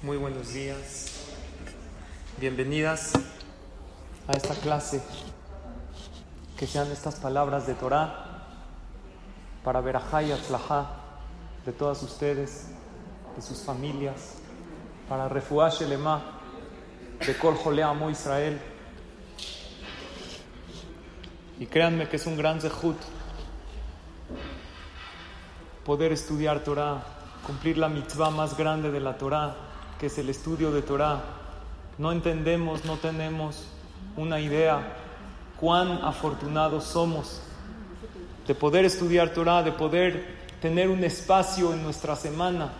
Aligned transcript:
Muy 0.00 0.16
buenos 0.16 0.54
días. 0.54 1.24
Bienvenidas 2.40 3.14
a 4.28 4.32
esta 4.32 4.54
clase. 4.54 5.02
Que 6.56 6.68
sean 6.68 6.88
estas 6.92 7.16
palabras 7.16 7.66
de 7.66 7.74
Torah 7.74 8.44
para 9.64 9.80
Berajá 9.80 10.22
y 10.22 10.30
Atzlajá 10.30 10.86
de 11.66 11.72
todas 11.72 12.00
ustedes, 12.04 12.68
de 13.34 13.42
sus 13.42 13.64
familias, 13.64 14.34
para 15.08 15.28
Refuah 15.28 15.70
Shelema 15.70 16.22
de 17.26 17.36
Kol 17.36 17.82
Amo 17.82 18.08
Israel. 18.08 18.60
Y 21.58 21.66
créanme 21.66 22.08
que 22.08 22.16
es 22.16 22.26
un 22.26 22.36
gran 22.36 22.60
zehut 22.60 22.98
poder 25.84 26.12
estudiar 26.12 26.62
Torah, 26.62 27.02
cumplir 27.44 27.78
la 27.78 27.88
mitzvah 27.88 28.30
más 28.30 28.56
grande 28.56 28.92
de 28.92 29.00
la 29.00 29.18
Torah, 29.18 29.67
que 29.98 30.06
es 30.06 30.18
el 30.18 30.28
estudio 30.28 30.70
de 30.70 30.82
Torah. 30.82 31.22
No 31.98 32.12
entendemos, 32.12 32.84
no 32.84 32.96
tenemos 32.96 33.64
una 34.16 34.40
idea 34.40 34.96
cuán 35.58 36.00
afortunados 36.02 36.84
somos 36.84 37.40
de 38.46 38.54
poder 38.54 38.84
estudiar 38.84 39.34
Torah, 39.34 39.62
de 39.62 39.72
poder 39.72 40.38
tener 40.62 40.88
un 40.88 41.04
espacio 41.04 41.72
en 41.74 41.82
nuestra 41.82 42.16
semana 42.16 42.72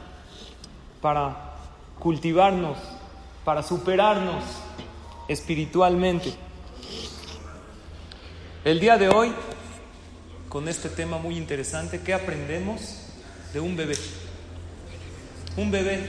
para 1.01 1.57
cultivarnos, 1.99 2.79
para 3.45 3.63
superarnos 3.63 4.45
espiritualmente. 5.29 6.35
El 8.65 8.81
día 8.81 8.97
de 8.97 9.09
hoy, 9.09 9.33
con 10.49 10.69
este 10.69 10.89
tema 10.89 11.19
muy 11.19 11.37
interesante, 11.37 12.01
¿qué 12.01 12.15
aprendemos 12.15 12.81
de 13.53 13.61
un 13.61 13.77
bebé? 13.77 13.97
Un 15.57 15.71
bebé, 15.71 16.09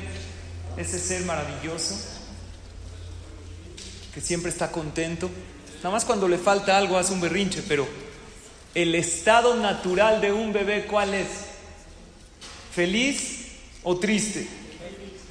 ese 0.78 1.00
ser 1.00 1.24
maravilloso, 1.24 1.96
que 4.14 4.22
siempre 4.22 4.52
está 4.52 4.72
contento, 4.72 5.30
nada 5.78 5.92
más 5.92 6.06
cuando 6.06 6.28
le 6.28 6.38
falta 6.38 6.78
algo 6.78 6.98
hace 6.98 7.14
un 7.14 7.22
berrinche, 7.22 7.64
pero 7.68 7.88
el 8.76 8.96
estado 8.96 9.56
natural 9.56 10.22
de 10.22 10.32
un 10.32 10.54
bebé, 10.54 10.86
¿cuál 10.86 11.14
es? 11.14 11.28
¿Feliz 12.74 13.48
o 13.84 13.98
triste? 13.98 14.48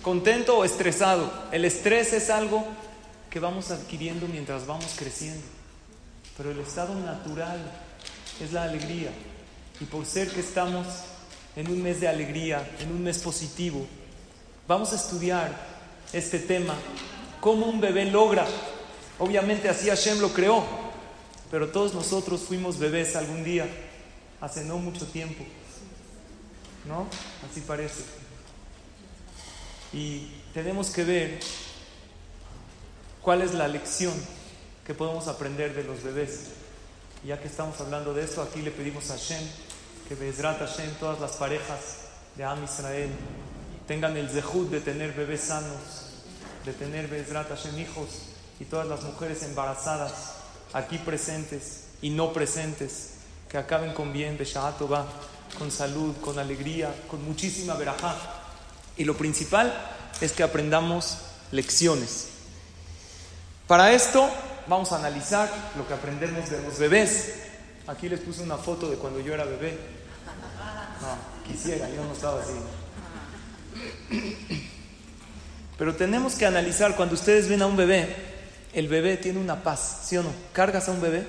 ¿Contento 0.03 0.59
o 0.59 0.64
estresado? 0.64 1.33
El 1.53 1.64
estrés 1.64 2.12
es 2.12 2.31
algo 2.31 2.66
que 3.31 3.41
vamos 3.41 3.70
adquiriendo 3.70 4.27
mientras 4.27 4.66
vamos 4.66 4.94
creciendo, 4.97 5.42
pero 6.36 6.50
el 6.50 6.59
estado 6.61 6.94
natural 6.94 7.61
es 8.42 8.53
la 8.53 8.64
alegría. 8.64 9.11
Y 9.81 9.84
por 9.84 10.06
ser 10.06 10.28
que 10.31 10.41
estamos 10.41 10.86
en 11.56 11.69
un 11.70 11.83
mes 11.83 12.00
de 12.00 12.09
alegría, 12.09 12.69
en 12.81 12.91
un 12.91 13.03
mes 13.03 13.19
positivo, 13.19 13.86
vamos 14.69 14.92
a 14.92 14.97
estudiar 14.97 15.50
este 16.12 16.38
tema, 16.38 16.74
cómo 17.41 17.66
un 17.66 17.80
bebé 17.80 18.05
logra. 18.05 18.47
Obviamente 19.19 19.69
así 19.69 19.88
Hashem 19.88 20.20
lo 20.20 20.33
creó, 20.33 20.62
pero 21.50 21.70
todos 21.70 21.94
nosotros 21.94 22.42
fuimos 22.42 22.78
bebés 22.78 23.16
algún 23.16 23.42
día, 23.42 23.66
hace 24.41 24.64
no 24.64 24.77
mucho 24.78 25.06
tiempo. 25.06 25.42
¿No? 26.86 27.06
Así 27.50 27.62
parece. 27.62 28.05
Y 29.92 30.30
tenemos 30.55 30.91
que 30.91 31.05
ver 31.05 31.41
cuál 33.22 33.42
es 33.42 33.55
la 33.55 33.69
lección 33.69 34.14
que 34.86 34.94
podemos 34.94 35.28
aprender 35.28 35.75
de 35.75 35.84
los 35.84 36.03
bebés. 36.03 36.50
Ya 37.25 37.41
que 37.41 37.48
estamos 37.48 37.80
hablando 37.80 38.14
de 38.14 38.22
esto, 38.22 38.42
aquí 38.42 38.62
le 38.62 38.70
pedimos 38.70 39.10
a 39.10 39.14
Hashem 39.14 39.42
que 40.08 40.14
Bezrat 40.14 40.58
Hashem, 40.58 40.94
todas 41.00 41.20
las 41.20 41.32
parejas 41.32 41.98
de 42.36 42.44
Am 42.44 42.62
Israel, 42.64 43.10
tengan 43.89 44.17
el 44.19 44.28
zehut 44.28 44.70
de 44.70 44.81
tener 44.81 45.14
bebés 45.14 45.41
sanos, 45.41 45.81
de 46.64 46.72
tener 46.75 47.08
Bezrat 47.08 47.48
Hashem 47.48 47.78
hijos 47.81 48.08
y 48.61 48.67
todas 48.67 48.86
las 48.86 49.03
mujeres 49.03 49.42
embarazadas 49.42 50.12
aquí 50.75 50.98
presentes 50.98 51.84
y 52.03 52.11
no 52.11 52.34
presentes, 52.34 53.15
que 53.49 53.56
acaben 53.56 53.94
con 53.94 54.12
bien, 54.12 54.38
va 54.38 55.06
con 55.59 55.71
salud, 55.71 56.15
con 56.21 56.38
alegría, 56.38 56.94
con 57.09 57.25
muchísima 57.25 57.75
verajá. 57.75 58.15
Y 58.99 59.04
lo 59.04 59.16
principal 59.16 59.72
es 60.20 60.32
que 60.32 60.43
aprendamos 60.43 61.16
lecciones. 61.50 62.28
Para 63.66 63.93
esto 63.93 64.28
vamos 64.66 64.93
a 64.93 64.99
analizar 64.99 65.50
lo 65.78 65.88
que 65.88 65.94
aprendemos 65.94 66.50
de 66.50 66.60
los 66.60 66.78
bebés. 66.78 67.32
Aquí 67.87 68.10
les 68.10 68.20
puse 68.20 68.43
una 68.43 68.59
foto 68.59 68.91
de 68.91 68.97
cuando 68.97 69.20
yo 69.20 69.32
era 69.32 69.44
bebé. 69.44 69.78
No, 71.00 71.50
quisiera, 71.50 71.88
yo 71.88 72.05
no 72.05 72.12
estaba 72.12 72.43
así. 72.43 72.53
Pero 75.78 75.94
tenemos 75.94 76.34
que 76.34 76.47
analizar 76.47 76.97
cuando 76.97 77.15
ustedes 77.15 77.49
ven 77.49 77.62
a 77.62 77.66
un 77.66 77.77
bebé, 77.77 78.15
el 78.72 78.89
bebé 78.89 79.16
tiene 79.16 79.39
una 79.39 79.62
paz, 79.62 80.00
¿sí 80.05 80.16
o 80.16 80.22
no? 80.22 80.33
¿Cargas 80.53 80.89
a 80.89 80.93
un 80.93 81.00
bebé? 81.00 81.27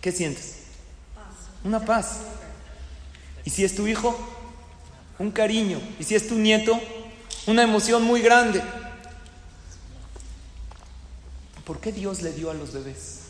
¿Qué 0.00 0.12
sientes? 0.12 0.58
Una 1.64 1.84
paz. 1.84 2.18
Y 3.44 3.50
si 3.50 3.64
es 3.64 3.74
tu 3.74 3.86
hijo, 3.86 4.16
un 5.18 5.30
cariño. 5.30 5.80
Y 5.98 6.04
si 6.04 6.14
es 6.14 6.28
tu 6.28 6.34
nieto, 6.36 6.78
una 7.46 7.62
emoción 7.62 8.02
muy 8.04 8.20
grande. 8.20 8.62
¿Por 11.64 11.80
qué 11.80 11.92
Dios 11.92 12.22
le 12.22 12.32
dio 12.32 12.50
a 12.50 12.54
los 12.54 12.72
bebés 12.72 13.20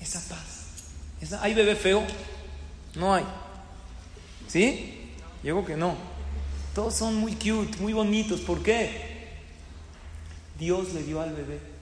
esa 0.00 0.20
paz? 0.20 1.40
¿Hay 1.40 1.54
bebé 1.54 1.76
feo? 1.76 2.02
No 2.94 3.14
hay. 3.14 3.24
¿Sí? 4.48 5.10
Digo 5.42 5.64
que 5.64 5.76
no. 5.76 5.96
Todos 6.74 6.94
son 6.94 7.14
muy 7.16 7.34
cute, 7.34 7.78
muy 7.78 7.92
bonitos. 7.92 8.40
¿Por 8.40 8.62
qué? 8.62 9.14
Dios 10.58 10.92
le 10.92 11.02
dio 11.02 11.20
al 11.20 11.32
bebé 11.32 11.74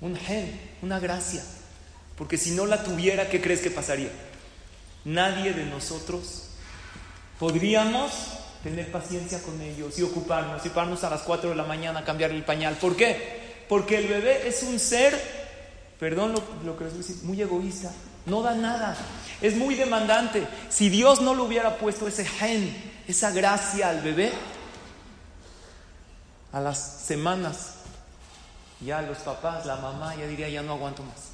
un 0.00 0.16
gen, 0.16 0.58
una 0.82 0.98
gracia. 0.98 1.42
Porque 2.16 2.36
si 2.36 2.52
no 2.52 2.66
la 2.66 2.82
tuviera, 2.82 3.28
¿qué 3.28 3.40
crees 3.40 3.60
que 3.60 3.70
pasaría? 3.70 4.10
Nadie 5.04 5.52
de 5.52 5.64
nosotros 5.66 6.48
podríamos 7.38 8.12
tener 8.62 8.92
paciencia 8.92 9.42
con 9.42 9.60
ellos 9.60 9.98
y 9.98 10.02
ocuparnos, 10.02 10.64
y 10.66 10.68
pararnos 10.68 11.02
a 11.04 11.10
las 11.10 11.22
4 11.22 11.50
de 11.50 11.56
la 11.56 11.64
mañana 11.64 12.00
a 12.00 12.04
cambiar 12.04 12.30
el 12.30 12.44
pañal. 12.44 12.76
¿Por 12.76 12.96
qué? 12.96 13.64
Porque 13.68 13.96
el 13.96 14.08
bebé 14.08 14.46
es 14.46 14.62
un 14.62 14.78
ser, 14.78 15.18
perdón 15.98 16.32
lo, 16.32 16.42
lo 16.64 16.76
que 16.76 16.84
les 16.84 16.92
voy 16.92 17.02
a 17.02 17.06
decir, 17.06 17.24
muy 17.24 17.40
egoísta, 17.40 17.90
no 18.26 18.42
da 18.42 18.54
nada, 18.54 18.96
es 19.40 19.56
muy 19.56 19.74
demandante. 19.74 20.46
Si 20.68 20.90
Dios 20.90 21.22
no 21.22 21.34
le 21.34 21.40
hubiera 21.40 21.78
puesto 21.78 22.06
ese 22.06 22.26
gen, 22.26 22.89
esa 23.10 23.30
gracia 23.30 23.88
al 23.88 24.00
bebé, 24.00 24.32
a 26.52 26.60
las 26.60 26.78
semanas, 26.78 27.74
ya 28.80 29.02
los 29.02 29.18
papás, 29.18 29.66
la 29.66 29.76
mamá 29.76 30.14
ya 30.16 30.26
diría, 30.26 30.48
ya 30.48 30.62
no 30.62 30.72
aguanto 30.72 31.02
más. 31.02 31.30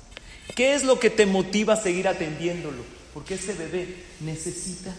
¿Qué 0.55 0.75
es 0.75 0.85
lo 0.85 0.99
que 0.99 1.11
te 1.11 1.27
motiva 1.27 1.75
a 1.75 1.77
seguir 1.77 2.09
atendiéndolo? 2.09 2.85
Porque 3.15 3.35
ese 3.35 3.55
bebé 3.55 4.05
necesita 4.21 4.95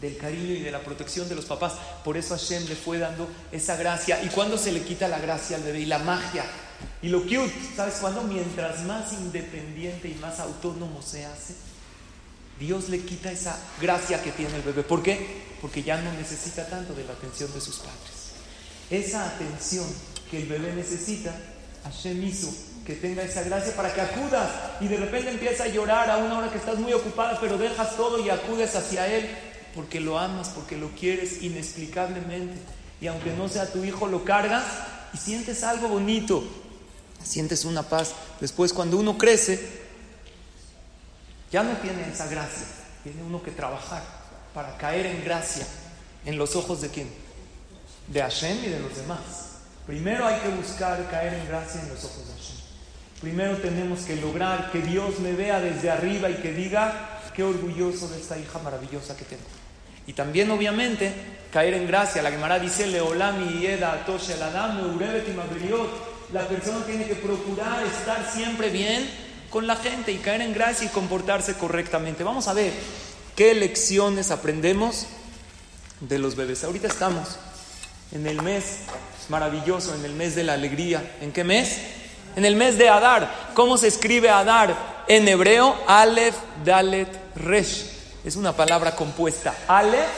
del 0.00 0.16
cariño 0.16 0.54
y 0.54 0.60
de 0.60 0.70
la 0.70 0.80
protección 0.80 1.28
de 1.28 1.34
los 1.34 1.46
papás. 1.46 1.74
Por 2.04 2.16
eso 2.16 2.36
Hashem 2.36 2.66
le 2.68 2.76
fue 2.76 2.98
dando 2.98 3.28
esa 3.52 3.76
gracia. 3.76 4.22
¿Y 4.22 4.28
cuando 4.28 4.58
se 4.58 4.72
le 4.72 4.82
quita 4.82 5.08
la 5.08 5.18
gracia 5.18 5.56
al 5.56 5.62
bebé? 5.62 5.80
Y 5.80 5.86
la 5.86 5.98
magia. 5.98 6.44
Y 7.02 7.08
lo 7.08 7.22
cute, 7.22 7.52
¿sabes 7.74 7.96
cuándo? 8.00 8.22
Mientras 8.22 8.82
más 8.82 9.12
independiente 9.12 10.08
y 10.08 10.14
más 10.14 10.40
autónomo 10.40 11.00
se 11.02 11.24
hace, 11.24 11.54
Dios 12.58 12.88
le 12.88 13.00
quita 13.00 13.30
esa 13.30 13.58
gracia 13.80 14.22
que 14.22 14.32
tiene 14.32 14.56
el 14.56 14.62
bebé. 14.62 14.82
¿Por 14.82 15.02
qué? 15.02 15.44
Porque 15.60 15.82
ya 15.82 16.00
no 16.00 16.12
necesita 16.12 16.66
tanto 16.66 16.94
de 16.94 17.04
la 17.04 17.12
atención 17.12 17.52
de 17.52 17.60
sus 17.60 17.76
padres. 17.76 18.32
Esa 18.90 19.26
atención 19.26 19.86
que 20.30 20.42
el 20.42 20.48
bebé 20.48 20.72
necesita, 20.74 21.34
Hashem 21.84 22.22
hizo 22.24 22.52
que 22.86 22.94
tenga 22.94 23.22
esa 23.22 23.42
gracia 23.42 23.74
para 23.74 23.92
que 23.92 24.00
acudas 24.00 24.48
y 24.80 24.86
de 24.86 24.96
repente 24.96 25.30
empieza 25.30 25.64
a 25.64 25.68
llorar 25.68 26.08
a 26.08 26.18
una 26.18 26.38
hora 26.38 26.50
que 26.50 26.58
estás 26.58 26.78
muy 26.78 26.92
ocupada, 26.92 27.38
pero 27.40 27.58
dejas 27.58 27.96
todo 27.96 28.24
y 28.24 28.30
acudes 28.30 28.76
hacia 28.76 29.06
Él 29.08 29.28
porque 29.74 30.00
lo 30.00 30.18
amas, 30.18 30.48
porque 30.48 30.76
lo 30.76 30.88
quieres 30.90 31.42
inexplicablemente. 31.42 32.54
Y 33.00 33.08
aunque 33.08 33.32
no 33.34 33.48
sea 33.48 33.70
tu 33.70 33.84
hijo, 33.84 34.06
lo 34.06 34.24
cargas 34.24 34.64
y 35.12 35.18
sientes 35.18 35.62
algo 35.62 35.88
bonito, 35.88 36.42
sientes 37.22 37.64
una 37.64 37.82
paz. 37.82 38.14
Después 38.40 38.72
cuando 38.72 38.96
uno 38.96 39.18
crece, 39.18 39.85
ya 41.50 41.62
no 41.62 41.76
tiene 41.78 42.08
esa 42.10 42.26
gracia, 42.26 42.66
tiene 43.02 43.22
uno 43.22 43.42
que 43.42 43.50
trabajar 43.50 44.02
para 44.54 44.76
caer 44.76 45.06
en 45.06 45.24
gracia 45.24 45.66
en 46.24 46.38
los 46.38 46.56
ojos 46.56 46.80
de 46.80 46.88
quién? 46.88 47.08
De 48.08 48.20
Hashem 48.20 48.64
y 48.64 48.68
de 48.68 48.80
los 48.80 48.96
demás. 48.96 49.20
Primero 49.86 50.26
hay 50.26 50.40
que 50.40 50.48
buscar 50.48 51.08
caer 51.10 51.34
en 51.34 51.46
gracia 51.46 51.80
en 51.80 51.88
los 51.88 52.04
ojos 52.04 52.26
de 52.26 52.32
Hashem. 52.32 52.56
Primero 53.20 53.56
tenemos 53.58 54.00
que 54.00 54.16
lograr 54.16 54.70
que 54.72 54.80
Dios 54.80 55.20
me 55.20 55.32
vea 55.32 55.60
desde 55.60 55.90
arriba 55.90 56.28
y 56.28 56.34
que 56.34 56.52
diga, 56.52 57.16
qué 57.36 57.44
orgulloso 57.44 58.08
de 58.08 58.18
esta 58.18 58.36
hija 58.38 58.58
maravillosa 58.58 59.16
que 59.16 59.26
tengo. 59.26 59.42
Y 60.06 60.14
también, 60.14 60.50
obviamente, 60.50 61.12
caer 61.52 61.74
en 61.74 61.86
gracia. 61.86 62.22
La 62.22 62.30
Gemara 62.30 62.58
dice, 62.58 62.86
Leolami 62.86 63.60
Yeda 63.60 63.92
Atoshe 63.92 64.36
La 64.36 66.48
persona 66.48 66.86
tiene 66.86 67.06
que 67.06 67.16
procurar 67.16 67.84
estar 67.84 68.26
siempre 68.32 68.70
bien 68.70 69.25
con 69.50 69.66
la 69.66 69.76
gente 69.76 70.12
y 70.12 70.18
caer 70.18 70.40
en 70.42 70.52
gracia 70.54 70.86
y 70.86 70.90
comportarse 70.90 71.54
correctamente. 71.54 72.24
Vamos 72.24 72.48
a 72.48 72.52
ver 72.52 72.72
qué 73.34 73.54
lecciones 73.54 74.30
aprendemos 74.30 75.06
de 76.00 76.18
los 76.18 76.36
bebés. 76.36 76.64
Ahorita 76.64 76.88
estamos 76.88 77.38
en 78.12 78.26
el 78.26 78.42
mes 78.42 78.80
maravilloso 79.28 79.94
en 79.94 80.04
el 80.04 80.12
mes 80.12 80.34
de 80.34 80.44
la 80.44 80.54
alegría. 80.54 81.16
¿En 81.20 81.32
qué 81.32 81.44
mes? 81.44 81.78
En 82.36 82.44
el 82.44 82.56
mes 82.56 82.78
de 82.78 82.88
Adar. 82.88 83.50
¿Cómo 83.54 83.76
se 83.76 83.88
escribe 83.88 84.30
Adar? 84.30 85.04
En 85.08 85.26
hebreo, 85.28 85.76
Aleph 85.86 86.36
Dalet 86.64 87.08
Resh. 87.36 87.86
Es 88.24 88.36
una 88.36 88.52
palabra 88.54 88.94
compuesta. 88.94 89.54
Aleph, 89.68 90.08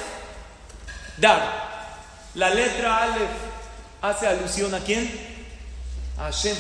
Dar. 1.19 1.69
La 2.35 2.51
letra 2.51 3.03
Aleph 3.03 3.31
hace 4.01 4.27
alusión 4.27 4.75
a 4.75 4.81
quién? 4.81 5.11
A 6.19 6.25
Hashem. 6.25 6.57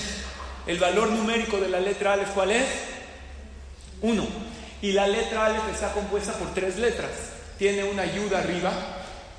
El 0.68 0.78
valor 0.78 1.08
numérico 1.08 1.58
de 1.58 1.70
la 1.70 1.80
letra 1.80 2.12
Aleph, 2.12 2.34
¿cuál 2.34 2.50
es? 2.50 2.66
Uno. 4.02 4.26
Y 4.82 4.92
la 4.92 5.08
letra 5.08 5.46
Aleph 5.46 5.66
está 5.72 5.92
compuesta 5.94 6.34
por 6.34 6.52
tres 6.52 6.76
letras. 6.76 7.10
Tiene 7.56 7.84
una 7.84 8.04
yud 8.04 8.30
arriba, 8.34 8.70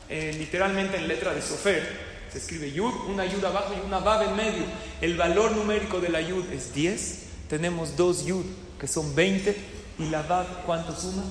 eh, 0.09 0.35
literalmente 0.39 0.97
en 0.97 1.07
letra 1.07 1.31
de 1.35 1.43
Sofer. 1.43 1.87
Se 2.31 2.39
escribe 2.39 2.71
yud, 2.71 2.91
una 3.07 3.27
yud 3.27 3.45
abajo 3.45 3.75
y 3.77 3.85
una 3.85 3.99
bab 3.99 4.23
en 4.23 4.35
medio. 4.35 4.63
El 5.01 5.17
valor 5.17 5.51
numérico 5.51 5.99
de 5.99 6.09
la 6.09 6.19
yud 6.19 6.51
es 6.51 6.73
10. 6.73 7.19
Tenemos 7.47 7.95
dos 7.95 8.25
yud, 8.25 8.45
que 8.79 8.87
son 8.87 9.13
20. 9.13 9.55
Y 9.99 10.09
la 10.09 10.23
bab, 10.23 10.65
¿cuánto 10.65 10.95
suma? 10.95 11.23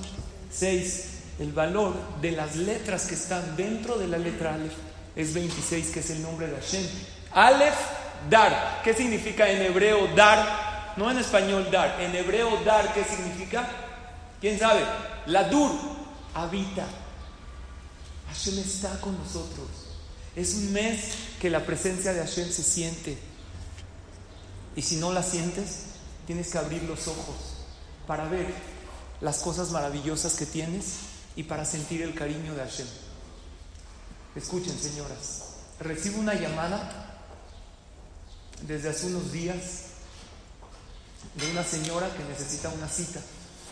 6. 0.53 1.07
El 1.41 1.51
valor 1.51 1.95
de 2.21 2.31
las 2.31 2.55
letras 2.55 3.07
que 3.07 3.15
están 3.15 3.57
dentro 3.57 3.99
de 3.99 4.07
la 4.07 4.19
letra 4.19 4.55
Aleph 4.55 4.75
es 5.17 5.35
26, 5.35 5.89
que 5.89 5.99
es 5.99 6.11
el 6.11 6.23
nombre 6.23 6.47
de 6.47 6.55
Hashem. 6.55 6.87
Aleph, 7.33 7.77
dar. 8.29 8.81
¿Qué 8.83 8.95
significa 8.95 9.49
en 9.51 9.63
hebreo 9.63 10.09
dar? 10.15 10.95
No 10.97 11.11
en 11.11 11.19
español 11.19 11.69
dar. 11.71 12.01
En 12.01 12.15
hebreo 12.15 12.63
dar, 12.65 12.93
¿qué 12.93 13.05
significa? 13.05 13.69
¿Quién 14.41 14.59
sabe? 14.59 14.81
La 15.27 15.45
dur, 15.45 15.73
habita. 16.35 16.87
Hashem 18.29 18.59
está 18.59 19.01
con 19.01 19.17
nosotros. 19.19 19.69
Es 20.37 20.55
un 20.55 20.73
mes 20.73 21.01
que 21.41 21.51
la 21.51 21.65
presencia 21.65 22.13
de 22.13 22.21
Hashem 22.21 22.51
se 22.51 22.63
siente. 22.63 23.19
Y 24.77 24.83
si 24.83 24.97
no 24.97 25.13
la 25.13 25.23
sientes, 25.23 25.85
tienes 26.27 26.51
que 26.51 26.59
abrir 26.59 26.83
los 26.85 27.09
ojos 27.09 27.37
para 28.07 28.29
ver 28.29 28.47
las 29.21 29.39
cosas 29.39 29.71
maravillosas 29.71 30.35
que 30.35 30.47
tienes 30.47 30.99
y 31.35 31.45
para 31.45 31.65
sentir 31.65 32.03
el 32.03 32.15
cariño 32.15 32.55
de 32.55 32.61
Hashem. 32.61 32.87
Escuchen, 34.37 34.79
señoras, 34.79 35.43
recibo 35.81 36.21
una 36.21 36.35
llamada 36.35 37.08
desde 38.67 38.89
hace 38.89 39.07
unos 39.07 39.33
días 39.33 39.85
de 41.35 41.51
una 41.51 41.63
señora 41.63 42.11
que 42.15 42.25
necesita 42.25 42.69
una 42.71 42.89
cita 42.89 43.21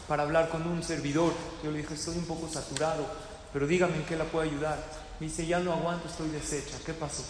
para 0.08 0.22
hablar 0.22 0.48
con 0.48 0.66
un 0.66 0.82
servidor. 0.82 1.32
Yo 1.62 1.70
le 1.70 1.78
dije, 1.78 1.94
estoy 1.94 2.16
un 2.16 2.26
poco 2.26 2.48
saturado, 2.48 3.06
pero 3.52 3.66
dígame 3.66 3.96
en 3.96 4.04
qué 4.04 4.16
la 4.16 4.24
puedo 4.24 4.44
ayudar. 4.48 4.78
Me 5.18 5.26
dice, 5.26 5.46
ya 5.46 5.58
no 5.58 5.72
aguanto, 5.72 6.08
estoy 6.08 6.28
deshecha. 6.28 6.76
¿Qué 6.84 6.92
pasó? 6.92 7.24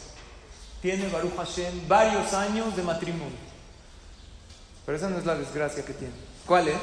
Tiene 0.83 1.09
Baruch 1.09 1.37
Hashem 1.37 1.89
varios 1.89 2.33
años 2.35 2.77
de 2.77 2.83
matrimonio. 2.83 3.39
Pero 4.85 4.99
esa 4.99 5.09
no 5.09 5.19
es 5.19 5.25
la 5.25 5.35
desgracia 5.35 5.85
que 5.85 5.95
tiene. 5.95 6.15
¿Cuál 6.47 6.69
es? 6.69 6.79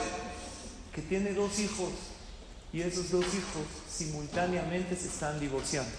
Que 0.94 1.02
tiene 1.02 1.34
dos 1.34 1.60
hijos 1.60 1.90
y 2.74 2.82
esos 2.82 3.12
dos 3.12 3.26
hijos 3.26 3.64
simultáneamente 3.90 4.96
se 4.96 5.08
están 5.08 5.40
divorciando. 5.40 5.92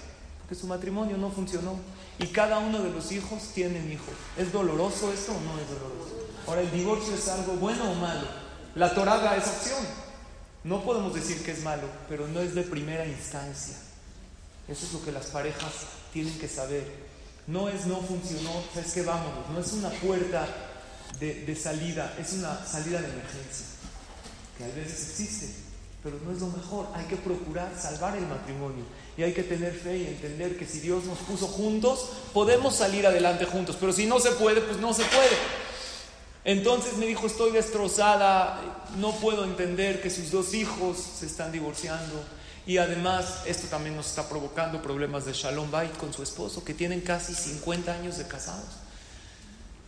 Porque 0.45 0.61
su 0.61 0.67
matrimonio 0.67 1.17
no 1.17 1.31
funcionó. 1.31 1.79
Y 2.19 2.27
cada 2.27 2.59
uno 2.59 2.83
de 2.83 2.91
los 2.91 3.11
hijos 3.13 3.51
tienen 3.55 3.91
hijos. 3.91 4.15
¿Es 4.37 4.53
doloroso 4.53 5.11
esto 5.13 5.33
o 5.33 5.41
no 5.41 5.59
es 5.59 5.69
doloroso? 5.69 6.29
Ahora, 6.47 6.61
¿el 6.61 6.71
divorcio 6.71 7.15
es 7.15 7.27
algo 7.29 7.55
bueno 7.55 7.91
o 7.91 7.95
malo? 7.95 8.29
La 8.75 8.95
Torah 8.95 9.19
da 9.19 9.37
esa 9.37 9.51
opción. 9.51 9.87
No 10.65 10.83
podemos 10.85 11.15
decir 11.15 11.43
que 11.43 11.53
es 11.53 11.63
malo, 11.63 11.89
pero 12.09 12.29
no 12.29 12.41
es 12.41 12.55
de 12.55 12.63
primera 12.63 13.07
instancia. 13.07 13.77
Eso 14.69 14.87
es 14.87 14.93
lo 14.93 15.03
que 15.03 15.13
las 15.13 15.27
parejas 15.27 15.73
tienen 16.13 16.39
que 16.39 16.49
saber. 16.49 16.87
No 17.47 17.69
es 17.69 17.87
no 17.87 18.01
funcionó, 18.01 18.51
es 18.77 18.93
que 18.93 19.03
vámonos. 19.03 19.49
No 19.51 19.61
es 19.61 19.73
una 19.73 19.91
puerta 19.91 20.47
de, 21.21 21.45
de 21.47 21.57
salida, 21.57 22.15
es 22.19 22.35
una 22.35 22.65
salida 22.67 23.01
de 23.01 23.09
emergencia. 23.09 23.67
Que 24.59 24.65
a 24.65 24.69
veces 24.69 25.11
existe, 25.11 25.64
pero 26.05 26.19
no 26.23 26.31
es 26.31 26.41
lo 26.41 26.49
mejor. 26.49 26.87
Hay 26.95 27.07
que 27.07 27.17
procurar 27.17 27.73
salvar 27.81 28.15
el 28.17 28.27
matrimonio. 28.27 28.85
Y 29.17 29.23
hay 29.23 29.33
que 29.33 29.43
tener 29.43 29.73
fe 29.73 29.97
y 29.97 30.07
entender 30.07 30.59
que 30.59 30.67
si 30.67 30.81
Dios 30.81 31.05
nos 31.05 31.19
puso 31.21 31.47
juntos, 31.47 32.11
podemos 32.35 32.77
salir 32.77 33.07
adelante 33.07 33.47
juntos. 33.47 33.77
Pero 33.81 33.91
si 33.91 34.05
no 34.05 34.21
se 34.21 34.33
puede, 34.33 34.61
pues 34.61 34.79
no 34.79 34.93
se 34.93 35.05
puede. 35.05 35.37
Entonces 36.45 36.99
me 36.99 37.07
dijo, 37.07 37.27
estoy 37.27 37.53
destrozada, 37.53 38.61
no 38.99 39.13
puedo 39.13 39.45
entender 39.45 40.03
que 40.03 40.11
sus 40.11 40.31
dos 40.31 40.53
hijos 40.53 40.99
se 40.99 41.25
están 41.25 41.51
divorciando. 41.51 42.23
Y 42.67 42.77
además 42.77 43.41
esto 43.47 43.67
también 43.69 43.97
nos 43.97 44.09
está 44.09 44.29
provocando 44.29 44.83
problemas 44.83 45.25
de 45.25 45.33
Shalom 45.33 45.71
Bait 45.71 45.97
con 45.97 46.13
su 46.13 46.23
esposo, 46.23 46.63
que 46.63 46.75
tienen 46.75 47.01
casi 47.01 47.35
50 47.35 47.93
años 47.93 48.19
de 48.19 48.27
casados. 48.27 48.85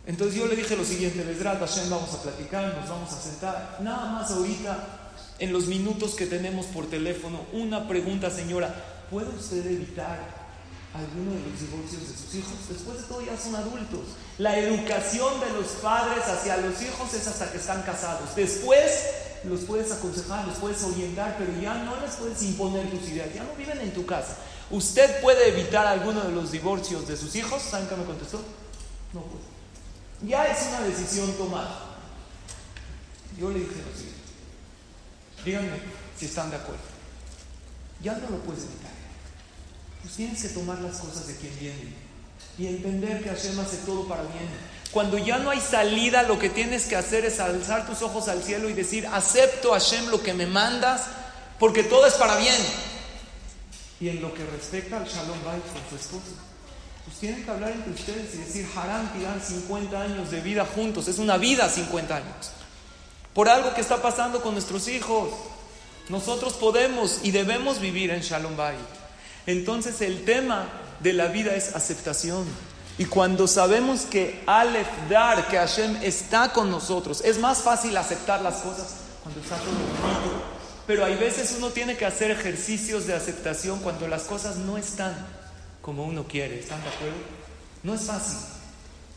Entonces 0.07 0.35
yo 0.39 0.47
le 0.47 0.55
dije 0.55 0.75
lo 0.75 0.85
siguiente, 0.85 1.21
Besrat 1.21 1.59
Hashem, 1.59 1.89
vamos 1.91 2.11
a 2.13 2.23
platicar, 2.23 2.75
nos 2.75 2.89
vamos 2.89 3.11
a 3.13 3.21
sentar. 3.21 3.77
Nada 3.81 4.11
más 4.13 4.31
ahorita, 4.31 5.06
en 5.39 5.53
los 5.53 5.67
minutos 5.67 6.15
que 6.15 6.25
tenemos 6.25 6.65
por 6.67 6.87
teléfono, 6.87 7.41
una 7.53 7.87
pregunta, 7.87 8.29
señora, 8.29 9.05
¿puede 9.09 9.29
usted 9.29 9.65
evitar 9.65 10.47
alguno 10.97 11.31
de 11.31 11.49
los 11.49 11.59
divorcios 11.59 12.01
de 12.09 12.17
sus 12.17 12.35
hijos. 12.35 12.53
Después 12.69 12.97
de 12.97 13.03
todo 13.03 13.21
ya 13.21 13.37
son 13.37 13.55
adultos. 13.55 14.17
La 14.37 14.57
educación 14.57 15.39
de 15.39 15.49
los 15.51 15.67
padres 15.81 16.23
hacia 16.25 16.57
los 16.57 16.81
hijos 16.81 17.13
es 17.13 17.27
hasta 17.27 17.51
que 17.51 17.57
están 17.57 17.81
casados. 17.83 18.35
Después 18.35 18.91
los 19.43 19.61
puedes 19.61 19.91
aconsejar, 19.91 20.47
los 20.47 20.57
puedes 20.57 20.81
orientar, 20.83 21.35
pero 21.37 21.59
ya 21.61 21.75
no 21.83 21.99
les 22.01 22.15
puedes 22.15 22.41
imponer 22.43 22.89
tus 22.89 23.09
ideas. 23.09 23.33
Ya 23.33 23.43
no 23.43 23.53
viven 23.55 23.79
en 23.79 23.93
tu 23.93 24.05
casa. 24.05 24.37
¿Usted 24.69 25.21
puede 25.21 25.49
evitar 25.49 25.85
alguno 25.85 26.21
de 26.21 26.31
los 26.31 26.51
divorcios 26.51 27.07
de 27.07 27.15
sus 27.15 27.35
hijos? 27.35 27.61
¿Saben 27.61 27.87
me 27.97 28.05
contestó? 28.05 28.41
No 29.13 29.21
puede. 29.21 29.45
Ya 30.27 30.45
es 30.47 30.67
una 30.67 30.81
decisión 30.81 31.31
tomada. 31.33 31.83
Yo 33.39 33.51
le 33.51 33.59
dije 33.59 33.75
lo 33.75 33.95
siguiente. 33.95 34.16
Si 36.17 36.25
están 36.25 36.49
de 36.49 36.57
acuerdo. 36.57 36.81
Ya 38.01 38.13
no 38.13 38.29
lo 38.29 38.37
puedes 38.39 38.63
evitar 38.63 38.97
pues 40.07 40.15
tienes 40.15 40.41
que 40.41 40.47
tomar 40.49 40.79
las 40.79 40.97
cosas 40.99 41.27
de 41.27 41.35
quien 41.35 41.59
viene 41.59 41.93
y 42.57 42.67
entender 42.67 43.21
que 43.21 43.29
Hashem 43.29 43.59
hace 43.59 43.75
todo 43.85 44.07
para 44.07 44.21
bien. 44.21 44.47
Cuando 44.91 45.17
ya 45.17 45.37
no 45.37 45.49
hay 45.49 45.59
salida, 45.59 46.23
lo 46.23 46.39
que 46.39 46.49
tienes 46.49 46.85
que 46.85 46.95
hacer 46.95 47.25
es 47.25 47.41
alzar 47.41 47.85
tus 47.85 48.01
ojos 48.01 48.29
al 48.29 48.41
cielo 48.41 48.69
y 48.69 48.73
decir, 48.73 49.05
acepto 49.07 49.73
Hashem 49.73 50.07
lo 50.07 50.23
que 50.23 50.33
me 50.33 50.45
mandas, 50.45 51.07
porque 51.59 51.83
todo 51.83 52.07
es 52.07 52.13
para 52.13 52.37
bien. 52.37 52.55
Y 53.99 54.07
en 54.07 54.21
lo 54.21 54.33
que 54.33 54.45
respecta 54.45 54.95
al 54.95 55.05
Shalom 55.05 55.43
Bait 55.43 55.63
con 55.73 55.81
su 55.89 55.97
esposa, 55.97 56.41
pues 57.03 57.17
tienen 57.17 57.43
que 57.43 57.51
hablar 57.51 57.71
entre 57.71 57.91
ustedes 57.91 58.33
y 58.35 58.37
decir, 58.37 58.65
Haram 58.77 59.11
tiran 59.11 59.41
50 59.41 60.01
años 60.01 60.31
de 60.31 60.39
vida 60.39 60.65
juntos, 60.65 61.09
es 61.09 61.19
una 61.19 61.35
vida 61.35 61.67
50 61.67 62.15
años. 62.15 62.51
Por 63.37 63.49
algo 63.49 63.71
que 63.75 63.81
está 63.81 64.01
pasando 64.01 64.41
con 64.41 64.53
nuestros 64.53 64.87
hijos. 64.87 65.29
Nosotros 66.09 66.53
podemos 66.53 67.19
y 67.21 67.29
debemos 67.29 67.79
vivir 67.79 68.09
en 68.09 68.21
Shalom 68.21 68.57
Bait. 68.57 68.79
Entonces 69.45 70.01
el 70.01 70.25
tema 70.25 70.67
de 71.01 71.13
la 71.13 71.27
vida 71.27 71.53
es 71.53 71.75
aceptación. 71.75 72.45
Y 72.97 73.05
cuando 73.05 73.47
sabemos 73.47 74.07
que 74.09 74.41
Aleph 74.47 74.87
Dar, 75.07 75.49
que 75.49 75.57
Hashem 75.57 75.97
está 76.01 76.51
con 76.51 76.71
nosotros, 76.71 77.21
es 77.23 77.37
más 77.37 77.59
fácil 77.59 77.95
aceptar 77.97 78.41
las 78.41 78.55
cosas 78.55 78.95
cuando 79.21 79.39
está 79.39 79.57
todo. 79.57 79.75
Pero 80.87 81.05
hay 81.05 81.15
veces 81.15 81.53
uno 81.59 81.69
tiene 81.69 81.95
que 81.95 82.07
hacer 82.07 82.31
ejercicios 82.31 83.05
de 83.05 83.13
aceptación 83.13 83.81
cuando 83.81 84.07
las 84.07 84.23
cosas 84.23 84.55
no 84.55 84.79
están 84.79 85.15
como 85.83 86.05
uno 86.05 86.25
quiere. 86.27 86.59
¿Están 86.59 86.81
de 86.81 86.89
acuerdo? 86.89 87.17
No 87.83 87.93
es 87.93 88.01
fácil, 88.01 88.39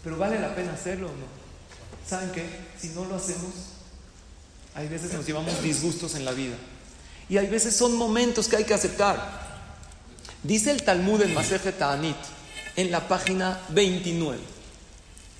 pero 0.05 0.19
vale 0.19 0.39
la 0.39 0.55
pena 0.55 0.75
hacerlo 0.75 1.07
o 1.07 1.13
no. 1.13 2.07
¿Saben 2.07 2.33
qué? 2.33 2.45
Si 2.79 2.89
no 2.89 3.07
lo 3.07 3.15
hacemos, 3.15 3.80
hay 4.81 4.89
veces 4.89 5.13
nos 5.13 5.27
llevamos 5.27 5.63
disgustos 5.63 6.15
en 6.15 6.25
la 6.25 6.33
vida. 6.33 6.55
Y 7.29 7.37
hay 7.37 7.49
veces 7.49 7.77
son 7.77 7.97
momentos 7.99 8.49
que 8.49 8.57
hay 8.57 8.65
que 8.65 8.73
aceptar. 8.73 9.39
Dice 10.43 10.71
el 10.71 10.83
Talmud 10.83 11.21
en 11.21 11.35
Maseje 11.35 11.73
Ta'anit, 11.73 12.17
en 12.77 12.91
la 12.91 13.07
página 13.07 13.61
29, 13.69 14.39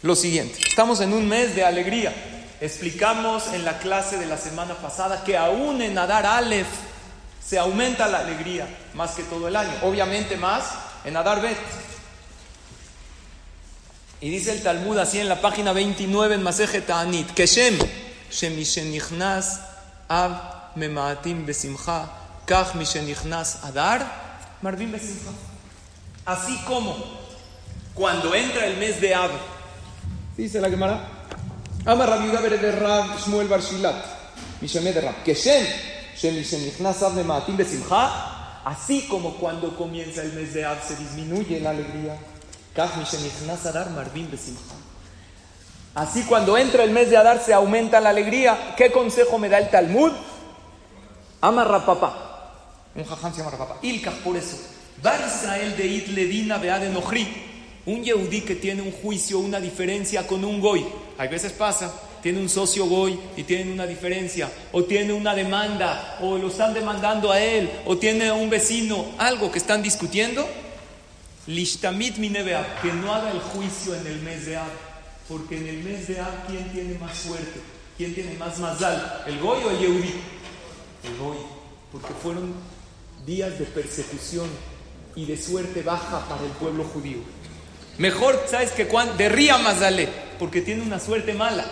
lo 0.03 0.15
siguiente. 0.15 0.59
Estamos 0.69 1.01
en 1.01 1.15
un 1.15 1.27
mes 1.27 1.57
de 1.57 1.65
alegría. 1.65 2.15
Explicamos 2.61 3.47
en 3.55 3.65
la 3.65 3.79
clase 3.79 4.19
de 4.19 4.27
la 4.27 4.37
semana 4.37 4.75
pasada 4.75 5.25
que 5.25 5.39
aún 5.39 5.81
en 5.81 5.97
Adar 5.97 6.27
Aleph 6.27 6.69
se 7.43 7.59
aumenta 7.59 8.09
la 8.09 8.19
alegría 8.19 8.69
más 8.93 9.13
que 9.13 9.23
todo 9.23 9.49
el 9.49 9.57
año. 9.57 9.73
Obviamente 9.83 10.37
más 10.37 10.65
en 11.07 11.17
Adar 11.17 11.41
Bet. 11.41 11.57
Y 14.21 14.29
dice 14.29 14.53
el 14.53 14.63
Talmud 14.63 14.99
así 14.99 15.19
en 15.19 15.31
la 15.31 15.41
página 15.41 15.73
29 15.73 16.35
en 16.35 16.43
Maseje 16.43 16.83
Ta'anit, 16.83 17.31
que 17.31 17.47
Shem, 17.47 17.79
Besimcha, 21.47 22.09
Kach 22.47 22.75
Mishenichnas 22.75 23.65
Adar, 23.65 24.59
Marvin 24.63 24.93
Besimcha. 24.93 25.31
Así 26.25 26.57
como 26.67 26.97
cuando 27.95 28.35
entra 28.35 28.67
el 28.67 28.77
mes 28.77 29.01
de 29.01 29.15
Ab, 29.15 29.31
dice 30.37 30.61
la 30.61 30.71
Gemara, 30.71 31.09
Ama 31.85 32.07
Rabiuda 32.07 32.41
de 32.41 32.73
Rab 32.73 33.19
Shmuel 33.19 33.49
Ab 33.49 33.61
Besimcha, 37.57 38.61
así 38.65 39.07
como 39.09 39.37
cuando 39.37 39.77
comienza 39.77 40.23
el 40.23 40.33
mes 40.35 40.55
de 40.55 40.65
Ab 40.65 40.79
se 40.87 40.97
disminuye 40.97 41.61
la 41.61 41.71
alegría. 41.71 42.17
Así 45.95 46.23
cuando 46.25 46.57
entra 46.57 46.85
el 46.85 46.91
mes 46.91 47.11
de 47.11 47.17
Adar 47.17 47.43
se 47.45 47.53
aumenta 47.53 48.01
la 48.01 48.11
alegría. 48.11 48.75
¿Qué 48.77 48.93
consejo 48.93 49.39
me 49.39 49.49
da 49.49 49.59
el 49.59 49.71
Talmud? 49.71 50.13
Amarra 51.41 51.85
papá. 51.85 52.27
Un 52.95 53.05
jajam 53.05 53.33
se 53.33 53.43
llama 53.43 53.57
papá. 53.57 53.79
Ilkach 53.83 54.15
por 54.23 54.37
eso. 54.37 54.57
Bar 55.03 55.21
Israel 55.27 55.77
de 55.77 55.87
Itledina 55.87 56.59
de 56.59 56.91
Nohri. 56.91 57.27
Un 57.87 58.05
yehudí 58.05 58.43
que 58.43 58.55
tiene 58.55 58.83
un 58.83 58.93
juicio, 58.93 59.39
una 59.39 59.59
diferencia 59.59 60.27
con 60.27 60.45
un 60.45 60.61
goy. 60.61 60.87
Hay 61.19 61.29
veces 61.29 61.53
pasa, 61.53 61.91
tiene 62.23 62.39
un 62.39 62.49
socio 62.49 62.85
goy 62.85 63.19
y 63.37 63.45
tiene 63.45 63.73
una 63.73 63.87
diferencia, 63.87 64.51
o 64.73 64.85
tiene 64.85 65.15
una 65.15 65.35
demanda, 65.35 66.19
o 66.21 66.37
lo 66.37 66.49
están 66.49 66.75
demandando 66.75 67.33
a 67.33 67.41
él, 67.41 67.71
o 67.87 67.97
tiene 67.97 68.31
un 68.31 68.51
vecino, 68.51 69.07
algo 69.17 69.51
que 69.51 69.59
están 69.59 69.83
discutiendo. 69.83 70.47
Lishtamit 71.47 72.19
minebeab, 72.19 72.83
que 72.83 72.93
no 72.93 73.15
haga 73.15 73.31
el 73.31 73.41
juicio 73.41 73.95
en 73.95 74.07
el 74.07 74.21
mes 74.21 74.45
de 74.45 74.59
Ab, 74.59 74.69
porque 75.31 75.59
en 75.59 75.69
el 75.69 75.85
mes 75.85 76.09
de 76.09 76.19
Ab, 76.19 76.49
¿quién 76.49 76.73
tiene 76.73 76.99
más 76.99 77.17
suerte? 77.17 77.61
¿Quién 77.97 78.13
tiene 78.15 78.35
más 78.35 78.59
mazal? 78.59 79.23
¿El 79.29 79.39
goy 79.39 79.63
o 79.65 79.71
el 79.71 79.79
yehudí? 79.79 80.15
El 81.05 81.17
goy, 81.19 81.37
porque 81.93 82.13
fueron 82.21 82.53
días 83.25 83.57
de 83.57 83.65
persecución 83.67 84.49
y 85.15 85.27
de 85.27 85.37
suerte 85.37 85.83
baja 85.83 86.29
para 86.29 86.43
el 86.43 86.51
pueblo 86.53 86.83
judío. 86.83 87.19
Mejor, 87.99 88.45
¿sabes 88.51 88.73
que 88.73 88.89
cuando 88.89 89.15
De 89.15 89.29
ría 89.29 89.57
Mazale, 89.59 90.09
porque 90.41 90.63
tiene 90.63 90.83
una 90.83 90.99
suerte 90.99 91.33
mala. 91.33 91.65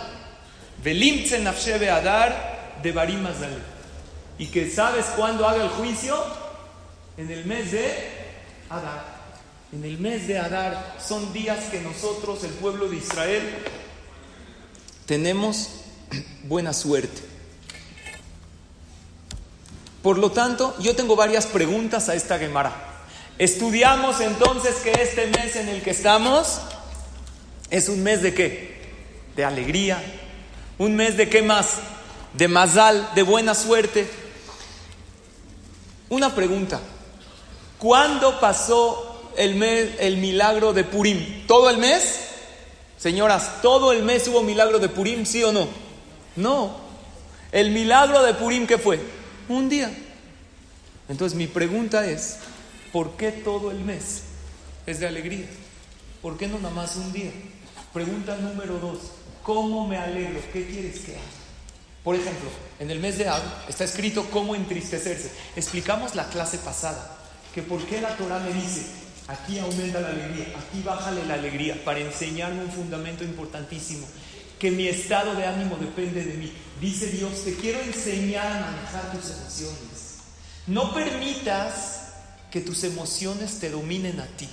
Adar 1.89 2.79
de 2.81 2.91
barim 2.93 3.21
Mazale. 3.21 3.57
Y 4.37 4.47
que 4.47 4.69
sabes 4.69 5.05
cuándo 5.17 5.45
haga 5.45 5.63
el 5.63 5.69
juicio? 5.69 6.15
En 7.17 7.29
el 7.29 7.45
mes 7.45 7.73
de 7.73 7.93
Adar. 8.69 9.08
En 9.71 9.83
el 9.83 9.99
mes 9.99 10.27
de 10.27 10.39
Adar 10.39 10.97
son 10.99 11.31
días 11.31 11.65
que 11.65 11.79
nosotros, 11.79 12.43
el 12.43 12.49
pueblo 12.51 12.89
de 12.89 12.97
Israel, 12.97 13.43
tenemos 15.05 15.69
buena 16.43 16.73
suerte. 16.73 17.21
Por 20.01 20.17
lo 20.17 20.31
tanto, 20.31 20.75
yo 20.79 20.95
tengo 20.95 21.15
varias 21.15 21.45
preguntas 21.45 22.09
a 22.09 22.15
esta 22.15 22.39
Gemara. 22.39 22.73
Estudiamos 23.37 24.21
entonces 24.21 24.75
que 24.77 24.91
este 24.91 25.27
mes 25.27 25.55
en 25.55 25.69
el 25.69 25.83
que 25.83 25.91
estamos 25.91 26.61
es 27.69 27.89
un 27.89 28.01
mes 28.01 28.23
de 28.23 28.33
qué? 28.33 28.91
De 29.35 29.45
alegría. 29.45 30.01
Un 30.79 30.95
mes 30.95 31.15
de 31.15 31.29
qué 31.29 31.43
más? 31.43 31.75
De 32.33 32.47
mazal, 32.47 33.07
de 33.13 33.21
buena 33.21 33.53
suerte. 33.53 34.09
Una 36.09 36.33
pregunta. 36.33 36.79
¿Cuándo 37.77 38.39
pasó 38.39 39.08
el, 39.39 39.55
mes, 39.55 39.89
el 39.99 40.17
milagro 40.17 40.73
de 40.73 40.83
Purim? 40.83 41.47
¿Todo 41.47 41.69
el 41.71 41.77
mes? 41.77 42.19
Señoras, 42.97 43.61
¿todo 43.61 43.91
el 43.91 44.03
mes 44.03 44.27
hubo 44.27 44.43
milagro 44.43 44.77
de 44.77 44.89
Purim, 44.89 45.25
sí 45.25 45.43
o 45.43 45.51
no? 45.51 45.67
No. 46.35 46.77
El 47.51 47.71
milagro 47.71 48.21
de 48.21 48.35
Purim, 48.35 48.67
¿qué 48.67 48.77
fue? 48.77 48.99
Un 49.47 49.69
día. 49.69 49.91
Entonces 51.07 51.35
mi 51.35 51.47
pregunta 51.47 52.05
es, 52.05 52.37
¿Por 52.91 53.11
qué 53.17 53.31
todo 53.31 53.69
el 53.69 53.79
mes 53.81 54.23
es 54.87 54.99
de 54.99 55.07
alegría? 55.07 55.45
¿Por 56.21 56.37
qué 56.37 56.47
no 56.47 56.57
nada 56.57 56.73
más 56.73 56.95
un 56.95 57.13
día? 57.13 57.31
Pregunta 57.93 58.35
número 58.37 58.79
dos, 58.79 58.99
¿cómo 59.43 59.87
me 59.87 59.97
alegro? 59.97 60.39
¿Qué 60.51 60.65
quieres 60.65 60.99
que 61.01 61.11
haga? 61.11 61.21
Por 62.03 62.15
ejemplo, 62.15 62.49
en 62.79 62.89
el 62.89 62.99
mes 62.99 63.17
de 63.17 63.27
Ab 63.27 63.41
está 63.67 63.83
escrito 63.83 64.25
cómo 64.31 64.55
entristecerse. 64.55 65.31
Explicamos 65.55 66.15
la 66.15 66.29
clase 66.29 66.57
pasada 66.57 67.17
que 67.53 67.61
por 67.61 67.79
qué 67.85 68.01
la 68.01 68.15
Torah 68.17 68.39
me 68.39 68.53
dice, 68.53 68.85
aquí 69.29 69.59
aumenta 69.59 70.01
la 70.01 70.09
alegría, 70.09 70.47
aquí 70.57 70.81
bájale 70.83 71.25
la 71.25 71.35
alegría, 71.35 71.83
para 71.85 71.99
enseñarme 71.99 72.63
un 72.63 72.71
fundamento 72.71 73.23
importantísimo, 73.23 74.05
que 74.57 74.71
mi 74.71 74.87
estado 74.87 75.35
de 75.35 75.45
ánimo 75.45 75.77
depende 75.77 76.23
de 76.23 76.33
mí. 76.33 76.51
Dice 76.81 77.07
Dios, 77.07 77.43
te 77.45 77.55
quiero 77.55 77.79
enseñar 77.81 78.47
a 78.47 78.71
manejar 78.71 79.11
tus 79.11 79.29
emociones. 79.29 80.17
No 80.67 80.93
permitas 80.93 81.99
que 82.51 82.61
tus 82.61 82.83
emociones 82.83 83.59
te 83.59 83.69
dominen 83.69 84.19
a 84.19 84.25
ti, 84.25 84.49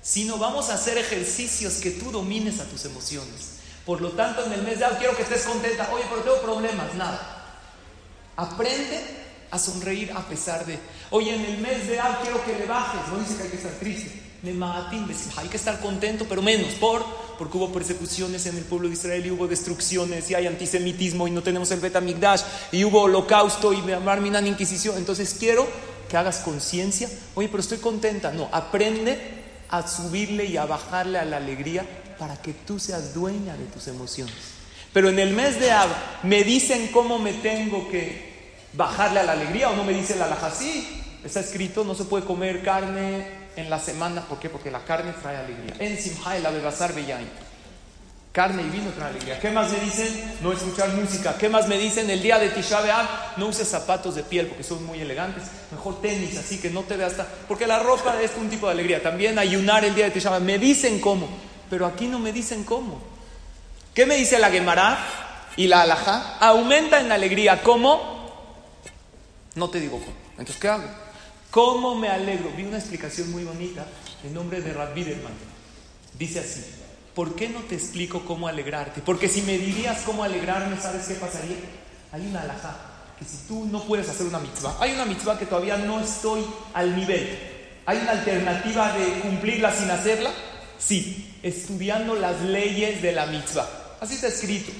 sino 0.00 0.38
vamos 0.38 0.70
a 0.70 0.74
hacer 0.74 0.96
ejercicios 0.96 1.74
que 1.74 1.90
tú 1.90 2.10
domines 2.10 2.60
a 2.60 2.64
tus 2.64 2.84
emociones. 2.84 3.58
Por 3.84 4.00
lo 4.00 4.12
tanto, 4.12 4.44
en 4.46 4.52
el 4.52 4.62
mes 4.62 4.78
de 4.78 4.84
abril 4.84 4.98
quiero 5.00 5.16
que 5.16 5.22
estés 5.22 5.42
contenta. 5.42 5.90
Oye, 5.92 6.04
pero 6.08 6.22
tengo 6.22 6.40
problemas. 6.40 6.94
Nada. 6.94 7.58
Aprende 8.36 9.00
a 9.50 9.58
sonreír 9.58 10.12
a 10.12 10.26
pesar 10.28 10.64
de. 10.64 10.78
Oye, 11.10 11.34
en 11.34 11.44
el 11.44 11.58
mes 11.58 11.88
de 11.88 11.98
abril 11.98 12.18
quiero 12.22 12.44
que 12.44 12.58
le 12.58 12.66
bajes. 12.66 13.00
No 13.12 13.18
dice 13.18 13.36
que 13.36 13.42
hay 13.44 13.50
que 13.50 13.56
estar 13.56 13.72
triste. 13.72 14.20
Hay 15.36 15.48
que 15.48 15.56
estar 15.56 15.80
contento, 15.80 16.24
pero 16.28 16.40
menos. 16.40 16.72
¿Por? 16.74 17.04
Porque 17.38 17.58
hubo 17.58 17.72
persecuciones 17.72 18.46
en 18.46 18.56
el 18.56 18.64
pueblo 18.64 18.88
de 18.88 18.94
Israel 18.94 19.26
y 19.26 19.30
hubo 19.30 19.46
destrucciones 19.46 20.30
y 20.30 20.34
hay 20.34 20.46
antisemitismo 20.46 21.28
y 21.28 21.30
no 21.30 21.42
tenemos 21.42 21.70
el 21.72 21.80
Betamigdash 21.80 22.42
y 22.72 22.84
hubo 22.84 23.02
holocausto 23.02 23.72
y 23.72 23.82
Marminan 23.82 24.46
Inquisición. 24.46 24.96
Entonces 24.96 25.36
quiero 25.38 25.66
que 26.08 26.16
hagas 26.16 26.38
conciencia, 26.38 27.08
oye, 27.34 27.48
pero 27.48 27.60
estoy 27.60 27.78
contenta. 27.78 28.32
No, 28.32 28.48
aprende 28.50 29.18
a 29.68 29.86
subirle 29.86 30.46
y 30.46 30.56
a 30.56 30.64
bajarle 30.64 31.18
a 31.18 31.24
la 31.24 31.36
alegría 31.36 31.86
para 32.18 32.40
que 32.40 32.54
tú 32.54 32.78
seas 32.78 33.14
dueña 33.14 33.56
de 33.56 33.66
tus 33.66 33.88
emociones. 33.88 34.34
Pero 34.92 35.10
en 35.10 35.18
el 35.18 35.34
mes 35.34 35.60
de 35.60 35.70
Ab, 35.70 35.88
¿me 36.22 36.42
dicen 36.44 36.88
cómo 36.92 37.18
me 37.18 37.34
tengo 37.34 37.88
que 37.90 38.29
bajarle 38.72 39.20
a 39.20 39.22
la 39.24 39.32
alegría 39.32 39.70
o 39.70 39.76
no 39.76 39.84
me 39.84 39.92
dice 39.92 40.16
la 40.16 40.26
alhaja? 40.26 40.50
Sí, 40.50 41.02
está 41.24 41.40
escrito, 41.40 41.84
no 41.84 41.94
se 41.94 42.04
puede 42.04 42.24
comer 42.24 42.62
carne 42.62 43.26
en 43.56 43.70
la 43.70 43.78
semana. 43.78 44.22
¿Por 44.22 44.38
qué? 44.38 44.48
Porque 44.48 44.70
la 44.70 44.84
carne 44.84 45.12
trae 45.20 45.36
alegría. 45.36 45.74
En 45.78 45.98
Simha 45.98 46.38
la 46.38 46.50
bebasar 46.50 46.92
Carne 48.32 48.62
y 48.62 48.70
vino 48.70 48.90
trae 48.90 49.10
alegría. 49.10 49.40
¿Qué 49.40 49.50
más 49.50 49.72
me 49.72 49.80
dicen? 49.80 50.38
No 50.40 50.52
escuchar 50.52 50.90
música. 50.90 51.36
¿Qué 51.36 51.48
más 51.48 51.66
me 51.66 51.76
dicen? 51.76 52.08
El 52.08 52.22
día 52.22 52.38
de 52.38 52.50
Tisha 52.50 52.80
no 53.36 53.48
uses 53.48 53.66
zapatos 53.66 54.14
de 54.14 54.22
piel 54.22 54.46
porque 54.46 54.62
son 54.62 54.86
muy 54.86 55.00
elegantes. 55.00 55.44
Mejor 55.72 56.00
tenis, 56.00 56.38
así 56.38 56.58
que 56.58 56.70
no 56.70 56.82
te 56.82 56.96
veas 56.96 57.12
hasta... 57.12 57.26
Porque 57.48 57.66
la 57.66 57.80
ropa 57.80 58.22
es 58.22 58.30
un 58.36 58.48
tipo 58.48 58.66
de 58.66 58.72
alegría. 58.72 59.02
También 59.02 59.36
ayunar 59.36 59.84
el 59.84 59.96
día 59.96 60.04
de 60.04 60.12
Tisha. 60.12 60.38
Me 60.38 60.60
dicen 60.60 61.00
cómo, 61.00 61.28
pero 61.68 61.86
aquí 61.86 62.06
no 62.06 62.20
me 62.20 62.32
dicen 62.32 62.62
cómo. 62.62 63.02
¿Qué 63.94 64.06
me 64.06 64.14
dice 64.14 64.38
la 64.38 64.50
Gemara 64.50 64.98
y 65.56 65.66
la 65.66 65.82
Alajá? 65.82 66.36
Aumenta 66.38 67.00
en 67.00 67.10
alegría. 67.10 67.64
¿Cómo? 67.64 68.19
No 69.54 69.70
te 69.70 69.80
digo 69.80 69.98
cómo. 69.98 70.16
Entonces, 70.32 70.56
¿qué 70.56 70.68
hago? 70.68 70.88
¿Cómo 71.50 71.94
me 71.94 72.08
alegro? 72.08 72.50
Vi 72.56 72.64
una 72.64 72.78
explicación 72.78 73.30
muy 73.30 73.44
bonita 73.44 73.86
en 74.24 74.34
nombre 74.34 74.60
de 74.60 74.72
Rad 74.72 74.94
Biderman. 74.94 75.32
Dice 76.18 76.40
así. 76.40 76.62
¿por 77.14 77.34
qué 77.34 77.48
no 77.48 77.60
te 77.60 77.74
explico 77.74 78.24
cómo 78.24 78.48
alegrarte? 78.48 79.02
Porque 79.02 79.28
si 79.28 79.42
me 79.42 79.58
dirías 79.58 80.02
cómo 80.06 80.24
alegrarme, 80.24 80.80
¿sabes 80.80 81.06
qué 81.06 81.14
pasaría? 81.14 81.56
Hay 82.12 82.26
una 82.26 82.40
alhaja 82.42 82.76
que 83.18 83.24
si 83.26 83.36
tú 83.46 83.66
no 83.66 83.84
puedes 83.84 84.08
hacer 84.08 84.26
una 84.26 84.38
mitzvah, 84.38 84.78
hay 84.80 84.92
una 84.92 85.04
mitzvah 85.04 85.38
que 85.38 85.46
todavía 85.46 85.76
no 85.76 86.00
estoy 86.00 86.42
al 86.72 86.96
nivel. 86.96 87.38
¿Hay 87.86 87.98
una 87.98 88.12
alternativa 88.12 88.92
de 88.92 89.20
cumplirla 89.20 89.70
sin 89.70 89.90
hacerla? 89.90 90.30
Sí, 90.78 91.36
estudiando 91.42 92.14
las 92.14 92.40
leyes 92.40 93.02
de 93.02 93.12
la 93.12 93.26
mitzvah. 93.26 93.68
Así 94.00 94.14
está 94.14 94.28
escrito. 94.28 94.72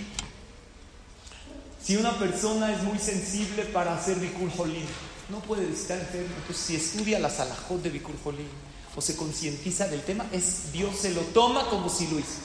Si 1.90 1.96
una 1.96 2.16
persona 2.16 2.72
es 2.72 2.84
muy 2.84 3.00
sensible 3.00 3.64
para 3.64 3.92
hacer 3.92 4.14
Bikur 4.20 4.48
Jolim, 4.56 4.86
no 5.28 5.40
puede 5.40 5.68
estar 5.72 5.98
enfermo. 5.98 6.28
Entonces, 6.36 6.64
si 6.64 6.76
estudia 6.76 7.18
las 7.18 7.40
alajot 7.40 7.82
de 7.82 7.90
Bikur 7.90 8.14
Jolim, 8.22 8.46
o 8.94 9.00
se 9.00 9.16
concientiza 9.16 9.88
del 9.88 10.00
tema, 10.02 10.24
es 10.30 10.70
Dios 10.70 10.94
se 10.94 11.12
lo 11.12 11.22
toma 11.22 11.64
como 11.64 11.88
si 11.88 12.06
lo 12.06 12.20
hizo. 12.20 12.38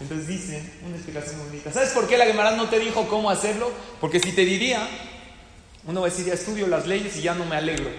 Entonces 0.00 0.28
dicen, 0.28 0.72
una 0.86 0.94
explicación 0.94 1.36
bonita. 1.44 1.72
¿Sabes 1.72 1.90
por 1.90 2.06
qué 2.06 2.16
la 2.16 2.26
Gemara 2.26 2.52
no 2.52 2.68
te 2.68 2.78
dijo 2.78 3.08
cómo 3.08 3.28
hacerlo? 3.28 3.72
Porque 4.00 4.20
si 4.20 4.30
te 4.30 4.44
diría, 4.44 4.88
uno 5.84 6.02
va 6.02 6.06
a 6.06 6.10
decir, 6.10 6.24
ya 6.24 6.34
estudio 6.34 6.68
las 6.68 6.86
leyes 6.86 7.16
y 7.16 7.22
ya 7.22 7.34
no 7.34 7.44
me 7.44 7.56
alegro. 7.56 7.90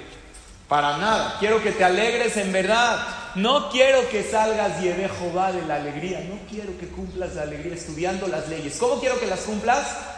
Para 0.70 0.98
nada. 1.00 1.36
Quiero 1.38 1.62
que 1.62 1.74
te 1.74 1.84
alegres 1.84 2.38
en 2.38 2.54
verdad. 2.54 3.34
No 3.36 3.70
quiero 3.72 4.08
que 4.08 4.24
salgas 4.24 4.82
y 4.82 4.88
Jehová 4.88 5.52
de 5.52 5.64
la 5.64 5.76
alegría. 5.76 6.22
No 6.22 6.40
quiero 6.50 6.78
que 6.78 6.88
cumplas 6.88 7.36
la 7.36 7.42
alegría 7.42 7.76
estudiando 7.76 8.26
las 8.28 8.48
leyes. 8.48 8.78
¿Cómo 8.78 9.02
quiero 9.02 9.20
que 9.20 9.28
las 9.28 9.42
cumplas? 9.42 10.13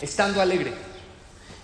Estando 0.00 0.40
alegre. 0.40 0.72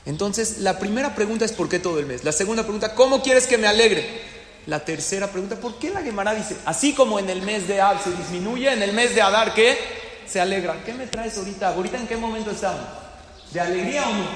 Entonces, 0.07 0.59
la 0.59 0.79
primera 0.79 1.15
pregunta 1.15 1.45
es 1.45 1.53
¿por 1.53 1.69
qué 1.69 1.79
todo 1.79 1.99
el 1.99 2.07
mes? 2.07 2.23
La 2.23 2.33
segunda 2.33 2.63
pregunta, 2.63 2.95
¿cómo 2.95 3.23
quieres 3.23 3.47
que 3.47 3.59
me 3.59 3.67
alegre? 3.67 4.23
La 4.67 4.85
tercera 4.85 5.29
pregunta, 5.29 5.57
¿por 5.57 5.79
qué 5.79 5.91
la 5.91 6.03
Gemara 6.03 6.35
dice, 6.35 6.57
así 6.65 6.93
como 6.93 7.19
en 7.19 7.29
el 7.29 7.43
mes 7.43 7.69
de 7.69 7.81
Ab 7.81 8.03
se 8.03 8.11
disminuye, 8.11 8.73
en 8.73 8.83
el 8.83 8.93
mes 8.93 9.15
de 9.15 9.23
Adar, 9.23 9.55
¿qué? 9.55 9.77
Se 10.27 10.41
alegra. 10.41 10.83
¿Qué 10.85 10.93
me 10.93 11.07
traes 11.07 11.37
ahorita? 11.39 11.69
¿Ahorita 11.69 11.99
en 11.99 12.07
qué 12.07 12.17
momento 12.17 12.51
estamos? 12.51 12.81
¿De 13.53 13.61
alegría 13.61 14.09
o 14.09 14.13
no? 14.13 14.27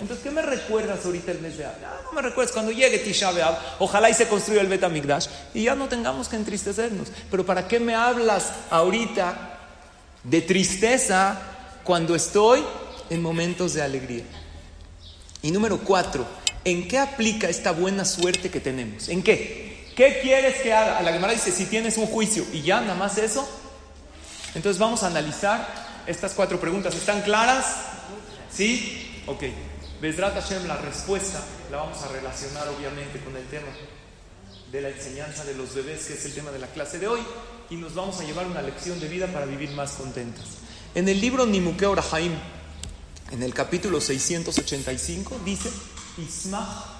Entonces, 0.00 0.18
¿qué 0.22 0.30
me 0.30 0.42
recuerdas 0.42 1.04
ahorita 1.04 1.32
el 1.32 1.40
mes 1.40 1.56
de 1.56 1.64
Adar? 1.64 1.78
Ah, 1.84 2.00
no 2.04 2.12
me 2.12 2.22
recuerdas 2.22 2.52
cuando 2.52 2.72
llegue 2.72 2.98
Tisha 2.98 3.30
B'Av, 3.32 3.56
ojalá 3.78 4.10
y 4.10 4.14
se 4.14 4.28
construya 4.28 4.60
el 4.60 4.68
Betamigdash 4.68 5.28
y 5.54 5.64
ya 5.64 5.74
no 5.74 5.88
tengamos 5.88 6.28
que 6.28 6.36
entristecernos. 6.36 7.08
Pero 7.30 7.46
¿para 7.46 7.66
qué 7.66 7.80
me 7.80 7.94
hablas 7.94 8.52
ahorita 8.70 9.58
de 10.24 10.40
tristeza 10.42 11.40
cuando 11.84 12.14
estoy 12.14 12.62
en 13.10 13.22
momentos 13.22 13.74
de 13.74 13.82
alegría? 13.82 14.24
Y 15.42 15.50
número 15.50 15.78
cuatro, 15.78 16.26
¿En 16.64 16.88
qué 16.88 16.98
aplica 16.98 17.48
esta 17.48 17.72
buena 17.72 18.06
suerte 18.06 18.50
que 18.50 18.58
tenemos? 18.58 19.10
¿En 19.10 19.22
qué? 19.22 19.92
¿Qué 19.94 20.20
quieres 20.22 20.62
que 20.62 20.72
haga? 20.72 21.02
La 21.02 21.12
Gemara 21.12 21.34
dice, 21.34 21.52
si 21.52 21.66
tienes 21.66 21.98
un 21.98 22.06
juicio 22.06 22.44
y 22.52 22.62
ya, 22.62 22.80
nada 22.80 22.94
más 22.94 23.18
eso. 23.18 23.46
Entonces 24.54 24.78
vamos 24.78 25.02
a 25.02 25.08
analizar 25.08 26.02
estas 26.06 26.32
cuatro 26.32 26.58
preguntas. 26.58 26.94
¿Están 26.94 27.20
claras? 27.20 27.66
¿Sí? 28.50 29.22
Ok. 29.26 29.44
Besrat 30.00 30.34
la 30.66 30.76
respuesta 30.78 31.40
la 31.70 31.78
vamos 31.78 32.02
a 32.02 32.08
relacionar 32.08 32.66
obviamente 32.68 33.20
con 33.20 33.36
el 33.36 33.44
tema 33.46 33.68
de 34.72 34.80
la 34.80 34.88
enseñanza 34.88 35.44
de 35.44 35.54
los 35.54 35.74
bebés, 35.74 36.06
que 36.06 36.14
es 36.14 36.24
el 36.24 36.34
tema 36.34 36.50
de 36.50 36.58
la 36.58 36.66
clase 36.68 36.98
de 36.98 37.08
hoy, 37.08 37.20
y 37.70 37.76
nos 37.76 37.94
vamos 37.94 38.18
a 38.20 38.24
llevar 38.24 38.46
una 38.46 38.62
lección 38.62 38.98
de 39.00 39.08
vida 39.08 39.26
para 39.28 39.46
vivir 39.46 39.70
más 39.72 39.92
contentas. 39.92 40.44
En 40.94 41.08
el 41.08 41.20
libro 41.20 41.46
Nimukeo 41.46 41.92
Orahaim, 41.92 42.32
en 43.34 43.42
el 43.42 43.52
capítulo 43.52 44.00
685, 44.00 45.40
dice, 45.44 45.68
Ismach 46.18 46.94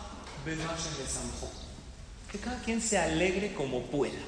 que 2.31 2.39
cada 2.39 2.61
quien 2.63 2.83
se 2.83 2.99
alegre 2.99 3.55
como 3.55 3.83
pueda. 3.83 4.19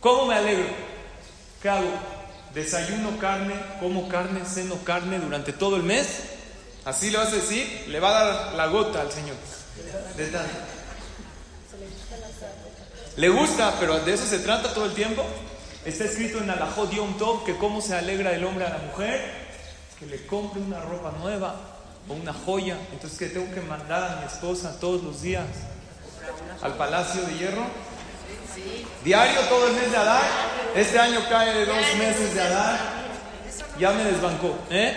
¿Cómo 0.00 0.26
me 0.26 0.34
alegro? 0.34 0.66
¿Qué 1.62 1.68
hago? 1.68 1.88
Desayuno 2.52 3.16
carne, 3.18 3.54
como 3.80 4.08
carne, 4.08 4.40
ceno 4.44 4.76
carne 4.82 5.20
durante 5.20 5.52
todo 5.52 5.76
el 5.76 5.84
mes. 5.84 6.06
Así 6.84 7.10
le 7.10 7.18
vas 7.18 7.28
a 7.28 7.36
decir, 7.36 7.84
le 7.88 8.00
va 8.00 8.08
a 8.08 8.24
dar 8.24 8.54
la 8.54 8.66
gota 8.66 9.00
al 9.00 9.12
Señor. 9.12 9.36
De 10.16 10.30
Le 13.16 13.28
gusta, 13.28 13.76
pero 13.78 14.00
de 14.00 14.14
eso 14.14 14.26
se 14.26 14.40
trata 14.40 14.74
todo 14.74 14.86
el 14.86 14.94
tiempo. 14.94 15.24
Está 15.84 16.04
escrito 16.04 16.38
en 16.38 16.50
Alajot 16.50 16.92
Yom 16.92 17.16
Tov 17.16 17.44
que 17.44 17.56
cómo 17.56 17.80
se 17.80 17.94
alegra 17.94 18.34
el 18.34 18.44
hombre 18.44 18.66
a 18.66 18.70
la 18.70 18.78
mujer, 18.78 19.45
que 19.98 20.06
le 20.06 20.26
compre 20.26 20.60
una 20.60 20.80
ropa 20.80 21.12
nueva 21.20 21.54
o 22.08 22.14
una 22.14 22.32
joya. 22.32 22.76
Entonces 22.92 23.18
que 23.18 23.26
tengo 23.26 23.52
que 23.54 23.60
mandar 23.62 24.12
a 24.12 24.20
mi 24.20 24.26
esposa 24.26 24.78
todos 24.80 25.02
los 25.02 25.22
días 25.22 25.46
al 26.62 26.74
Palacio 26.74 27.22
de 27.22 27.38
Hierro. 27.38 27.64
Diario 29.04 29.40
todo 29.48 29.68
el 29.68 29.74
mes 29.74 29.90
de 29.90 29.96
Adar. 29.96 30.22
Este 30.74 30.98
año 30.98 31.20
cae 31.28 31.54
de 31.54 31.66
dos 31.66 31.96
meses 31.98 32.34
de 32.34 32.40
Adar. 32.40 32.78
Ya 33.78 33.92
me 33.92 34.04
desbancó. 34.04 34.56
¿Eh? 34.70 34.94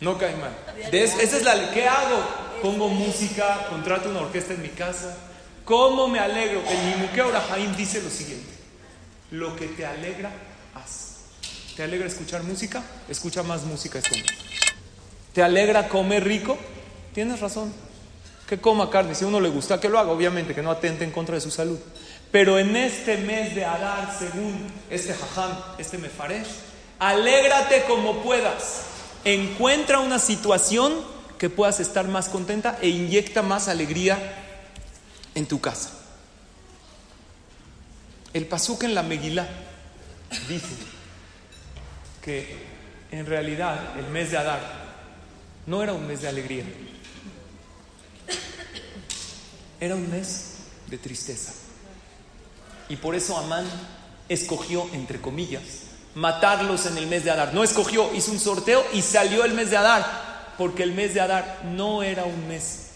No 0.00 0.16
cae 0.18 0.34
mal. 0.36 0.56
esa 0.92 1.36
es 1.36 1.42
la. 1.44 1.70
¿Qué 1.70 1.86
hago? 1.86 2.22
Pongo 2.62 2.88
música, 2.88 3.66
contrato 3.68 4.10
una 4.10 4.20
orquesta 4.20 4.54
en 4.54 4.62
mi 4.62 4.68
casa. 4.68 5.16
¿Cómo 5.64 6.08
me 6.08 6.18
alegro? 6.18 6.62
El 6.68 6.86
Nimuque 6.86 7.22
Jaim 7.48 7.76
dice 7.76 8.02
lo 8.02 8.10
siguiente: 8.10 8.52
Lo 9.30 9.54
que 9.56 9.66
te 9.68 9.86
alegra, 9.86 10.30
haz. 10.74 11.09
¿Te 11.80 11.84
alegra 11.84 12.08
escuchar 12.08 12.42
música? 12.42 12.82
Escucha 13.08 13.42
más 13.42 13.62
música 13.62 14.00
este 14.00 14.22
¿Te 15.32 15.42
alegra 15.42 15.88
comer 15.88 16.22
rico? 16.22 16.58
Tienes 17.14 17.40
razón 17.40 17.72
que 18.46 18.60
coma 18.60 18.90
carne, 18.90 19.14
si 19.14 19.24
a 19.24 19.28
uno 19.28 19.40
le 19.40 19.48
gusta, 19.48 19.80
que 19.80 19.88
lo 19.88 19.98
haga, 19.98 20.10
obviamente, 20.10 20.54
que 20.54 20.60
no 20.60 20.70
atente 20.70 21.04
en 21.04 21.10
contra 21.10 21.36
de 21.36 21.40
su 21.40 21.50
salud. 21.50 21.78
Pero 22.30 22.58
en 22.58 22.76
este 22.76 23.16
mes 23.16 23.54
de 23.54 23.64
Adar, 23.64 24.14
según 24.18 24.70
este 24.90 25.14
jajam, 25.14 25.56
este 25.78 25.96
mefaresh, 25.96 26.48
alégrate 26.98 27.84
como 27.84 28.22
puedas. 28.22 28.82
Encuentra 29.24 30.00
una 30.00 30.18
situación 30.18 30.92
que 31.38 31.48
puedas 31.48 31.80
estar 31.80 32.06
más 32.08 32.28
contenta 32.28 32.78
e 32.82 32.90
inyecta 32.90 33.40
más 33.40 33.68
alegría 33.68 34.18
en 35.34 35.46
tu 35.46 35.62
casa. 35.62 35.92
El 38.34 38.44
pasuk 38.44 38.82
en 38.82 38.94
la 38.94 39.02
Megilá 39.02 39.48
dice 40.46 40.99
que 42.22 42.56
en 43.10 43.26
realidad 43.26 43.98
el 43.98 44.06
mes 44.08 44.30
de 44.30 44.38
Adar 44.38 44.60
no 45.66 45.82
era 45.82 45.92
un 45.92 46.06
mes 46.06 46.22
de 46.22 46.28
alegría 46.28 46.64
era 49.80 49.94
un 49.94 50.08
mes 50.10 50.56
de 50.88 50.98
tristeza. 50.98 51.52
Y 52.88 52.96
por 52.96 53.14
eso 53.14 53.36
Amán 53.36 53.64
escogió, 54.28 54.88
entre 54.92 55.20
comillas, 55.20 55.62
matarlos 56.14 56.86
en 56.86 56.98
el 56.98 57.06
mes 57.06 57.24
de 57.24 57.30
Adar. 57.30 57.54
No 57.54 57.64
escogió, 57.64 58.12
hizo 58.14 58.30
un 58.30 58.38
sorteo 58.38 58.84
y 58.92 59.00
salió 59.00 59.44
el 59.44 59.54
mes 59.54 59.70
de 59.70 59.78
Adar, 59.78 60.54
porque 60.58 60.82
el 60.82 60.92
mes 60.92 61.14
de 61.14 61.20
Adar 61.20 61.62
no 61.64 62.02
era 62.02 62.24
un 62.24 62.46
mes 62.46 62.90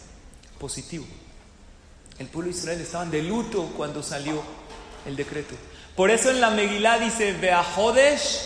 positivo. 0.59 1.07
El 2.19 2.27
pueblo 2.27 2.53
de 2.53 2.59
Israel 2.59 2.81
estaban 2.81 3.11
de 3.11 3.23
luto 3.23 3.73
cuando 3.77 4.03
salió 4.03 4.43
el 5.07 5.17
decreto. 5.17 5.55
Por 5.97 6.11
eso 6.11 6.31
en 6.31 6.41
la 6.41 6.51
Megilá 6.51 6.99
dice, 6.99 7.33
Beahodesh 7.33 8.41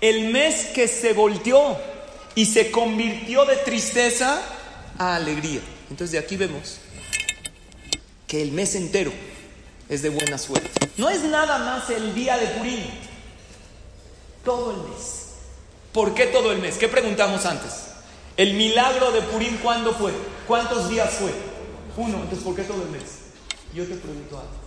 El 0.00 0.30
mes 0.30 0.66
que 0.74 0.88
se 0.88 1.12
volteó 1.12 1.76
y 2.34 2.46
se 2.46 2.70
convirtió 2.70 3.44
de 3.44 3.56
tristeza 3.56 4.42
a 4.98 5.16
alegría. 5.16 5.60
Entonces 5.90 6.12
de 6.12 6.18
aquí 6.18 6.36
vemos 6.36 6.78
que 8.26 8.42
el 8.42 8.52
mes 8.52 8.74
entero 8.74 9.12
es 9.88 10.02
de 10.02 10.10
buena 10.10 10.36
suerte. 10.36 10.70
No 10.96 11.08
es 11.08 11.22
nada 11.24 11.58
más 11.58 11.88
el 11.90 12.14
día 12.14 12.36
de 12.38 12.46
Purim, 12.48 12.84
todo 14.44 14.72
el 14.72 14.90
mes. 14.90 15.26
¿Por 15.92 16.14
qué 16.14 16.26
todo 16.26 16.52
el 16.52 16.58
mes? 16.58 16.76
¿Qué 16.76 16.88
preguntamos 16.88 17.46
antes? 17.46 17.72
¿El 18.36 18.54
milagro 18.54 19.12
de 19.12 19.22
Purim 19.22 19.56
cuándo 19.58 19.94
fue? 19.94 20.12
¿Cuántos 20.46 20.90
días 20.90 21.14
fue? 21.14 21.32
Uno, 21.96 22.18
entonces 22.18 22.44
¿por 22.44 22.54
qué 22.54 22.62
todo 22.62 22.82
el 22.82 22.90
mes? 22.90 23.02
Yo 23.72 23.84
te 23.84 23.94
pregunto 23.94 24.38
algo. 24.38 24.65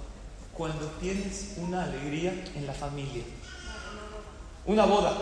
Cuando 0.59 0.87
tienes 0.99 1.53
una 1.55 1.85
alegría 1.85 2.33
en 2.53 2.67
la 2.67 2.73
familia, 2.73 3.23
una 4.65 4.83
boda, 4.83 5.15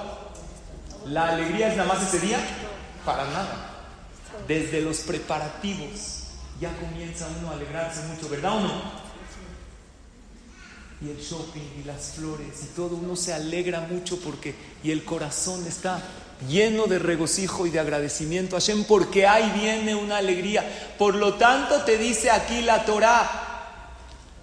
¿La 1.05 1.29
alegría 1.29 1.67
es 1.67 1.77
nada 1.77 1.93
más 1.93 2.01
ese 2.01 2.25
día? 2.25 2.39
Para 3.05 3.23
nada. 3.25 3.85
Desde 4.47 4.81
los 4.81 5.01
preparativos 5.01 6.23
ya 6.59 6.75
comienza 6.77 7.27
uno 7.39 7.51
a 7.51 7.53
alegrarse 7.53 8.01
mucho, 8.07 8.27
¿verdad 8.29 8.57
o 8.57 8.61
no? 8.61 8.81
Y 11.01 11.11
el 11.11 11.19
shopping 11.19 11.81
y 11.81 11.83
las 11.83 12.13
flores 12.15 12.63
y 12.63 12.75
todo, 12.75 12.95
uno 12.95 13.15
se 13.15 13.31
alegra 13.31 13.81
mucho 13.81 14.19
porque 14.19 14.55
y 14.83 14.89
el 14.89 15.05
corazón 15.05 15.67
está 15.67 16.01
lleno 16.49 16.87
de 16.87 16.97
regocijo 16.97 17.67
y 17.67 17.69
de 17.69 17.79
agradecimiento 17.79 18.55
a 18.55 18.59
Hashem 18.59 18.85
porque 18.85 19.27
ahí 19.27 19.51
viene 19.51 19.93
una 19.93 20.17
alegría. 20.17 20.95
Por 20.97 21.13
lo 21.13 21.35
tanto 21.35 21.83
te 21.83 21.99
dice 21.99 22.31
aquí 22.31 22.63
la 22.63 22.83
Torah, 22.85 23.46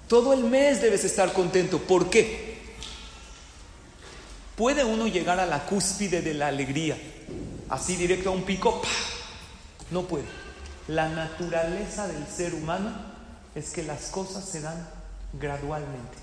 todo 0.09 0.33
el 0.33 0.45
mes 0.45 0.81
debes 0.83 1.05
estar 1.05 1.33
contento. 1.33 1.79
¿Por 1.79 2.11
qué? 2.11 2.55
¿Puede 4.57 4.85
uno 4.85 5.07
llegar 5.07 5.40
a 5.40 5.47
la 5.47 5.67
cúspide 5.67 6.23
de 6.23 6.35
la 6.35 6.49
alegría? 6.49 6.97
Así 7.69 7.97
directo 7.97 8.31
a 8.31 8.33
un 8.33 8.45
pico. 8.45 8.83
No 9.90 10.03
puede. 10.03 10.25
La 10.88 11.09
naturaleza 11.09 12.07
del 12.07 12.27
ser 12.27 12.55
humano 12.55 12.93
es 13.55 13.71
que 13.71 13.83
las 13.83 14.07
cosas 14.07 14.45
se 14.45 14.61
dan 14.61 14.88
gradualmente. 15.33 16.19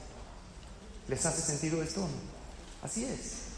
¿Les 1.08 1.26
hace 1.26 1.41
sentido 1.41 1.82
esto 1.82 2.02
no? 2.02 2.08
Así 2.84 3.06
es. 3.06 3.52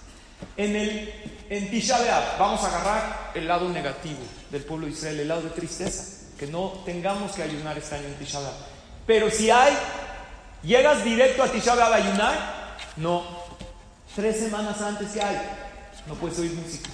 En, 0.58 0.76
el, 0.76 1.14
en 1.50 1.70
Tisha 1.70 1.98
vamos 2.38 2.64
a 2.64 2.68
agarrar 2.68 3.32
el 3.36 3.48
lado 3.48 3.70
negativo 3.70 4.20
del 4.50 4.64
pueblo 4.64 4.88
de 4.88 4.94
Israel, 4.94 5.20
el 5.20 5.28
lado 5.28 5.42
de 5.42 5.50
tristeza. 5.50 6.04
Que 6.38 6.48
no 6.48 6.82
tengamos 6.86 7.34
que 7.34 7.44
ayunar 7.44 7.78
este 7.78 7.96
año 7.96 8.08
en 8.08 8.16
Tisha 8.16 8.40
Pero 9.06 9.30
si 9.30 9.50
hay, 9.50 9.74
llegas 10.64 11.04
directo 11.04 11.44
a 11.44 11.48
Tisha 11.48 11.74
a 11.74 11.96
ayunar, 11.96 12.78
no, 12.98 13.44
Tres 14.16 14.38
semanas 14.40 14.80
antes 14.80 15.10
que 15.10 15.22
hay, 15.22 15.42
no 16.06 16.14
puedes 16.14 16.38
oír 16.38 16.54
música. 16.54 16.92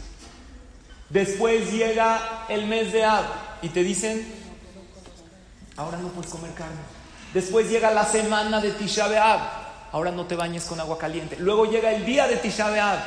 Después 1.10 1.70
llega 1.70 2.46
el 2.48 2.66
mes 2.66 2.94
de 2.94 3.04
Ab 3.04 3.26
y 3.62 3.68
te 3.70 3.84
dicen, 3.84 4.26
ahora 5.76 5.98
no 5.98 6.08
puedes 6.10 6.32
comer 6.32 6.54
carne. 6.54 6.80
Después 7.34 7.70
llega 7.70 7.92
la 7.92 8.06
semana 8.06 8.62
de 8.62 8.72
Tisha 8.72 9.10
B'Av, 9.10 9.40
ahora 9.92 10.12
no 10.12 10.28
te 10.28 10.36
bañes 10.36 10.64
con 10.64 10.80
agua 10.80 10.98
caliente. 10.98 11.36
Luego 11.40 11.66
llega 11.66 11.92
el 11.92 12.06
día 12.06 12.26
de 12.26 12.38
Tisha 12.38 12.70
B'Av 12.70 13.00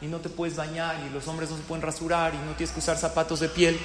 y 0.00 0.06
no 0.06 0.20
te 0.20 0.30
puedes 0.30 0.56
bañar 0.56 0.96
y 1.06 1.12
los 1.12 1.28
hombres 1.28 1.50
no 1.50 1.58
se 1.58 1.62
pueden 1.64 1.82
rasurar 1.82 2.32
y 2.34 2.38
no 2.38 2.54
tienes 2.56 2.72
que 2.72 2.80
usar 2.80 2.96
zapatos 2.96 3.40
de 3.40 3.50
piel. 3.50 3.78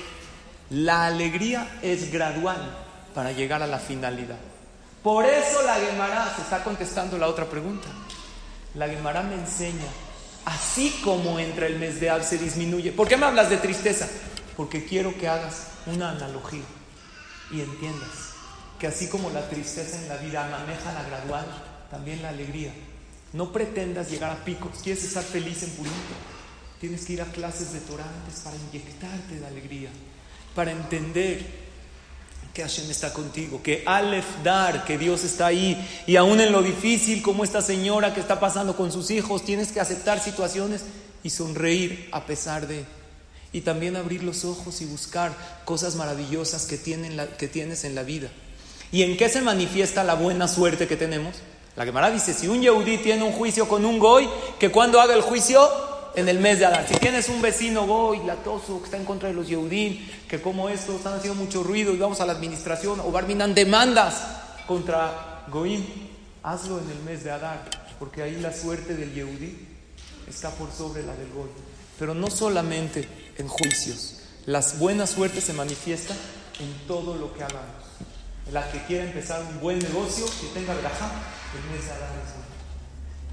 La 0.70 1.08
alegría 1.08 1.78
es 1.82 2.10
gradual 2.10 2.74
para 3.14 3.34
llegar 3.34 3.62
a 3.64 3.68
la 3.68 3.80
finalidad. 3.80 4.38
Por 5.08 5.26
eso 5.26 5.62
la 5.64 5.76
Gemara 5.76 6.34
se 6.36 6.42
está 6.42 6.66
contestando 6.66 7.18
la 7.18 7.30
otra 7.30 7.46
pregunta. 7.46 7.88
La 8.76 8.90
Gemara 8.90 9.24
me 9.24 9.36
enseña, 9.36 9.88
así 10.44 11.00
como 11.02 11.40
entre 11.40 11.68
el 11.68 11.80
mes 11.80 12.02
de 12.02 12.10
Ab 12.10 12.26
se 12.26 12.38
disminuye. 12.38 12.92
¿Por 12.92 13.08
qué 13.08 13.16
me 13.16 13.26
hablas 13.26 13.50
de 13.50 13.56
tristeza? 13.56 14.06
Porque 14.58 14.84
quiero 14.84 15.18
que 15.18 15.30
hagas 15.30 15.68
una 15.86 16.10
analogía 16.10 16.66
y 17.52 17.62
entiendas 17.62 18.34
que 18.78 18.88
así 18.88 19.08
como 19.08 19.30
la 19.30 19.48
tristeza 19.48 19.98
en 19.98 20.10
la 20.10 20.18
vida 20.18 20.46
maneja 20.52 20.92
la 20.92 21.04
gradual, 21.04 21.46
también 21.90 22.22
la 22.22 22.28
alegría. 22.28 22.74
No 23.32 23.54
pretendas 23.54 24.12
llegar 24.12 24.32
a 24.32 24.44
picos. 24.44 24.80
¿Quieres 24.84 25.06
estar 25.06 25.24
feliz 25.24 25.64
en 25.64 25.70
Purim? 25.70 25.94
Tienes 26.82 27.06
que 27.06 27.14
ir 27.14 27.22
a 27.22 27.32
clases 27.32 27.72
de 27.72 27.80
Torah 27.80 28.12
para 28.44 28.58
inyectarte 28.58 29.40
de 29.40 29.48
alegría, 29.48 29.90
para 30.54 30.72
entender 30.72 31.67
que 32.58 32.64
Hashem 32.64 32.90
está 32.90 33.14
contigo, 33.14 33.62
que 33.62 33.84
Aleph 33.86 34.42
Dar, 34.44 34.84
que 34.84 34.98
Dios 34.98 35.24
está 35.24 35.46
ahí. 35.46 35.78
Y 36.08 36.16
aún 36.16 36.42
en 36.42 36.52
lo 36.52 36.64
difícil, 36.64 37.22
como 37.22 37.44
esta 37.44 37.62
señora 37.62 38.16
que 38.16 38.20
está 38.20 38.40
pasando 38.40 38.76
con 38.76 38.92
sus 38.92 39.12
hijos, 39.12 39.46
tienes 39.46 39.72
que 39.72 39.80
aceptar 39.80 40.20
situaciones 40.20 40.82
y 41.22 41.30
sonreír 41.30 42.10
a 42.12 42.26
pesar 42.26 42.66
de. 42.66 42.84
Y 43.54 43.62
también 43.62 43.96
abrir 43.96 44.24
los 44.24 44.44
ojos 44.44 44.82
y 44.82 44.86
buscar 44.86 45.36
cosas 45.66 45.94
maravillosas 45.98 46.66
que, 46.66 46.80
tienen 46.80 47.28
que 47.38 47.48
tienes 47.48 47.84
en 47.84 47.94
la 47.94 48.02
vida. 48.02 48.30
¿Y 48.92 49.04
en 49.04 49.18
qué 49.18 49.30
se 49.30 49.42
manifiesta 49.42 50.04
la 50.04 50.16
buena 50.16 50.48
suerte 50.48 50.88
que 50.88 50.98
tenemos? 50.98 51.36
La 51.76 51.86
Gemara 51.86 52.10
dice, 52.10 52.34
si 52.34 52.48
un 52.48 52.64
Yehudí 52.64 52.98
tiene 52.98 53.22
un 53.22 53.34
juicio 53.34 53.68
con 53.68 53.86
un 53.86 54.00
Goy, 54.00 54.28
que 54.58 54.72
cuando 54.72 55.00
haga 55.00 55.14
el 55.14 55.22
juicio, 55.22 55.62
en 56.18 56.28
el 56.28 56.40
mes 56.40 56.58
de 56.58 56.66
Adar. 56.66 56.88
Si 56.88 56.96
tienes 56.96 57.30
un 57.30 57.44
vecino 57.44 57.86
Goy, 57.86 58.26
latoso, 58.26 58.80
que 58.80 58.86
está 58.86 58.98
en 58.98 59.06
contra 59.06 59.30
de 59.30 59.36
los 59.36 59.48
Yehudí, 59.48 60.10
que 60.28 60.42
como 60.42 60.68
estos 60.68 60.96
están 60.96 61.14
haciendo 61.14 61.40
mucho 61.40 61.62
ruido 61.62 61.94
y 61.94 61.98
vamos 61.98 62.20
a 62.22 62.26
la 62.26 62.34
administración, 62.34 63.00
o 63.02 63.12
barminan 63.12 63.54
demandas 63.54 64.24
contra 64.66 65.46
Goim, 65.50 65.86
hazlo 66.42 66.80
en 66.80 66.90
el 66.90 67.04
mes 67.04 67.24
de 67.24 67.30
Adar, 67.30 67.64
porque 68.00 68.24
ahí 68.24 68.36
la 68.38 68.52
suerte 68.52 68.96
del 68.96 69.14
Yehudí 69.14 69.68
está 70.28 70.50
por 70.50 70.72
sobre 70.72 71.04
la 71.04 71.14
del 71.14 71.30
Goy. 71.30 71.50
Pero 72.00 72.16
no 72.16 72.32
solamente 72.32 73.08
en 73.38 73.48
juicios, 73.48 74.16
las 74.48 74.80
buenas 74.80 75.12
suertes 75.12 75.44
se 75.44 75.54
manifiestan 75.54 76.18
en 76.60 76.88
todo 76.88 77.16
lo 77.16 77.32
que 77.36 77.44
hagamos. 77.44 77.86
La 78.52 78.72
que 78.72 78.84
quiera 78.86 79.04
empezar 79.04 79.40
un 79.42 79.60
buen 79.60 79.78
negocio, 79.78 80.26
que 80.26 80.48
tenga 80.60 80.74
verajá, 80.74 81.12
el 81.54 81.72
mes 81.72 81.86
de 81.86 81.92
Adar 81.92 82.10
es 82.26 82.47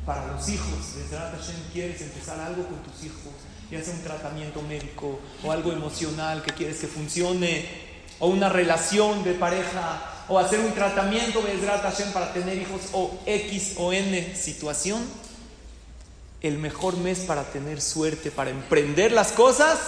Para 0.07 0.27
los 0.27 0.49
hijos, 0.49 0.97
desde 0.97 1.17
Hashem 1.17 1.57
quieres 1.73 2.01
empezar 2.03 2.39
algo 2.39 2.67
con 2.67 2.83
tus 2.83 3.05
hijos, 3.05 3.33
ya 3.71 3.83
sea 3.83 3.95
un 3.95 4.03
tratamiento 4.03 4.61
médico 4.61 5.19
o 5.43 5.51
algo 5.51 5.73
emocional 5.73 6.43
que 6.43 6.53
quieres 6.53 6.79
que 6.79 6.87
funcione, 6.87 7.67
o 8.19 8.29
una 8.29 8.49
relación 8.49 9.25
de 9.25 9.33
pareja, 9.33 10.25
o 10.29 10.39
hacer 10.39 10.61
un 10.61 10.73
tratamiento 10.73 11.41
de 11.43 11.57
Hashem 11.67 12.13
para 12.13 12.33
tener 12.33 12.59
hijos, 12.59 12.83
o 12.93 13.19
X 13.25 13.75
o 13.79 13.93
N 13.93 14.37
situación, 14.37 15.03
el 16.43 16.59
mejor 16.59 16.99
mes 16.99 17.21
para 17.21 17.45
tener 17.45 17.81
suerte, 17.81 18.31
para 18.31 18.51
emprender 18.51 19.13
las 19.13 19.33
cosas, 19.33 19.79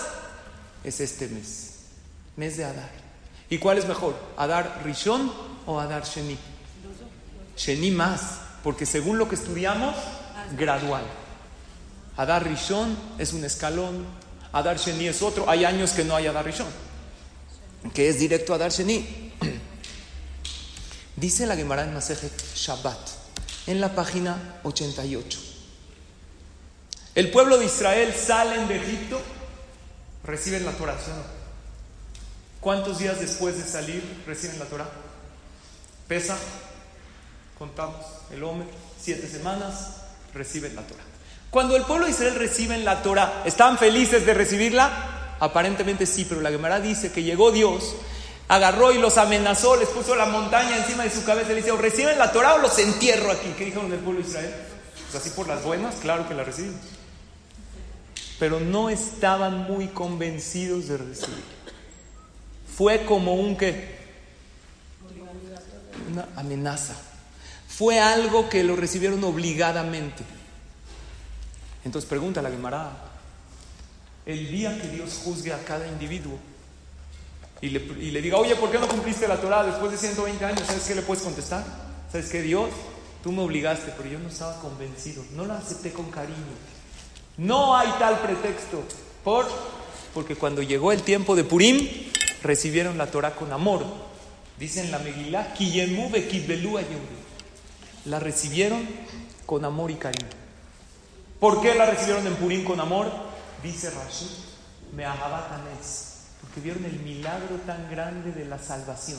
es 0.83 1.01
este 1.01 1.29
mes, 1.29 1.75
mes 2.37 2.57
de 2.57 2.65
Adar. 2.65 2.91
¿Y 3.51 3.59
cuál 3.59 3.77
es 3.77 3.87
mejor? 3.87 4.17
¿Adar 4.37 4.81
Rishon 4.83 5.31
o 5.67 5.79
Adar 5.79 6.05
Sheni? 6.05 6.39
Sheni 7.57 7.91
más, 7.91 8.41
porque 8.67 8.85
según 8.85 9.17
lo 9.17 9.29
que 9.29 9.37
estudiamos, 9.37 9.95
gradual. 10.59 11.05
Adar 12.17 12.43
Rishon 12.43 12.99
es 13.17 13.33
un 13.33 13.45
escalón, 13.45 14.05
Adar 14.53 14.77
Sheni 14.77 15.07
es 15.07 15.23
otro. 15.23 15.49
Hay 15.49 15.65
años 15.65 15.93
que 15.93 16.03
no 16.03 16.17
hay 16.17 16.27
Adar 16.27 16.45
Rishon, 16.45 16.67
que 17.95 18.09
es 18.09 18.19
directo 18.19 18.53
a 18.53 18.57
Adar 18.57 18.73
Sheni. 18.73 19.33
Dice 21.17 21.47
la 21.47 21.55
Gemara 21.55 21.85
en 21.85 21.95
Masejet 21.95 22.33
Shabbat, 22.57 22.99
en 23.69 23.81
la 23.81 23.95
página 23.95 24.59
88. 24.65 25.39
El 27.15 27.31
pueblo 27.31 27.59
de 27.59 27.67
Israel 27.67 28.13
salen 28.13 28.67
de 28.67 28.79
Egipto, 28.79 29.21
reciben 30.25 30.65
la 30.65 30.73
Torah. 30.73 30.99
¿Cuántos 32.61 32.99
días 32.99 33.21
después 33.21 33.59
de 33.59 33.63
salir 33.63 34.03
reciben 34.27 34.59
la 34.59 34.65
Torah? 34.65 34.91
Pesa, 36.09 36.37
contamos, 37.59 38.05
el 38.33 38.43
hombre, 38.45 38.69
siete 39.01 39.29
semanas, 39.29 39.97
reciben 40.35 40.75
la 40.75 40.83
Torah. 40.83 41.03
Cuando 41.51 41.77
el 41.77 41.85
pueblo 41.85 42.07
de 42.07 42.13
Israel 42.13 42.35
recibe 42.35 42.77
la 42.79 43.03
Torah, 43.03 43.43
¿están 43.45 43.79
felices 43.79 44.27
de 44.27 44.35
recibirla? 44.35 45.37
Aparentemente 45.41 46.07
sí, 46.07 46.27
pero 46.29 46.41
la 46.41 46.51
Gemara 46.51 46.81
dice 46.81 47.13
que 47.13 47.23
llegó 47.23 47.53
Dios, 47.53 47.95
agarró 48.49 48.93
y 48.93 48.99
los 48.99 49.19
amenazó, 49.19 49.77
les 49.77 49.89
puso 49.89 50.15
la 50.15 50.27
montaña 50.27 50.77
encima 50.77 51.05
de 51.05 51.11
su 51.11 51.25
cabeza 51.25 51.53
y 51.53 51.57
le 51.57 51.63
dice, 51.63 51.77
reciben 51.77 52.19
la 52.19 52.33
Torah 52.33 52.55
o 52.55 52.59
los 52.59 52.79
entierro 52.79 53.31
aquí. 53.31 53.55
¿Qué 53.57 53.67
dijeron 53.67 53.91
del 53.91 54.01
pueblo 54.01 54.23
de 54.23 54.29
Israel? 54.29 54.55
Pues 55.11 55.23
así 55.23 55.31
por 55.31 55.47
las 55.49 55.63
buenas, 55.63 55.97
claro 55.97 56.29
que 56.29 56.35
la 56.35 56.45
reciben. 56.45 56.79
Pero 58.39 58.61
no 58.61 58.91
estaban 58.91 59.65
muy 59.65 59.89
convencidos 59.89 60.89
de 60.89 60.99
recibir 60.99 61.57
fue 62.77 63.07
como 63.07 63.35
un 63.35 63.57
que 63.57 63.97
una 66.11 66.29
amenaza. 66.37 66.95
Fue 67.77 68.01
algo 68.01 68.49
que 68.49 68.65
lo 68.65 68.75
recibieron 68.75 69.23
obligadamente. 69.25 70.25
Entonces 71.85 72.09
pregunta 72.09 72.41
la 72.41 72.51
Gemara, 72.51 72.91
el 74.25 74.51
día 74.51 74.81
que 74.81 74.89
Dios 74.89 75.21
juzgue 75.23 75.53
a 75.53 75.63
cada 75.63 75.87
individuo 75.87 76.39
y 77.61 77.69
le, 77.69 78.23
diga, 78.23 78.39
oye, 78.39 78.57
¿por 78.57 78.71
qué 78.71 78.79
no 78.79 78.89
cumpliste 78.89 79.29
la 79.29 79.39
Torah 79.39 79.63
después 79.63 79.93
de 79.93 79.99
120 79.99 80.45
años? 80.45 80.63
¿Sabes 80.67 80.85
qué 80.85 80.95
le 80.95 81.03
puedes 81.03 81.23
contestar? 81.23 81.65
¿Sabes 82.11 82.31
qué, 82.31 82.41
Dios? 82.41 82.71
Tú 83.23 83.31
me 83.31 83.43
obligaste, 83.43 83.93
pero 83.95 84.09
yo 84.09 84.19
no 84.21 84.29
estaba 84.31 84.59
convencido, 84.61 85.23
no 85.35 85.45
lo 85.45 85.53
acepté 85.53 85.93
con 85.93 86.11
cariño. 86.11 86.37
No 87.37 87.77
hay 87.77 87.91
tal 87.99 88.21
pretexto. 88.21 88.83
¿Por? 89.23 89.47
Porque 90.15 90.35
cuando 90.35 90.63
llegó 90.63 90.93
el 90.93 91.03
tiempo 91.03 91.37
de 91.37 91.45
Purim, 91.45 91.87
recibieron 92.43 92.97
la 92.97 93.11
Torah 93.11 93.35
con 93.35 93.53
amor. 93.53 93.85
Dicen 94.59 94.91
la 94.91 94.99
Megillah, 94.99 95.53
la 98.07 98.21
recibieron 98.21 98.87
con 99.45 99.65
amor 99.65 99.91
y 99.91 99.97
cariño. 99.97 100.29
¿Por 101.41 101.61
qué 101.61 101.75
la 101.75 101.87
recibieron 101.87 102.27
en 102.27 102.37
Purim 102.37 102.65
con 102.65 102.81
amor? 102.81 103.11
Dice 103.63 103.91
Rashid, 103.91 104.31
me 104.95 105.05
porque 106.41 106.61
vieron 106.61 106.85
el 106.85 106.99
milagro 107.01 107.57
tan 107.67 107.91
grande 107.91 108.33
de 108.33 108.45
la 108.45 108.59
salvación. 108.59 109.19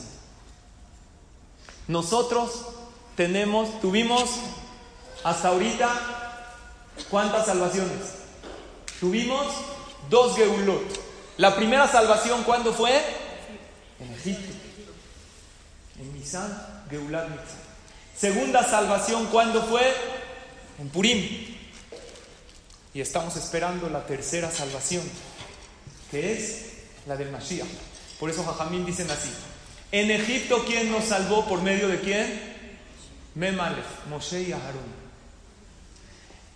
Nosotros 1.87 2.67
tenemos, 3.15 3.79
tuvimos 3.79 4.29
hasta 5.23 5.49
ahorita, 5.49 5.89
¿cuántas 7.09 7.45
salvaciones? 7.45 8.15
Tuvimos 8.99 9.45
dos 10.09 10.35
Geulot. 10.35 11.07
La 11.37 11.55
primera 11.55 11.87
salvación, 11.87 12.43
¿cuándo 12.43 12.73
fue? 12.73 12.99
En 13.99 14.13
Egipto. 14.13 14.53
En 15.99 16.13
Nisan, 16.13 16.85
Geulat. 16.89 17.27
Segunda 18.19 18.63
salvación, 18.63 19.27
¿cuándo 19.27 19.61
fue? 19.63 19.93
En 20.79 20.89
Purim. 20.89 21.55
Y 22.93 23.01
estamos 23.01 23.35
esperando 23.35 23.89
la 23.89 24.07
tercera 24.07 24.49
salvación, 24.49 25.03
que 26.09 26.33
es 26.33 26.65
la 27.05 27.15
del 27.15 27.31
Mashiach. 27.31 27.67
Por 28.19 28.31
eso 28.31 28.43
Jajamín 28.43 28.85
dicen 28.85 29.09
así. 29.11 29.29
En 29.91 30.09
Egipto, 30.09 30.63
¿quién 30.65 30.91
nos 30.91 31.05
salvó? 31.05 31.45
¿Por 31.45 31.61
medio 31.61 31.87
de 31.87 31.99
quién? 31.99 32.57
Memalef, 33.35 33.85
Moshe 34.09 34.41
y 34.41 34.51
Aharón. 34.51 35.07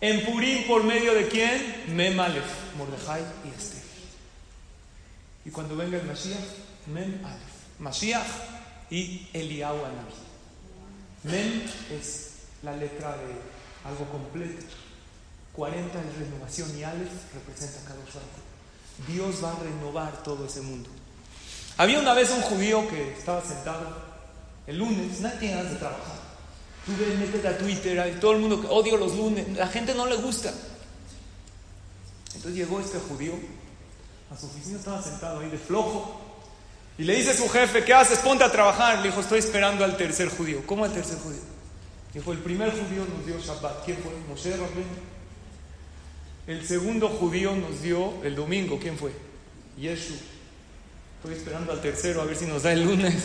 En 0.02 0.26
Purim, 0.26 0.65
¿por 0.65 0.84
medio 0.84 1.13
de 1.13 1.28
quién? 1.28 1.84
Memalef, 1.89 2.43
Mordejai 2.76 3.21
y 3.45 3.50
Esther. 3.56 3.84
Y 5.45 5.52
cuando 5.52 5.76
venga 5.76 5.97
el 5.97 6.08
Mashiach, 6.08 6.39
Mem. 6.88 7.21
Mashiach 7.78 8.28
y 8.89 9.28
Eliyahu 9.32 9.78
Anabi. 9.78 10.31
Mem 11.23 11.63
es 11.91 12.29
la 12.63 12.75
letra 12.75 13.12
de 13.17 13.89
algo 13.89 14.05
completo. 14.12 14.65
40 15.53 15.99
es 15.99 16.17
renovación 16.17 16.77
y 16.77 16.84
Alef 16.84 17.34
representa 17.34 17.81
cada 17.84 17.99
uno. 17.99 18.07
Dios 19.07 19.43
va 19.43 19.51
a 19.51 19.60
renovar 19.63 20.23
todo 20.23 20.45
ese 20.45 20.62
mundo. 20.62 20.89
Había 21.77 21.99
una 21.99 22.13
vez 22.13 22.29
un 22.31 22.41
judío 22.41 22.88
que 22.89 23.13
estaba 23.13 23.41
sentado 23.43 24.12
el 24.67 24.77
lunes, 24.77 25.19
nadie 25.21 25.39
tiene 25.39 25.55
ganas 25.55 25.71
de 25.71 25.79
trabajar. 25.79 26.19
Tú 26.86 26.93
ves, 26.97 27.17
métete 27.19 27.47
a 27.47 27.57
Twitter, 27.57 28.19
todo 28.19 28.34
el 28.34 28.39
mundo 28.39 28.62
que 28.62 28.67
odio 28.67 28.97
los 28.97 29.15
lunes, 29.15 29.47
la 29.55 29.67
gente 29.67 29.93
no 29.93 30.05
le 30.05 30.15
gusta. 30.17 30.53
Entonces 32.27 32.55
llegó 32.55 32.79
este 32.79 32.99
judío 32.99 33.34
a 34.31 34.38
su 34.38 34.45
oficina, 34.47 34.79
estaba 34.79 35.01
sentado 35.01 35.39
ahí 35.39 35.49
de 35.49 35.57
flojo. 35.57 36.31
Y 37.02 37.04
le 37.04 37.16
dice 37.16 37.32
a 37.32 37.34
su 37.34 37.50
jefe, 37.50 37.84
¿qué 37.84 37.96
haces? 37.96 38.20
Ponte 38.20 38.44
a 38.44 38.52
trabajar. 38.52 39.00
Le 39.00 39.08
dijo, 39.08 39.22
estoy 39.22 39.40
esperando 39.40 39.84
al 39.84 39.98
tercer 39.98 40.30
judío. 40.30 40.62
¿Cómo 40.68 40.86
al 40.86 40.94
tercer 40.94 41.18
judío? 41.18 41.42
Dijo, 42.14 42.32
el 42.32 42.38
primer 42.38 42.70
judío 42.70 43.08
nos 43.12 43.26
dio 43.26 43.40
Shabbat. 43.40 43.84
¿Quién 43.84 43.98
fue? 43.98 44.12
Moshe 44.30 44.52
Rabbeinu. 44.52 44.86
El 46.46 46.64
segundo 46.64 47.10
judío 47.10 47.56
nos 47.56 47.82
dio 47.82 48.24
el 48.24 48.36
domingo. 48.36 48.78
¿Quién 48.80 49.00
fue? 49.00 49.14
Yeshu. 49.80 50.14
Estoy 51.18 51.38
esperando 51.38 51.72
al 51.72 51.82
tercero 51.82 52.22
a 52.22 52.26
ver 52.26 52.36
si 52.36 52.46
nos 52.46 52.62
da 52.62 52.72
el 52.72 52.84
lunes. 52.84 53.16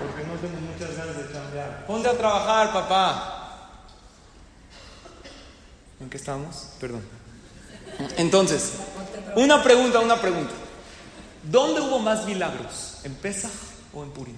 Porque 0.00 0.26
no 0.26 0.34
tengo 0.40 0.60
muchas 0.60 0.96
ganas 0.96 1.16
de 1.16 1.32
cambiar. 1.32 1.86
Ponte 1.86 2.08
a 2.08 2.18
trabajar, 2.18 2.72
papá. 2.72 3.86
¿En 6.00 6.10
qué 6.10 6.16
estamos? 6.16 6.70
Perdón. 6.80 7.02
Entonces, 8.16 8.72
una 9.36 9.62
pregunta, 9.62 10.00
una 10.00 10.20
pregunta. 10.20 10.54
¿Dónde 11.44 11.80
hubo 11.80 11.98
más 11.98 12.24
milagros? 12.24 12.98
¿En 13.04 13.14
Pesach 13.14 13.50
o 13.92 14.02
en 14.02 14.10
Purim? 14.10 14.36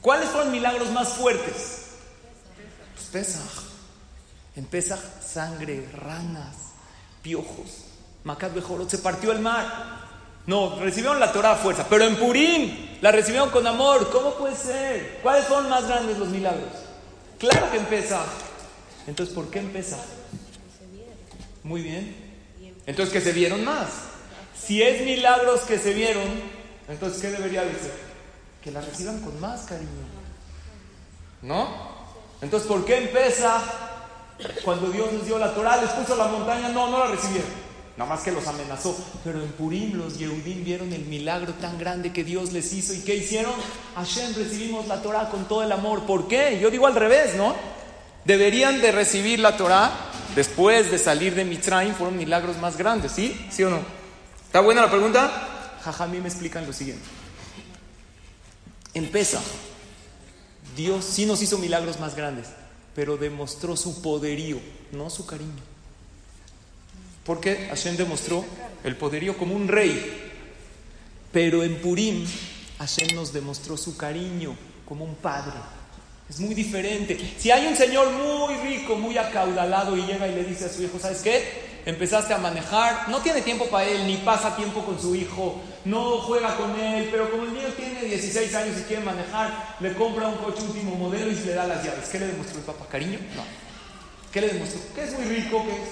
¿Cuáles 0.00 0.28
fueron 0.28 0.50
milagros 0.50 0.90
más 0.90 1.08
fuertes? 1.10 1.86
Pues 2.94 3.06
Pesach. 3.12 3.64
En 4.56 4.64
Pesach, 4.66 5.00
sangre, 5.24 5.88
ranas, 5.92 6.56
piojos. 7.22 7.84
Macat 8.24 8.52
Bejorot, 8.52 8.90
se 8.90 8.98
partió 8.98 9.32
el 9.32 9.38
mar. 9.38 10.08
No, 10.46 10.80
recibieron 10.80 11.20
la 11.20 11.32
Torah 11.32 11.52
a 11.52 11.56
fuerza, 11.56 11.86
pero 11.88 12.04
en 12.04 12.16
Purim 12.16 12.98
la 13.00 13.12
recibieron 13.12 13.50
con 13.50 13.66
amor. 13.66 14.10
¿Cómo 14.10 14.34
puede 14.34 14.56
ser? 14.56 15.20
¿Cuáles 15.22 15.44
fueron 15.46 15.68
más 15.68 15.86
grandes 15.86 16.18
los 16.18 16.28
milagros? 16.28 16.70
Claro 17.38 17.70
que 17.70 17.76
en 17.76 17.84
Pesach. 17.84 18.26
Entonces, 19.06 19.34
¿por 19.34 19.48
qué 19.50 19.60
en 19.60 19.70
Pesach? 19.70 20.00
Muy 21.62 21.82
bien. 21.82 22.16
Entonces, 22.86 23.12
que 23.12 23.20
se 23.20 23.32
vieron 23.32 23.64
más. 23.64 24.07
Si 24.64 24.82
es 24.82 25.02
milagros 25.02 25.60
que 25.60 25.78
se 25.78 25.94
vieron, 25.94 26.24
entonces, 26.88 27.20
¿qué 27.20 27.28
debería 27.28 27.62
decir? 27.62 27.92
Que 28.62 28.70
la 28.70 28.80
reciban 28.80 29.20
con 29.20 29.38
más 29.40 29.62
cariño. 29.62 29.88
¿No? 31.42 31.68
Entonces, 32.40 32.68
¿por 32.68 32.84
qué 32.84 32.98
empieza 32.98 33.62
cuando 34.64 34.90
Dios 34.90 35.12
les 35.12 35.26
dio 35.26 35.38
la 35.38 35.54
Torah, 35.54 35.80
les 35.80 35.90
puso 35.90 36.16
la 36.16 36.28
montaña? 36.28 36.68
No, 36.68 36.90
no 36.90 36.98
la 36.98 37.06
recibieron. 37.08 37.68
Nada 37.96 38.10
más 38.10 38.20
que 38.20 38.30
los 38.30 38.46
amenazó. 38.46 38.96
Pero 39.24 39.42
en 39.42 39.48
Purim 39.52 39.98
los 39.98 40.18
Yehudim 40.18 40.64
vieron 40.64 40.92
el 40.92 41.04
milagro 41.06 41.52
tan 41.54 41.78
grande 41.78 42.12
que 42.12 42.22
Dios 42.22 42.52
les 42.52 42.72
hizo. 42.72 42.94
¿Y 42.94 43.00
qué 43.00 43.16
hicieron? 43.16 43.52
Hashem 43.96 44.34
recibimos 44.36 44.86
la 44.86 45.02
Torah 45.02 45.28
con 45.30 45.46
todo 45.46 45.64
el 45.64 45.72
amor. 45.72 46.04
¿Por 46.04 46.28
qué? 46.28 46.58
Yo 46.60 46.70
digo 46.70 46.86
al 46.86 46.94
revés, 46.94 47.34
¿no? 47.34 47.56
Deberían 48.24 48.80
de 48.80 48.92
recibir 48.92 49.40
la 49.40 49.56
Torah 49.56 49.90
después 50.36 50.90
de 50.92 50.98
salir 50.98 51.34
de 51.34 51.44
Mitzrayim. 51.44 51.92
Fueron 51.94 52.16
milagros 52.16 52.56
más 52.58 52.76
grandes, 52.76 53.12
¿sí? 53.12 53.48
¿Sí 53.50 53.64
o 53.64 53.70
no? 53.70 53.97
¿Está 54.48 54.60
buena 54.60 54.80
la 54.80 54.90
pregunta? 54.90 55.76
Jaja, 55.84 56.04
a 56.04 56.06
mí 56.06 56.20
me 56.20 56.28
explican 56.28 56.66
lo 56.66 56.72
siguiente. 56.72 57.04
En 58.94 59.10
Dios 60.74 61.04
sí 61.04 61.26
nos 61.26 61.42
hizo 61.42 61.58
milagros 61.58 62.00
más 62.00 62.16
grandes, 62.16 62.46
pero 62.94 63.18
demostró 63.18 63.76
su 63.76 64.00
poderío, 64.00 64.58
no 64.92 65.10
su 65.10 65.26
cariño. 65.26 65.52
Porque 67.26 67.66
Hashem 67.68 67.98
demostró 67.98 68.42
el 68.84 68.96
poderío 68.96 69.36
como 69.36 69.54
un 69.54 69.68
rey. 69.68 70.32
Pero 71.30 71.62
en 71.62 71.82
Purim, 71.82 72.26
Hashem 72.78 73.14
nos 73.14 73.34
demostró 73.34 73.76
su 73.76 73.98
cariño 73.98 74.56
como 74.86 75.04
un 75.04 75.16
padre. 75.16 75.58
Es 76.26 76.40
muy 76.40 76.54
diferente. 76.54 77.34
Si 77.36 77.50
hay 77.50 77.66
un 77.66 77.76
señor 77.76 78.10
muy 78.12 78.54
rico, 78.66 78.96
muy 78.96 79.18
acaudalado 79.18 79.94
y 79.94 80.06
llega 80.06 80.26
y 80.26 80.34
le 80.34 80.44
dice 80.44 80.64
a 80.64 80.68
su 80.70 80.82
hijo, 80.82 80.98
¿sabes 80.98 81.20
qué? 81.20 81.67
Empezaste 81.88 82.34
a 82.34 82.36
manejar, 82.36 83.08
no 83.08 83.22
tiene 83.22 83.40
tiempo 83.40 83.64
para 83.70 83.86
él, 83.86 84.06
ni 84.06 84.18
pasa 84.18 84.54
tiempo 84.54 84.84
con 84.84 85.00
su 85.00 85.14
hijo, 85.14 85.58
no 85.86 86.18
juega 86.18 86.54
con 86.54 86.78
él, 86.78 87.08
pero 87.10 87.30
como 87.30 87.44
el 87.44 87.54
niño 87.54 87.68
tiene 87.68 88.02
16 88.02 88.54
años 88.56 88.78
y 88.78 88.82
quiere 88.82 89.02
manejar, 89.02 89.76
le 89.80 89.94
compra 89.94 90.28
un 90.28 90.36
coche 90.36 90.64
último 90.64 90.96
modelo 90.96 91.30
y 91.30 91.34
se 91.34 91.46
le 91.46 91.54
da 91.54 91.66
las 91.66 91.82
llaves. 91.82 92.10
¿Qué 92.10 92.18
le 92.18 92.26
demostró 92.26 92.58
el 92.58 92.64
papá? 92.66 92.84
¿Cariño? 92.90 93.18
No. 93.34 93.42
¿Qué 94.30 94.42
le 94.42 94.48
demostró? 94.48 94.82
Que 94.94 95.04
es 95.04 95.18
muy 95.18 95.24
rico, 95.34 95.64
que 95.64 95.72
es 95.72 95.88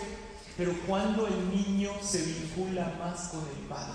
pero 0.59 0.75
cuando 0.87 1.29
el 1.29 1.49
niño 1.51 1.93
se 2.03 2.21
vincula 2.21 2.93
más 2.99 3.29
con 3.29 3.41
el 3.41 3.67
padre, 3.67 3.95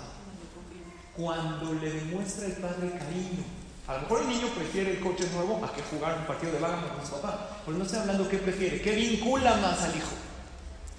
cuando 1.16 1.72
le 1.74 1.88
demuestra 1.88 2.46
el 2.46 2.54
padre 2.54 2.98
cariño, 2.98 3.44
a 3.86 3.94
lo 3.94 4.00
mejor 4.00 4.22
el 4.22 4.28
niño 4.28 4.48
prefiere 4.48 4.90
el 4.94 5.00
coche 5.00 5.28
nuevo 5.32 5.64
a 5.64 5.72
que 5.72 5.82
jugar 5.82 6.18
un 6.18 6.26
partido 6.26 6.50
de 6.50 6.58
bala 6.58 6.82
con 6.96 7.06
su 7.06 7.12
papá, 7.12 7.60
pero 7.64 7.78
no 7.78 7.84
estoy 7.84 8.00
hablando 8.00 8.28
qué 8.28 8.38
prefiere, 8.38 8.80
qué 8.80 8.90
vincula 8.90 9.54
más 9.58 9.82
al 9.82 9.94
hijo. 9.94 10.31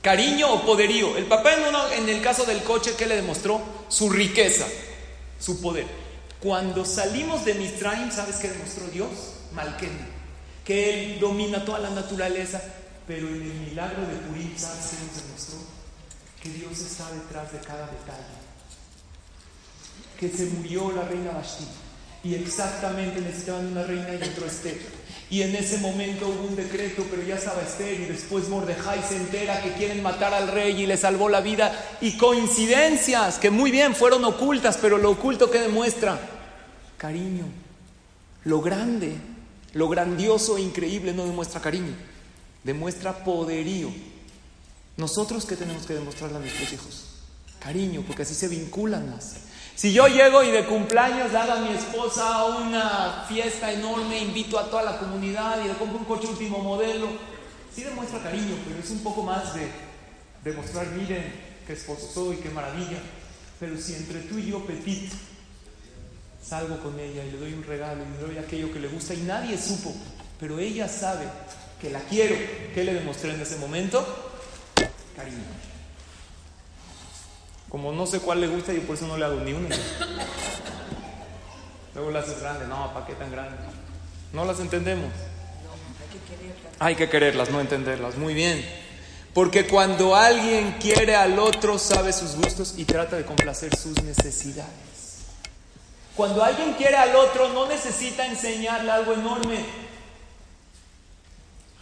Cariño 0.04 0.54
o 0.54 0.66
poderío. 0.66 1.16
El 1.16 1.26
papá 1.26 1.54
en, 1.54 2.04
en 2.04 2.10
el 2.10 2.22
caso 2.22 2.44
del 2.44 2.62
coche, 2.62 2.94
¿qué 2.98 3.06
le 3.06 3.16
demostró? 3.16 3.62
Su 3.88 4.10
riqueza, 4.10 4.68
su 5.40 5.62
poder. 5.62 5.88
Cuando 6.42 6.84
salimos 6.84 7.46
de 7.46 7.54
Mistraim, 7.54 8.12
¿sabes 8.12 8.36
qué 8.36 8.50
demostró 8.50 8.86
Dios? 8.88 9.10
Malken. 9.54 9.98
Que 10.66 11.14
Él 11.14 11.20
domina 11.22 11.64
toda 11.64 11.80
la 11.80 11.90
naturaleza, 11.90 12.62
pero 13.08 13.30
en 13.30 13.44
el 13.44 13.54
milagro 13.54 14.02
de 14.02 14.16
Purim, 14.16 14.54
¿sabes 14.58 14.92
qué 14.92 15.06
nos 15.06 15.24
demostró? 15.24 15.58
Que 16.42 16.50
Dios 16.50 16.80
está 16.80 17.10
detrás 17.10 17.54
de 17.54 17.60
cada 17.60 17.88
detalle. 17.88 18.44
Que 20.20 20.30
se 20.30 20.48
murió 20.48 20.92
la 20.92 21.04
reina 21.04 21.32
Vashti 21.32 21.66
y 22.26 22.36
exactamente 22.36 23.22
necesitaban 23.22 23.68
una 23.68 23.84
reina 23.84 24.16
y 24.16 24.28
entró 24.28 24.46
Esther. 24.46 24.78
Y 25.34 25.42
en 25.42 25.56
ese 25.56 25.80
momento 25.80 26.28
hubo 26.28 26.48
un 26.48 26.56
decreto, 26.56 27.04
pero 27.10 27.24
ya 27.24 27.36
estaba 27.36 27.64
Esther 27.64 28.00
y 28.02 28.06
después 28.06 28.50
Mordejai 28.50 29.02
se 29.02 29.18
entera 29.18 29.64
que 29.64 29.74
quieren 29.74 30.04
matar 30.04 30.32
al 30.32 30.48
rey 30.48 30.84
y 30.84 30.86
le 30.86 30.96
salvó 30.96 31.28
la 31.28 31.42
vida. 31.42 31.98
Y 32.02 32.18
coincidencias 32.18 33.40
que 33.40 33.50
muy 33.50 33.72
bien 33.72 33.96
fueron 33.96 34.24
ocultas, 34.26 34.78
pero 34.80 35.00
lo 35.00 35.10
oculto 35.10 35.50
que 35.50 35.60
demuestra 35.60 36.20
cariño. 36.98 37.46
Lo 38.44 38.62
grande, 38.62 39.16
lo 39.74 39.90
grandioso 39.90 40.58
e 40.58 40.62
increíble 40.62 41.14
no 41.14 41.26
demuestra 41.26 41.60
cariño 41.60 41.96
demuestra 42.64 43.24
poderío. 43.24 43.92
Nosotros 44.98 45.46
qué 45.46 45.56
tenemos 45.56 45.86
que 45.86 45.94
demostrarle 45.94 46.38
a 46.38 46.40
nuestros 46.40 46.72
hijos? 46.74 47.06
Cariño, 47.60 48.04
porque 48.06 48.24
así 48.24 48.34
se 48.34 48.48
vinculan 48.48 49.10
más. 49.10 49.36
Si 49.76 49.92
yo 49.92 50.08
llego 50.08 50.44
y 50.44 50.52
de 50.52 50.66
cumpleaños 50.66 51.32
le 51.32 51.38
hago 51.38 51.54
a 51.54 51.60
mi 51.60 51.74
esposa 51.74 52.46
una 52.46 53.26
fiesta 53.28 53.72
enorme, 53.72 54.20
invito 54.20 54.60
a 54.60 54.70
toda 54.70 54.84
la 54.84 54.98
comunidad 55.00 55.64
y 55.64 55.68
le 55.68 55.74
compro 55.74 55.98
un 55.98 56.06
coche 56.06 56.28
último 56.28 56.60
modelo, 56.60 57.08
sí 57.74 57.84
demuestra 57.84 58.22
cariño, 58.22 58.56
pero 58.68 58.80
es 58.80 58.90
un 58.92 59.00
poco 59.00 59.24
más 59.24 59.56
de 59.56 59.68
demostrar, 60.44 60.88
miren 60.88 61.34
qué 61.66 61.74
esposo 61.74 62.08
soy, 62.14 62.38
qué 62.38 62.50
maravilla. 62.50 63.00
Pero 63.60 63.78
si 63.78 63.96
entre 63.96 64.20
tú 64.22 64.38
y 64.38 64.48
yo, 64.48 64.64
Petit, 64.66 65.12
salgo 66.42 66.78
con 66.80 67.00
ella 67.00 67.24
y 67.24 67.32
le 67.32 67.38
doy 67.38 67.54
un 67.54 67.64
regalo 67.64 68.04
y 68.04 68.22
le 68.22 68.28
doy 68.28 68.38
aquello 68.38 68.72
que 68.72 68.80
le 68.80 68.90
gusta 68.90 69.16
y 69.16 69.22
nadie 69.22 69.58
supo, 69.58 69.94
pero 70.40 70.60
ella 70.60 70.88
sabe 70.88 71.26
que 71.82 71.90
la 71.90 72.00
quiero. 72.02 72.36
¿Qué 72.76 72.84
le 72.84 72.94
demostré 72.94 73.34
en 73.34 73.42
ese 73.42 73.58
momento? 73.58 74.06
Cariño. 75.16 75.73
Como 77.74 77.92
no 77.92 78.06
sé 78.06 78.20
cuál 78.20 78.40
le 78.40 78.48
gusta, 78.48 78.72
yo 78.72 78.84
por 78.84 78.96
eso 78.96 79.08
no 79.08 79.18
le 79.18 79.26
hago 79.26 79.40
ni 79.40 79.52
una. 79.52 79.76
Luego 81.96 82.12
la 82.12 82.20
haces 82.20 82.40
grande. 82.40 82.68
No, 82.68 82.94
¿para 82.94 83.08
qué 83.08 83.14
tan 83.14 83.32
grande? 83.32 83.58
No 84.32 84.46
las 84.46 84.60
entendemos. 84.60 85.12
Hay 86.78 86.96
que 86.96 87.10
quererlas, 87.10 87.50
no 87.50 87.60
entenderlas. 87.60 88.16
Muy 88.16 88.36
bien. 88.36 88.64
Porque 89.34 89.66
cuando 89.66 90.16
alguien 90.16 90.74
quiere 90.80 91.16
al 91.16 91.40
otro, 91.40 91.80
sabe 91.80 92.14
sus 92.14 92.36
gustos 92.36 92.76
y 92.78 92.86
trata 92.86 93.16
de 93.16 93.26
complacer 93.26 93.76
sus 93.76 94.04
necesidades. 94.04 95.24
Cuando 96.16 96.44
alguien 96.44 96.76
quiere 96.76 96.98
al 96.98 97.16
otro, 97.16 97.50
no 97.54 97.68
necesita 97.68 98.28
enseñarle 98.28 98.92
algo 98.92 99.14
enorme. 99.14 99.66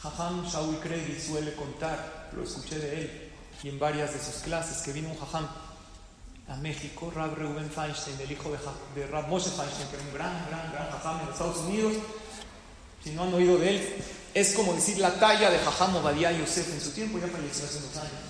Jajam 0.02 0.46
Shaul 0.48 0.80
Kredi 0.80 1.20
suele 1.20 1.54
contar, 1.54 2.30
lo 2.34 2.44
escuché 2.44 2.80
de 2.80 3.02
él 3.02 3.32
y 3.62 3.68
en 3.68 3.78
varias 3.78 4.14
de 4.14 4.20
sus 4.20 4.42
clases, 4.42 4.84
que 4.84 4.94
vino 4.94 5.10
un 5.10 5.20
Jajam 5.20 5.50
a 6.52 6.56
México, 6.58 7.12
Rab 7.16 7.36
Reuben 7.36 7.70
Feinstein, 7.70 8.20
el 8.20 8.32
hijo 8.32 8.52
de, 8.96 9.08
Rab 9.08 9.28
Moshe 9.30 9.50
Feinstein, 9.50 9.88
que 9.90 9.96
era 9.96 10.06
un 10.06 10.14
gran, 10.14 10.46
gran, 10.50 10.72
gran 10.72 10.92
Jajam 10.92 11.22
en 11.22 11.30
Estados 11.30 11.58
Unidos. 11.60 11.94
Si 13.04 13.12
no 13.12 13.24
han 13.24 13.34
oído 13.34 13.58
de 13.58 13.70
él, 13.70 14.04
es 14.34 14.54
como 14.54 14.74
decir 14.74 15.00
la 15.00 15.14
talla 15.20 15.50
de 15.50 15.60
Jajam 15.60 15.96
Obadiah 15.96 16.32
Yosef 16.32 16.72
en 16.74 16.82
su 16.82 16.92
tiempo, 16.92 17.20
ya 17.20 17.28
falleció 17.28 17.66
hace 17.66 17.78
unos 17.78 17.98
años. 17.98 18.22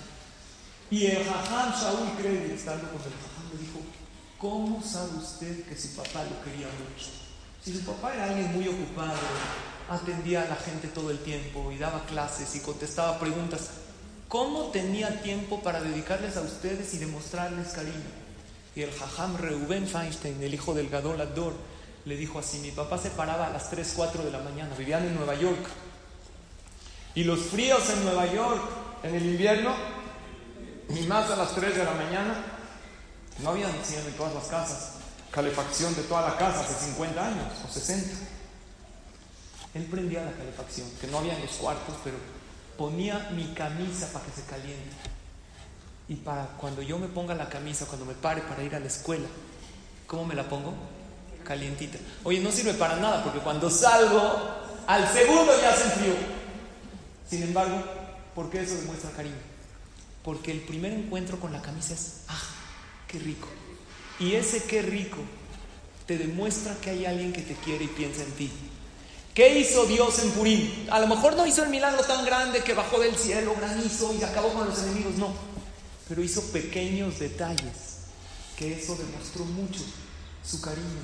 Y 0.90 1.06
el 1.06 1.24
Jajam 1.24 1.72
Shaul 1.72 2.16
Kredi, 2.18 2.52
estando 2.52 2.86
con 2.88 3.00
el 3.00 3.12
Jajam, 3.12 3.50
le 3.52 3.58
dijo: 3.58 3.80
¿Cómo 4.38 4.82
sabe 4.82 5.16
usted 5.18 5.64
que 5.64 5.76
su 5.76 5.96
papá 5.96 6.24
lo 6.24 6.42
quería 6.44 6.68
mucho? 6.68 7.10
Si 7.62 7.72
su 7.72 7.84
papá 7.84 8.14
era 8.14 8.24
alguien 8.24 8.52
muy 8.52 8.68
ocupado, 8.68 9.18
atendía 9.88 10.42
a 10.42 10.48
la 10.48 10.56
gente 10.56 10.88
todo 10.88 11.10
el 11.10 11.18
tiempo 11.18 11.70
y 11.72 11.78
daba 11.78 12.04
clases 12.06 12.54
y 12.54 12.60
contestaba 12.60 13.18
preguntas. 13.18 13.70
¿Cómo 14.32 14.68
tenía 14.68 15.20
tiempo 15.20 15.60
para 15.60 15.82
dedicarles 15.82 16.38
a 16.38 16.40
ustedes 16.40 16.94
y 16.94 16.96
demostrarles 16.96 17.68
cariño? 17.74 17.92
Y 18.74 18.80
el 18.80 18.90
jajam 18.90 19.36
Reuben 19.36 19.86
Feinstein, 19.86 20.42
el 20.42 20.54
hijo 20.54 20.72
del 20.72 20.88
Gadol 20.88 21.20
Ador, 21.20 21.52
le 22.06 22.16
dijo 22.16 22.38
así, 22.38 22.56
mi 22.60 22.70
papá 22.70 22.96
se 22.96 23.10
paraba 23.10 23.48
a 23.48 23.50
las 23.50 23.68
3, 23.68 23.92
4 23.94 24.24
de 24.24 24.30
la 24.30 24.38
mañana, 24.38 24.74
vivían 24.74 25.04
en 25.04 25.16
Nueva 25.16 25.34
York. 25.34 25.66
Y 27.14 27.24
los 27.24 27.40
fríos 27.40 27.90
en 27.90 28.04
Nueva 28.06 28.24
York, 28.32 28.62
en 29.02 29.16
el 29.16 29.26
invierno, 29.26 29.74
ni 30.88 31.02
más 31.02 31.30
a 31.30 31.36
las 31.36 31.54
3 31.54 31.76
de 31.76 31.84
la 31.84 31.92
mañana, 31.92 32.42
no 33.40 33.50
había 33.50 33.68
en 33.68 34.12
todas 34.16 34.32
las 34.32 34.46
casas, 34.46 34.92
calefacción 35.30 35.94
de 35.94 36.04
toda 36.04 36.30
la 36.30 36.38
casa 36.38 36.60
hace 36.60 36.86
50 36.86 37.22
años 37.22 37.52
o 37.68 37.70
60. 37.70 38.16
Él 39.74 39.84
prendía 39.90 40.24
la 40.24 40.32
calefacción, 40.32 40.90
que 40.98 41.06
no 41.08 41.18
había 41.18 41.34
en 41.34 41.42
los 41.42 41.50
cuartos, 41.56 41.96
pero 42.02 42.16
ponía 42.76 43.30
mi 43.34 43.52
camisa 43.54 44.12
para 44.12 44.24
que 44.24 44.32
se 44.32 44.42
caliente. 44.46 44.96
Y 46.08 46.16
para 46.16 46.46
cuando 46.58 46.82
yo 46.82 46.98
me 46.98 47.08
ponga 47.08 47.34
la 47.34 47.48
camisa, 47.48 47.86
cuando 47.86 48.04
me 48.04 48.14
pare 48.14 48.42
para 48.42 48.62
ir 48.62 48.74
a 48.74 48.80
la 48.80 48.86
escuela, 48.86 49.26
¿cómo 50.06 50.24
me 50.24 50.34
la 50.34 50.48
pongo? 50.48 50.74
Calientita. 51.44 51.98
Oye, 52.24 52.40
no 52.40 52.50
sirve 52.50 52.74
para 52.74 52.96
nada, 52.96 53.22
porque 53.24 53.38
cuando 53.38 53.70
salgo, 53.70 54.20
al 54.86 55.08
segundo 55.08 55.52
ya 55.60 55.74
se 55.74 55.84
enfrió. 55.84 56.14
Sin 57.28 57.42
embargo, 57.42 57.82
¿por 58.34 58.50
qué 58.50 58.62
eso 58.62 58.74
demuestra 58.74 59.10
cariño? 59.10 59.36
Porque 60.22 60.52
el 60.52 60.60
primer 60.60 60.92
encuentro 60.92 61.40
con 61.40 61.52
la 61.52 61.62
camisa 61.62 61.94
es, 61.94 62.24
¡ah, 62.28 62.42
qué 63.08 63.18
rico! 63.18 63.48
Y 64.18 64.34
ese 64.34 64.64
qué 64.64 64.82
rico 64.82 65.18
te 66.06 66.18
demuestra 66.18 66.76
que 66.76 66.90
hay 66.90 67.06
alguien 67.06 67.32
que 67.32 67.42
te 67.42 67.54
quiere 67.54 67.84
y 67.84 67.88
piensa 67.88 68.22
en 68.22 68.32
ti. 68.32 68.52
¿Qué 69.34 69.58
hizo 69.58 69.86
Dios 69.86 70.18
en 70.18 70.30
Purim? 70.32 70.70
A 70.90 71.00
lo 71.00 71.06
mejor 71.06 71.36
no 71.36 71.46
hizo 71.46 71.64
el 71.64 71.70
milagro 71.70 72.02
tan 72.04 72.24
grande 72.24 72.62
que 72.62 72.74
bajó 72.74 73.00
del 73.00 73.16
cielo 73.16 73.54
granizo 73.54 74.14
y 74.18 74.22
acabó 74.22 74.52
con 74.52 74.68
los 74.68 74.78
enemigos, 74.82 75.14
no. 75.14 75.32
Pero 76.08 76.22
hizo 76.22 76.42
pequeños 76.52 77.18
detalles, 77.18 78.00
que 78.58 78.74
eso 78.74 78.94
demostró 78.96 79.44
mucho 79.46 79.80
su 80.44 80.60
cariño. 80.60 81.00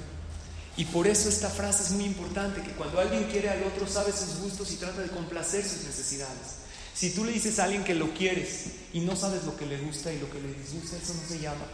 Y 0.77 0.85
por 0.85 1.07
eso 1.07 1.29
esta 1.29 1.49
frase 1.49 1.85
es 1.85 1.91
muy 1.93 2.05
importante, 2.05 2.62
que 2.62 2.73
cuando 2.73 3.01
alguien 3.01 3.25
quiere 3.25 3.49
al 3.49 3.62
otro 3.64 3.88
sabe 3.88 4.12
sus 4.12 4.41
gustos 4.41 4.71
y 4.73 4.77
trata 4.77 5.01
de 5.01 5.09
complacer 5.09 5.64
sus 5.64 5.85
necesidades. 5.85 6.59
Si 6.95 7.11
tú 7.11 7.25
le 7.25 7.33
dices 7.33 7.59
a 7.59 7.64
alguien 7.64 7.85
que 7.85 7.95
lo 7.95 8.12
quieres 8.12 8.67
y 8.93 9.01
no 9.01 9.17
sabes 9.17 9.45
lo 9.45 9.57
que 9.57 9.67
le 9.67 9.79
gusta 9.79 10.12
y 10.12 10.19
lo 10.19 10.31
que 10.31 10.41
le 10.41 10.53
disgusta, 10.53 10.97
eso 10.97 11.14
no 11.14 11.29
se 11.29 11.38
llama 11.38 11.64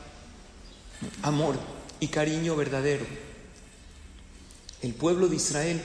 amor 1.22 1.58
y 1.98 2.08
cariño 2.08 2.54
verdadero. 2.56 3.06
El 4.82 4.94
pueblo 4.94 5.28
de 5.28 5.36
Israel, 5.36 5.82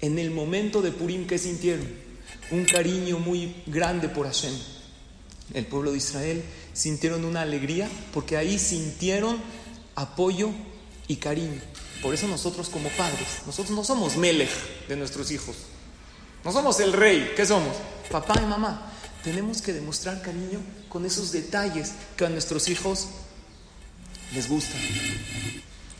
en 0.00 0.18
el 0.18 0.30
momento 0.30 0.82
de 0.82 0.92
Purim, 0.92 1.26
¿qué 1.26 1.38
sintieron? 1.38 1.86
Un 2.50 2.64
cariño 2.64 3.18
muy 3.18 3.62
grande 3.66 4.08
por 4.08 4.26
Hashem. 4.26 4.54
El 5.52 5.66
pueblo 5.66 5.92
de 5.92 5.98
Israel 5.98 6.42
sintieron 6.72 7.24
una 7.24 7.42
alegría 7.42 7.88
porque 8.12 8.36
ahí 8.36 8.58
sintieron 8.58 9.38
apoyo 9.94 10.50
y 11.08 11.16
cariño. 11.16 11.60
Por 12.02 12.14
eso 12.14 12.26
nosotros 12.28 12.68
como 12.68 12.88
padres, 12.90 13.42
nosotros 13.46 13.76
no 13.76 13.84
somos 13.84 14.16
melech 14.16 14.50
de 14.88 14.96
nuestros 14.96 15.30
hijos. 15.30 15.56
No 16.44 16.52
somos 16.52 16.80
el 16.80 16.92
rey, 16.92 17.32
¿qué 17.36 17.44
somos? 17.44 17.76
Papá 18.10 18.40
y 18.42 18.46
mamá. 18.46 18.92
Tenemos 19.22 19.60
que 19.60 19.74
demostrar 19.74 20.22
cariño 20.22 20.60
con 20.88 21.04
esos 21.04 21.30
detalles 21.30 21.92
que 22.16 22.24
a 22.24 22.30
nuestros 22.30 22.68
hijos 22.68 23.08
les 24.34 24.48
gustan. 24.48 24.80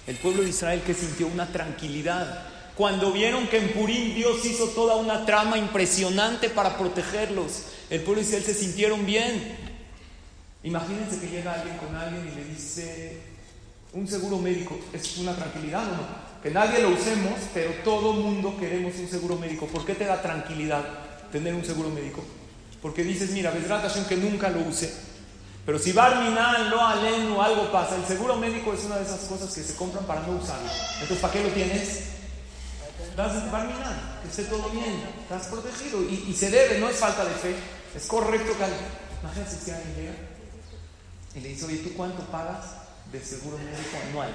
El 0.07 0.17
pueblo 0.17 0.43
de 0.43 0.49
Israel 0.49 0.83
que 0.87 0.95
sintió 0.95 1.27
una 1.27 1.53
tranquilidad 1.53 2.50
cuando 2.81 3.13
vieron 3.13 3.47
que 3.47 3.59
en 3.59 3.75
Purim 3.75 4.15
Dios 4.15 4.43
hizo 4.47 4.69
toda 4.69 4.97
una 4.97 5.27
trama 5.27 5.59
impresionante 5.59 6.49
para 6.49 6.79
protegerlos. 6.79 7.65
El 7.91 8.01
pueblo 8.01 8.23
de 8.23 8.27
Israel 8.27 8.43
se 8.43 8.55
sintieron 8.55 9.05
bien. 9.05 9.55
Imagínense 10.63 11.21
que 11.21 11.29
llega 11.29 11.53
alguien 11.53 11.77
con 11.77 11.95
alguien 11.95 12.27
y 12.27 12.35
le 12.35 12.43
dice, 12.43 13.21
un 13.93 14.09
seguro 14.09 14.39
médico, 14.39 14.81
¿es 14.95 15.19
una 15.19 15.37
tranquilidad 15.37 15.83
o 15.93 15.97
no? 15.97 16.43
Que 16.43 16.51
nadie 16.51 16.81
lo 16.81 16.89
usemos, 16.89 17.35
pero 17.53 17.71
todo 17.85 18.15
mundo 18.15 18.57
queremos 18.59 18.95
un 18.99 19.09
seguro 19.09 19.37
médico. 19.37 19.67
¿Por 19.67 19.85
qué 19.85 19.95
te 19.95 20.07
da 20.07 20.23
tranquilidad 20.23 20.83
tener 21.31 21.53
un 21.53 21.67
seguro 21.67 21.91
médico? 21.91 22.25
Porque 22.81 23.05
dices, 23.05 23.33
mira, 23.33 23.53
Hashem 23.53 24.07
que 24.07 24.17
nunca 24.17 24.49
lo 24.49 24.61
use, 24.61 24.91
pero 25.67 25.79
si 25.79 25.93
Barminan, 25.93 26.71
lo 26.71 26.81
alen 26.81 27.31
o 27.33 27.43
algo 27.43 27.71
pasa, 27.71 27.97
el 27.97 28.07
seguro 28.07 28.37
médico 28.37 28.73
es 28.73 28.85
una 28.85 28.97
de 28.97 29.05
esas 29.05 29.21
cosas 29.21 29.53
que 29.53 29.63
se 29.63 29.77
compran 29.77 30.07
para 30.07 30.23
no 30.23 30.39
usarlo. 30.39 30.71
Entonces, 30.95 31.19
¿para 31.19 31.35
qué 31.35 31.43
lo 31.43 31.51
tienes? 31.51 32.10
Das 33.17 33.51
Barminan, 33.51 34.19
que 34.23 34.29
esté 34.29 34.45
todo 34.45 34.71
bien, 34.71 35.03
estás 35.23 35.47
protegido. 35.49 36.03
Y, 36.03 36.35
se 36.35 36.51
debe, 36.51 36.79
no 36.79 36.89
es 36.89 36.97
falta 36.97 37.25
de 37.25 37.35
fe, 37.35 37.55
es 37.95 38.07
correcto 38.07 38.53
que 38.57 38.65
Imagínate 39.23 39.57
si 39.65 39.71
alguien 39.71 39.95
llega 39.97 40.13
y 41.35 41.41
le 41.41 41.49
dice, 41.51 41.67
oye, 41.67 41.77
¿tú 41.79 41.93
cuánto 41.95 42.23
pagas 42.25 42.65
de 43.13 43.21
seguro 43.21 43.59
médico 43.59 43.99
anual? 44.09 44.31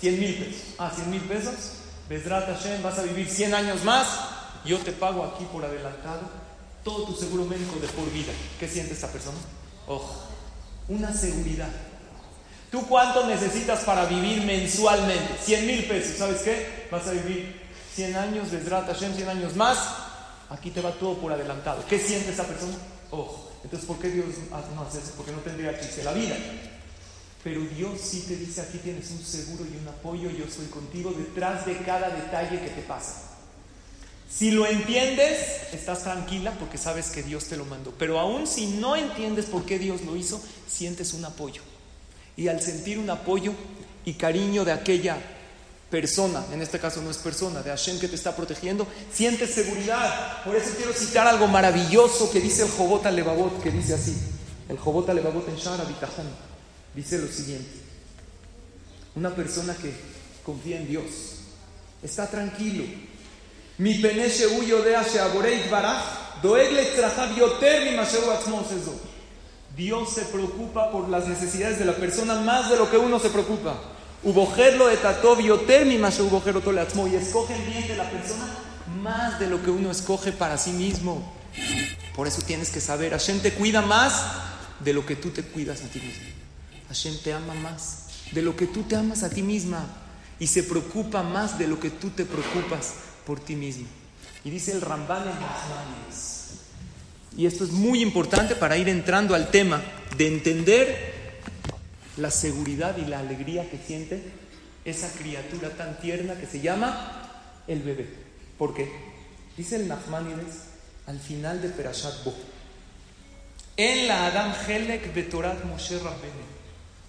100 0.00 0.20
mil 0.20 0.34
pesos. 0.34 0.62
Ah, 0.78 0.90
100 0.94 1.10
mil 1.10 1.20
pesos. 1.22 1.54
Besrat 2.08 2.46
Hashem, 2.46 2.82
vas 2.82 2.98
a 2.98 3.02
vivir 3.02 3.28
100 3.28 3.54
años 3.54 3.84
más. 3.84 4.06
Yo 4.64 4.78
te 4.78 4.92
pago 4.92 5.24
aquí 5.24 5.44
por 5.52 5.64
adelantado 5.64 6.22
todo 6.86 7.04
tu 7.04 7.14
seguro 7.14 7.44
médico 7.44 7.80
de 7.80 7.88
por 7.88 8.10
vida. 8.12 8.32
¿Qué 8.60 8.68
siente 8.68 8.94
esta 8.94 9.08
persona? 9.08 9.38
Ojo, 9.88 10.22
una 10.88 11.12
seguridad. 11.12 11.68
¿Tú 12.70 12.86
cuánto 12.86 13.26
necesitas 13.26 13.80
para 13.80 14.06
vivir 14.06 14.42
mensualmente? 14.44 15.36
100 15.42 15.66
mil 15.66 15.84
pesos. 15.86 16.18
¿Sabes 16.18 16.42
qué? 16.42 16.88
Vas 16.90 17.06
a 17.08 17.12
vivir 17.12 17.65
100 17.96 18.14
años, 18.14 18.50
Besrat 18.50 18.86
Hashem, 18.86 19.14
100 19.14 19.28
años 19.28 19.56
más. 19.56 19.78
Aquí 20.50 20.70
te 20.70 20.82
va 20.82 20.92
todo 20.92 21.16
por 21.16 21.32
adelantado. 21.32 21.82
¿Qué 21.88 21.98
siente 21.98 22.30
esa 22.30 22.44
persona? 22.44 22.74
Ojo. 23.10 23.50
Entonces, 23.64 23.88
¿por 23.88 23.98
qué 23.98 24.10
Dios 24.10 24.26
no 24.74 24.82
hace 24.82 24.98
eso? 24.98 25.12
Porque 25.16 25.32
no 25.32 25.38
tendría 25.38 25.80
chiste 25.80 26.04
la 26.04 26.12
vida. 26.12 26.36
Pero 27.42 27.62
Dios 27.62 27.98
sí 28.00 28.24
te 28.28 28.36
dice, 28.36 28.60
aquí 28.60 28.78
tienes 28.78 29.10
un 29.10 29.24
seguro 29.24 29.64
y 29.64 29.76
un 29.78 29.88
apoyo, 29.88 30.30
yo 30.30 30.44
estoy 30.44 30.66
contigo 30.66 31.12
detrás 31.16 31.64
de 31.64 31.78
cada 31.78 32.10
detalle 32.10 32.60
que 32.60 32.68
te 32.68 32.82
pasa. 32.82 33.22
Si 34.30 34.50
lo 34.50 34.66
entiendes, 34.66 35.38
estás 35.72 36.02
tranquila 36.02 36.52
porque 36.58 36.76
sabes 36.76 37.10
que 37.10 37.22
Dios 37.22 37.46
te 37.46 37.56
lo 37.56 37.64
mandó. 37.64 37.92
Pero 37.98 38.20
aún 38.20 38.46
si 38.46 38.66
no 38.66 38.94
entiendes 38.94 39.46
por 39.46 39.64
qué 39.64 39.78
Dios 39.78 40.02
lo 40.02 40.16
hizo, 40.16 40.40
sientes 40.68 41.14
un 41.14 41.24
apoyo. 41.24 41.62
Y 42.36 42.48
al 42.48 42.60
sentir 42.60 42.98
un 42.98 43.08
apoyo 43.08 43.54
y 44.04 44.14
cariño 44.14 44.64
de 44.64 44.72
aquella 44.72 45.16
persona, 45.90 46.44
en 46.52 46.62
este 46.62 46.78
caso 46.78 47.00
no 47.00 47.10
es 47.10 47.18
persona, 47.18 47.62
de 47.62 47.70
Hashem 47.70 47.98
que 47.98 48.08
te 48.08 48.16
está 48.16 48.34
protegiendo, 48.34 48.86
sientes 49.12 49.54
seguridad. 49.54 50.42
Por 50.44 50.56
eso 50.56 50.70
quiero 50.76 50.92
citar 50.92 51.26
algo 51.26 51.46
maravilloso 51.46 52.30
que 52.30 52.40
dice 52.40 52.62
el 52.62 52.70
Jobot 52.70 53.04
Levavot, 53.04 53.62
que 53.62 53.70
dice 53.70 53.94
así. 53.94 54.16
El 54.68 54.78
Jobot 54.78 55.08
Levavot 55.08 55.48
en 55.48 55.56
Shara 55.56 55.84
dice 56.94 57.18
lo 57.18 57.28
siguiente. 57.28 57.70
Una 59.14 59.34
persona 59.34 59.74
que 59.74 59.92
confía 60.44 60.78
en 60.78 60.88
Dios, 60.88 61.04
está 62.02 62.28
tranquilo. 62.28 62.84
Mi 63.78 63.94
peneche 63.94 64.46
huyo 64.46 64.82
de 64.82 64.96
Dios 69.76 70.14
se 70.14 70.22
preocupa 70.22 70.90
por 70.90 71.08
las 71.08 71.26
necesidades 71.28 71.78
de 71.78 71.84
la 71.84 71.94
persona 71.94 72.40
más 72.40 72.70
de 72.70 72.76
lo 72.76 72.90
que 72.90 72.96
uno 72.96 73.18
se 73.18 73.28
preocupa. 73.28 73.95
Y 77.08 77.14
escoge 77.14 77.54
el 77.54 77.62
bien 77.62 77.86
de 77.86 77.96
la 77.96 78.10
persona 78.10 78.48
más 79.02 79.38
de 79.38 79.46
lo 79.46 79.62
que 79.62 79.70
uno 79.70 79.90
escoge 79.90 80.32
para 80.32 80.58
sí 80.58 80.72
mismo. 80.72 81.32
Por 82.14 82.26
eso 82.26 82.42
tienes 82.42 82.70
que 82.70 82.80
saber, 82.80 83.12
Hashem 83.12 83.40
te 83.40 83.52
cuida 83.52 83.82
más 83.82 84.24
de 84.80 84.92
lo 84.92 85.06
que 85.06 85.14
tú 85.16 85.30
te 85.30 85.42
cuidas 85.42 85.82
a 85.82 85.88
ti 85.88 86.00
mismo. 86.00 86.26
Hashem 86.88 87.18
te 87.22 87.32
ama 87.32 87.54
más 87.54 88.06
de 88.32 88.42
lo 88.42 88.56
que 88.56 88.66
tú 88.66 88.82
te 88.82 88.96
amas 88.96 89.22
a 89.22 89.30
ti 89.30 89.42
misma 89.42 89.86
y 90.40 90.48
se 90.48 90.64
preocupa 90.64 91.22
más 91.22 91.58
de 91.58 91.68
lo 91.68 91.78
que 91.78 91.90
tú 91.90 92.10
te 92.10 92.24
preocupas 92.24 92.94
por 93.24 93.38
ti 93.38 93.54
mismo. 93.54 93.86
Y 94.44 94.50
dice 94.50 94.72
el 94.72 94.80
Ramban 94.80 95.22
en 95.22 95.28
las 95.28 96.36
y 97.36 97.44
esto 97.44 97.64
es 97.64 97.70
muy 97.70 98.00
importante 98.00 98.56
para 98.56 98.78
ir 98.78 98.88
entrando 98.88 99.34
al 99.34 99.50
tema 99.50 99.82
de 100.16 100.26
entender 100.26 101.15
la 102.16 102.30
seguridad 102.30 102.96
y 102.96 103.04
la 103.04 103.20
alegría 103.20 103.68
que 103.70 103.78
siente 103.78 104.22
esa 104.84 105.10
criatura 105.12 105.70
tan 105.70 105.98
tierna 106.00 106.34
que 106.34 106.46
se 106.46 106.60
llama 106.60 107.62
el 107.66 107.82
bebé. 107.82 108.08
¿Por 108.58 108.74
qué? 108.74 108.90
Dice 109.56 109.76
el 109.76 109.88
Nachmanides 109.88 110.64
al 111.06 111.18
final 111.18 111.60
de 111.60 111.68
Perashat 111.68 112.24
Bo. 112.24 112.34
En 113.76 114.08
la 114.08 114.26
Adam 114.26 114.54
Helek 114.66 115.14
Betorat 115.14 115.62
Moshe 115.64 115.98
Rabbenu 115.98 116.56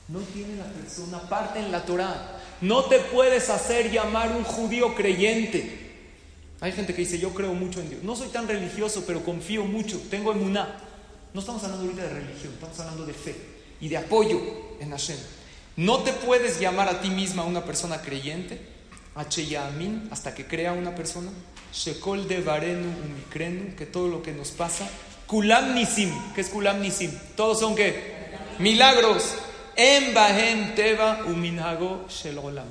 no 0.10 0.20
tiene 0.20 0.56
la 0.56 0.66
persona 0.66 1.20
parte 1.30 1.60
en 1.60 1.72
la 1.72 1.86
Torah. 1.86 2.40
No 2.62 2.86
te 2.86 3.00
puedes 3.00 3.50
hacer 3.50 3.92
llamar 3.92 4.32
un 4.32 4.44
judío 4.44 4.96
creyente. 4.96 5.86
Hay 6.60 6.72
gente 6.72 6.94
que 6.94 7.02
dice, 7.02 7.20
yo 7.20 7.34
creo 7.34 7.54
mucho 7.54 7.82
en 7.82 7.90
Dios. 7.90 8.04
No 8.04 8.16
soy 8.16 8.30
tan 8.30 8.48
religioso, 8.48 9.04
pero 9.06 9.24
confío 9.24 9.66
mucho. 9.66 10.02
Tengo 10.10 10.32
emuná. 10.32 10.80
No 11.34 11.42
estamos 11.42 11.64
hablando 11.64 11.86
ahorita 11.86 12.04
de 12.04 12.10
religión, 12.10 12.54
estamos 12.54 12.80
hablando 12.80 13.06
de 13.06 13.14
fe 13.14 13.36
y 13.80 13.90
de 13.90 13.98
apoyo 13.98 14.67
en 14.80 14.92
Hashem. 14.92 15.18
No 15.76 16.00
te 16.00 16.12
puedes 16.12 16.60
llamar 16.60 16.90
a 16.90 17.02
ti 17.02 17.10
misma 17.10 17.44
una 17.44 17.64
persona 17.64 18.02
creyente, 18.02 18.60
H-Yamin, 19.16 20.10
hasta 20.12 20.34
que 20.34 20.46
crea 20.46 20.74
una 20.74 20.96
persona, 20.96 21.32
Shekol 21.74 22.28
de 22.28 22.42
Varenu 22.42 22.88
Umikrenu, 23.06 23.76
que 23.76 23.86
todo 23.86 24.08
lo 24.08 24.24
que 24.24 24.32
nos 24.32 24.50
pasa, 24.50 24.90
Kulam 25.28 25.76
Nisim, 25.76 26.12
¿qué 26.34 26.42
es 26.42 26.50
Kulam 26.50 26.82
Nisim? 26.82 27.12
Todos 27.36 27.60
son 27.60 27.76
qué? 27.76 28.16
Milagros. 28.60 29.36
En 29.76 30.16
Bahem 30.16 30.74
Uminhago 31.28 32.08
Shelolam. 32.10 32.66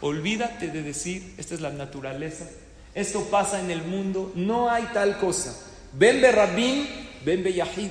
Olvídate 0.00 0.66
de 0.66 0.82
decir, 0.82 1.34
esta 1.38 1.54
es 1.54 1.60
la 1.60 1.70
naturaleza, 1.70 2.48
esto 2.92 3.22
pasa 3.30 3.60
en 3.60 3.70
el 3.70 3.84
mundo, 3.84 4.32
no 4.34 4.68
hay 4.68 4.82
tal 4.92 5.18
cosa. 5.18 5.56
Ven 5.92 6.20
Rabin, 6.20 6.88
ven 7.24 7.44
Yahid. 7.44 7.90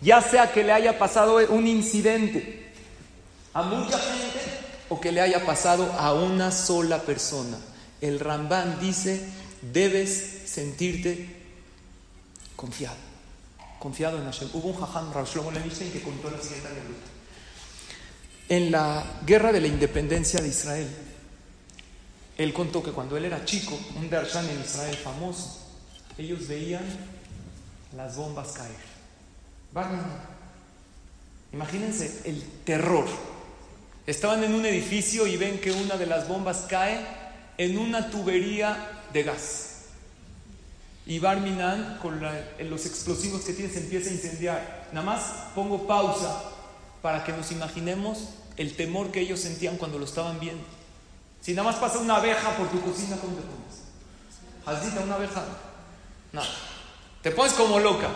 Ya 0.00 0.22
sea 0.22 0.52
que 0.52 0.62
le 0.62 0.72
haya 0.72 0.98
pasado 0.98 1.38
un 1.48 1.66
incidente 1.66 2.69
a 3.54 3.62
mucha 3.62 3.98
gente 3.98 4.40
o 4.88 5.00
que 5.00 5.12
le 5.12 5.20
haya 5.20 5.44
pasado 5.44 5.92
a 5.92 6.14
una 6.14 6.50
sola 6.50 7.02
persona. 7.02 7.58
El 8.00 8.18
Ramban 8.18 8.80
dice, 8.80 9.28
debes 9.72 10.42
sentirte 10.46 11.36
confiado, 12.56 12.96
confiado 13.78 14.18
en 14.18 14.24
Hashem. 14.24 14.50
Hubo 14.52 14.68
un 14.68 14.80
jajam, 14.80 15.12
Rav 15.12 15.26
Shlomo 15.26 15.50
que 15.52 16.02
contó 16.02 16.30
la 16.30 16.40
siguiente 16.40 16.68
anécdota 16.68 17.10
en 18.50 18.72
la 18.72 19.04
guerra 19.24 19.52
de 19.52 19.60
la 19.60 19.68
independencia 19.68 20.40
de 20.40 20.48
Israel. 20.48 20.88
Él 22.36 22.52
contó 22.52 22.82
que 22.82 22.90
cuando 22.90 23.16
él 23.16 23.24
era 23.24 23.44
chico, 23.44 23.78
un 23.96 24.10
Darshan 24.10 24.48
en 24.50 24.60
Israel 24.60 24.96
famoso, 24.96 25.68
ellos 26.18 26.48
veían 26.48 26.84
las 27.96 28.16
bombas 28.16 28.52
caer. 28.52 28.90
Imagínense 31.52 32.22
el 32.24 32.42
terror. 32.64 33.06
Estaban 34.06 34.42
en 34.44 34.54
un 34.54 34.64
edificio 34.66 35.26
y 35.26 35.36
ven 35.36 35.60
que 35.60 35.72
una 35.72 35.96
de 35.96 36.06
las 36.06 36.26
bombas 36.26 36.66
cae 36.68 37.00
en 37.58 37.78
una 37.78 38.10
tubería 38.10 39.02
de 39.12 39.22
gas. 39.22 39.66
Y 41.06 41.18
Barminan, 41.18 41.98
con 42.00 42.20
los 42.20 42.86
explosivos 42.86 43.42
que 43.42 43.52
tiene, 43.52 43.72
se 43.72 43.80
empieza 43.80 44.10
a 44.10 44.12
incendiar. 44.12 44.88
Nada 44.92 45.04
más 45.04 45.22
pongo 45.54 45.86
pausa 45.86 46.42
para 47.02 47.24
que 47.24 47.32
nos 47.32 47.50
imaginemos 47.52 48.28
el 48.56 48.76
temor 48.76 49.10
que 49.10 49.20
ellos 49.20 49.40
sentían 49.40 49.76
cuando 49.76 49.98
lo 49.98 50.04
estaban 50.04 50.38
viendo. 50.38 50.62
Si 51.40 51.52
nada 51.52 51.70
más 51.70 51.80
pasa 51.80 51.98
una 51.98 52.16
abeja 52.16 52.56
por 52.56 52.68
tu 52.68 52.80
cocina, 52.82 53.16
¿cómo 53.16 53.34
te 53.36 53.42
pones? 53.42 53.80
¿Hasdita 54.66 55.02
una 55.02 55.14
abeja? 55.14 55.44
No. 56.32 56.42
Te 57.22 57.30
pones 57.30 57.52
como 57.54 57.80
loca. 57.80 58.08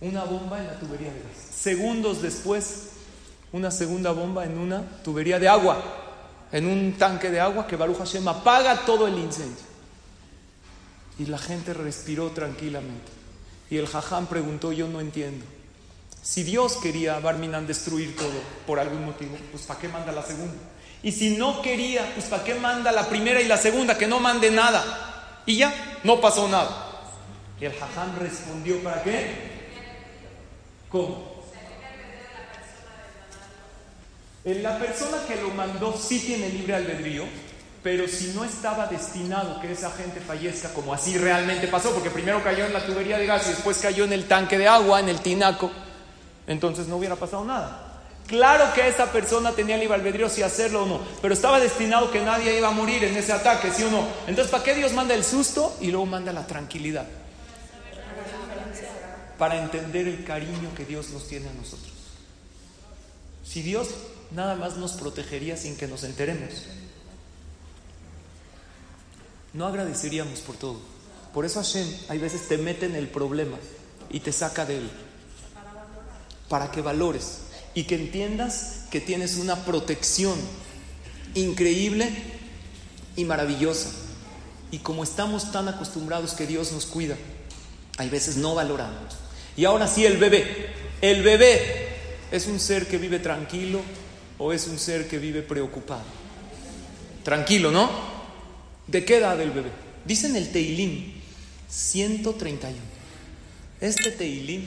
una 0.00 0.24
bomba 0.24 0.58
en 0.60 0.66
la 0.66 0.78
tubería 0.78 1.12
de 1.12 1.20
gas. 1.20 1.54
Segundos 1.54 2.22
después, 2.22 2.87
una 3.52 3.70
segunda 3.70 4.12
bomba 4.12 4.44
en 4.44 4.58
una 4.58 4.82
tubería 5.02 5.38
de 5.38 5.48
agua, 5.48 5.82
en 6.52 6.66
un 6.66 6.92
tanque 6.94 7.30
de 7.30 7.40
agua 7.40 7.66
que 7.66 7.76
Baruch 7.76 7.98
Hashem 7.98 8.26
apaga 8.28 8.84
todo 8.84 9.06
el 9.06 9.18
incendio. 9.18 9.68
Y 11.18 11.26
la 11.26 11.38
gente 11.38 11.74
respiró 11.74 12.30
tranquilamente. 12.30 13.10
Y 13.70 13.76
el 13.76 13.86
jajam 13.86 14.26
preguntó, 14.26 14.72
yo 14.72 14.86
no 14.88 15.00
entiendo. 15.00 15.44
Si 16.22 16.42
Dios 16.42 16.76
quería 16.76 17.18
Barminan 17.20 17.66
destruir 17.66 18.16
todo 18.16 18.40
por 18.66 18.78
algún 18.78 19.04
motivo, 19.04 19.36
pues 19.50 19.64
¿para 19.64 19.80
qué 19.80 19.88
manda 19.88 20.12
la 20.12 20.22
segunda? 20.22 20.54
Y 21.02 21.12
si 21.12 21.36
no 21.36 21.62
quería, 21.62 22.12
pues 22.14 22.26
¿para 22.26 22.44
qué 22.44 22.54
manda 22.54 22.92
la 22.92 23.08
primera 23.08 23.40
y 23.40 23.46
la 23.46 23.56
segunda? 23.56 23.96
Que 23.96 24.06
no 24.06 24.20
mande 24.20 24.50
nada. 24.50 25.42
Y 25.46 25.56
ya, 25.56 26.00
no 26.04 26.20
pasó 26.20 26.48
nada. 26.48 26.86
Y 27.60 27.64
el 27.64 27.72
jajam 27.72 28.18
respondió, 28.18 28.82
¿para 28.82 29.02
qué? 29.02 29.48
¿Cómo? 30.88 31.27
La 34.54 34.78
persona 34.78 35.18
que 35.26 35.36
lo 35.36 35.50
mandó 35.50 35.94
sí 35.94 36.20
tiene 36.20 36.48
libre 36.48 36.74
albedrío, 36.74 37.24
pero 37.82 38.08
si 38.08 38.28
no 38.28 38.44
estaba 38.44 38.86
destinado 38.86 39.60
que 39.60 39.72
esa 39.72 39.90
gente 39.90 40.20
fallezca 40.20 40.72
como 40.72 40.94
así 40.94 41.18
realmente 41.18 41.68
pasó, 41.68 41.92
porque 41.92 42.08
primero 42.08 42.42
cayó 42.42 42.64
en 42.64 42.72
la 42.72 42.84
tubería 42.84 43.18
de 43.18 43.26
gas 43.26 43.46
y 43.46 43.50
después 43.50 43.76
cayó 43.76 44.04
en 44.04 44.14
el 44.14 44.26
tanque 44.26 44.56
de 44.56 44.66
agua, 44.66 45.00
en 45.00 45.10
el 45.10 45.20
tinaco, 45.20 45.70
entonces 46.46 46.88
no 46.88 46.96
hubiera 46.96 47.14
pasado 47.14 47.44
nada. 47.44 47.84
Claro 48.26 48.72
que 48.74 48.88
esa 48.88 49.12
persona 49.12 49.52
tenía 49.52 49.76
libre 49.76 49.96
albedrío 49.96 50.30
si 50.30 50.42
hacerlo 50.42 50.84
o 50.84 50.86
no, 50.86 51.00
pero 51.20 51.34
estaba 51.34 51.60
destinado 51.60 52.10
que 52.10 52.22
nadie 52.22 52.56
iba 52.56 52.68
a 52.68 52.72
morir 52.72 53.04
en 53.04 53.16
ese 53.16 53.32
ataque, 53.32 53.70
sí 53.70 53.82
o 53.82 53.90
no. 53.90 54.06
Entonces, 54.26 54.50
¿para 54.50 54.64
qué 54.64 54.74
Dios 54.74 54.94
manda 54.94 55.14
el 55.14 55.24
susto 55.24 55.76
y 55.82 55.90
luego 55.90 56.06
manda 56.06 56.32
la 56.32 56.46
tranquilidad? 56.46 57.06
Para 59.36 59.58
entender 59.62 60.08
el 60.08 60.24
cariño 60.24 60.74
que 60.74 60.86
Dios 60.86 61.10
nos 61.10 61.28
tiene 61.28 61.50
a 61.50 61.52
nosotros. 61.52 61.92
Si 63.44 63.62
Dios 63.62 63.88
nada 64.30 64.54
más 64.54 64.76
nos 64.76 64.92
protegería 64.92 65.56
sin 65.56 65.76
que 65.76 65.86
nos 65.86 66.04
enteremos. 66.04 66.64
No 69.52 69.66
agradeceríamos 69.66 70.40
por 70.40 70.56
todo. 70.56 70.80
Por 71.32 71.44
eso 71.44 71.60
Hashem 71.60 71.86
hay 72.08 72.18
veces 72.18 72.48
te 72.48 72.58
mete 72.58 72.86
en 72.86 72.94
el 72.94 73.08
problema 73.08 73.56
y 74.10 74.20
te 74.20 74.32
saca 74.32 74.64
de 74.64 74.78
él. 74.78 74.90
Para 76.48 76.70
que 76.70 76.80
valores 76.80 77.40
y 77.74 77.84
que 77.84 77.94
entiendas 77.94 78.84
que 78.90 79.00
tienes 79.00 79.36
una 79.36 79.64
protección 79.64 80.38
increíble 81.34 82.10
y 83.16 83.24
maravillosa. 83.24 83.90
Y 84.70 84.78
como 84.78 85.02
estamos 85.02 85.52
tan 85.52 85.68
acostumbrados 85.68 86.32
que 86.32 86.46
Dios 86.46 86.72
nos 86.72 86.86
cuida, 86.86 87.16
hay 87.96 88.08
veces 88.08 88.36
no 88.36 88.54
valoramos. 88.54 89.16
Y 89.56 89.64
ahora 89.64 89.88
sí, 89.88 90.06
el 90.06 90.18
bebé. 90.18 90.68
El 91.00 91.22
bebé 91.22 91.88
es 92.30 92.46
un 92.46 92.60
ser 92.60 92.86
que 92.86 92.98
vive 92.98 93.18
tranquilo, 93.18 93.80
o 94.38 94.52
es 94.52 94.66
un 94.68 94.78
ser 94.78 95.08
que 95.08 95.18
vive 95.18 95.42
preocupado? 95.42 96.04
Tranquilo, 97.24 97.70
¿no? 97.70 97.90
¿De 98.86 99.04
qué 99.04 99.18
edad 99.18 99.40
el 99.40 99.50
bebé? 99.50 99.70
Dicen 100.04 100.36
el 100.36 100.50
Teilim 100.50 101.12
131. 101.68 102.76
Este 103.80 104.10
Teilim 104.12 104.66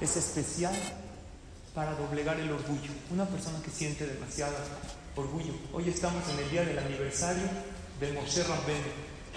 es 0.00 0.16
especial 0.16 0.74
para 1.74 1.94
doblegar 1.94 2.40
el 2.40 2.50
orgullo. 2.50 2.90
Una 3.10 3.26
persona 3.26 3.60
que 3.62 3.70
siente 3.70 4.06
demasiado 4.06 4.54
orgullo. 5.16 5.52
Hoy 5.72 5.88
estamos 5.88 6.22
en 6.30 6.44
el 6.44 6.50
día 6.50 6.64
del 6.64 6.78
aniversario 6.78 7.44
de 8.00 8.12
Moshe 8.12 8.42
Rabbeinu. 8.42 8.80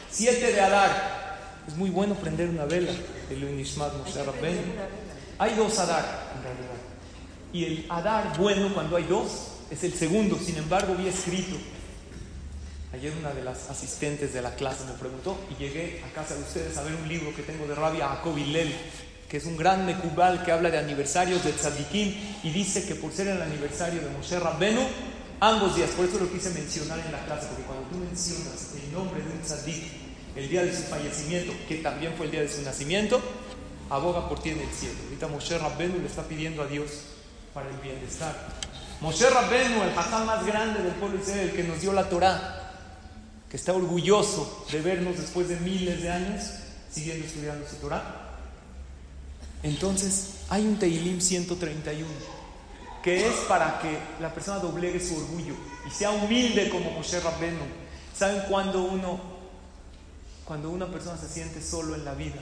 7 0.09 0.53
de 0.53 0.61
Adar. 0.61 1.33
Es 1.67 1.75
muy 1.75 1.89
bueno 1.89 2.15
prender 2.15 2.49
una 2.49 2.65
vela 2.65 2.91
de 3.29 3.61
Ishmat 3.61 3.93
Moshe 3.97 4.23
Rabbeinu. 4.23 4.61
Hay 5.39 5.55
dos 5.55 5.77
Adar 5.79 6.33
en 6.37 6.43
realidad. 6.43 6.73
Y 7.51 7.65
el 7.65 7.85
Adar 7.89 8.37
bueno 8.37 8.73
cuando 8.73 8.95
hay 8.95 9.03
dos 9.03 9.52
es 9.71 9.83
el 9.83 9.93
segundo, 9.93 10.37
sin 10.39 10.57
embargo, 10.57 10.95
vi 10.95 11.07
escrito. 11.07 11.55
Ayer 12.93 13.11
una 13.19 13.31
de 13.31 13.43
las 13.43 13.69
asistentes 13.69 14.33
de 14.33 14.41
la 14.41 14.53
clase 14.53 14.83
me 14.85 14.93
preguntó 14.93 15.35
y 15.49 15.61
llegué 15.61 16.03
a 16.05 16.13
casa 16.13 16.35
de 16.35 16.41
ustedes 16.41 16.77
a 16.77 16.83
ver 16.83 16.93
un 16.93 17.07
libro 17.07 17.35
que 17.35 17.41
tengo 17.41 17.65
de 17.67 17.73
Rabia 17.73 18.07
Jacob 18.07 18.35
que 19.27 19.37
es 19.37 19.45
un 19.45 19.57
gran 19.57 19.83
mecubal 19.87 20.45
que 20.45 20.51
habla 20.51 20.69
de 20.69 20.77
aniversarios 20.77 21.43
de 21.43 21.53
tzadikim 21.53 22.13
y 22.43 22.51
dice 22.51 22.85
que 22.85 22.93
por 22.93 23.11
ser 23.11 23.29
el 23.29 23.41
aniversario 23.41 23.99
de 23.99 24.09
Moshe 24.09 24.39
Rabbenu, 24.39 24.81
ambos 25.39 25.75
días, 25.75 25.89
por 25.89 26.05
eso 26.05 26.19
lo 26.19 26.31
quise 26.31 26.51
mencionar 26.51 26.99
en 26.99 27.11
la 27.11 27.25
clase, 27.25 27.47
porque 27.47 27.63
cuando 27.63 27.89
tú 27.89 27.95
mencionas 27.97 28.75
el 28.75 28.93
nombre 28.93 29.23
de 29.23 29.31
un 29.31 29.41
tzadik, 29.41 29.83
el 30.35 30.49
día 30.49 30.63
de 30.63 30.75
su 30.75 30.83
fallecimiento, 30.83 31.51
que 31.67 31.77
también 31.77 32.13
fue 32.15 32.27
el 32.27 32.31
día 32.31 32.41
de 32.41 32.49
su 32.49 32.61
nacimiento, 32.61 33.19
aboga 33.89 34.29
por 34.29 34.39
ti 34.39 34.49
en 34.49 34.59
el 34.59 34.69
cielo. 34.69 34.99
Ahorita 35.05 35.27
Moshe 35.27 35.57
Rabbenu 35.57 35.97
le 35.99 36.05
está 36.05 36.21
pidiendo 36.23 36.61
a 36.61 36.67
Dios 36.67 36.91
para 37.55 37.69
el 37.69 37.77
bienestar 37.77 38.35
Moshe 39.03 39.29
Rabbenu, 39.29 39.83
el 39.83 39.93
jajam 39.93 40.25
más 40.25 40.45
grande 40.45 40.81
del 40.81 40.93
pueblo 40.93 41.19
Israel, 41.19 41.49
el 41.49 41.51
que 41.53 41.63
nos 41.63 41.81
dio 41.81 41.91
la 41.91 42.07
Torah, 42.07 42.71
que 43.49 43.57
está 43.57 43.73
orgulloso 43.73 44.65
de 44.71 44.79
vernos 44.79 45.17
después 45.17 45.49
de 45.49 45.57
miles 45.57 46.01
de 46.01 46.09
años 46.09 46.41
siguiendo 46.89 47.25
estudiando 47.25 47.67
su 47.67 47.75
Torah. 47.75 48.01
Entonces, 49.61 50.35
hay 50.47 50.65
un 50.65 50.79
Teilim 50.79 51.19
131 51.19 52.07
que 53.03 53.27
es 53.27 53.33
para 53.49 53.77
que 53.81 53.99
la 54.21 54.33
persona 54.33 54.59
doblegue 54.59 55.01
su 55.01 55.17
orgullo 55.17 55.55
y 55.85 55.91
sea 55.91 56.11
humilde 56.11 56.69
como 56.69 56.91
Moshe 56.91 57.19
Rabbenu. 57.19 57.65
¿Saben 58.17 58.43
cuando 58.47 58.83
uno, 58.83 59.19
cuando 60.45 60.69
una 60.69 60.87
persona 60.87 61.17
se 61.17 61.27
siente 61.27 61.61
solo 61.61 61.95
en 61.95 62.05
la 62.05 62.13
vida? 62.13 62.39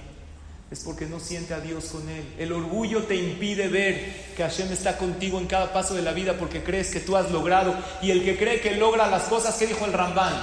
Es 0.72 0.80
porque 0.80 1.06
no 1.06 1.20
siente 1.20 1.54
a 1.54 1.60
Dios 1.60 1.86
con 1.86 2.08
él. 2.08 2.34
El 2.38 2.54
orgullo 2.54 3.04
te 3.04 3.16
impide 3.18 3.68
ver 3.68 4.34
que 4.38 4.44
Hashem 4.44 4.72
está 4.72 4.98
contigo 4.98 5.38
en 5.38 5.46
cada 5.46 5.74
paso 5.74 5.94
de 5.94 6.02
la 6.02 6.14
vida 6.14 6.38
porque 6.38 6.64
crees 6.64 6.90
que 6.90 7.02
tú 7.02 7.18
has 7.18 7.30
logrado. 7.30 7.76
Y 8.02 8.12
el 8.12 8.24
que 8.24 8.38
cree 8.38 8.62
que 8.62 8.76
logra 8.76 9.08
las 9.08 9.24
cosas, 9.24 9.56
que 9.56 9.68
dijo 9.68 9.84
el 9.84 9.92
Rambán? 9.92 10.34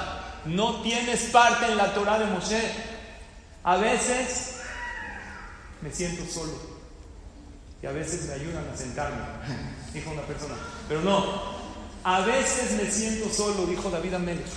No 0.44 0.82
tienes 0.82 1.22
parte 1.30 1.64
en 1.64 1.78
la 1.78 1.94
Torah 1.94 2.18
de 2.18 2.26
Moshe. 2.26 2.60
A 3.64 3.78
veces 3.78 4.56
me 5.80 5.90
siento 5.90 6.30
solo 6.30 6.52
y 7.82 7.86
a 7.86 7.92
veces 7.92 8.26
me 8.26 8.34
ayudan 8.34 8.68
a 8.68 8.76
sentarme, 8.76 9.22
dijo 9.94 10.10
una 10.10 10.22
persona. 10.22 10.56
Pero 10.88 11.00
no, 11.00 11.42
a 12.04 12.20
veces 12.20 12.72
me 12.72 12.90
siento 12.90 13.32
solo, 13.32 13.64
dijo 13.64 13.90
David 13.90 14.14
Amélez. 14.14 14.52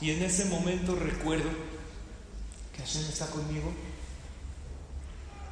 Y 0.00 0.12
en 0.12 0.22
ese 0.22 0.44
momento 0.44 0.94
recuerdo 0.94 1.50
que 2.72 2.82
Hashem 2.82 3.02
está 3.08 3.26
conmigo 3.26 3.72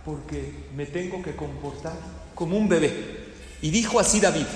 porque 0.06 0.68
me 0.76 0.86
tengo 0.86 1.20
que 1.20 1.34
comportar 1.34 1.98
como 2.36 2.56
un 2.56 2.68
bebé. 2.68 3.26
Y 3.60 3.70
dijo 3.70 3.98
así 3.98 4.20
David, 4.20 4.46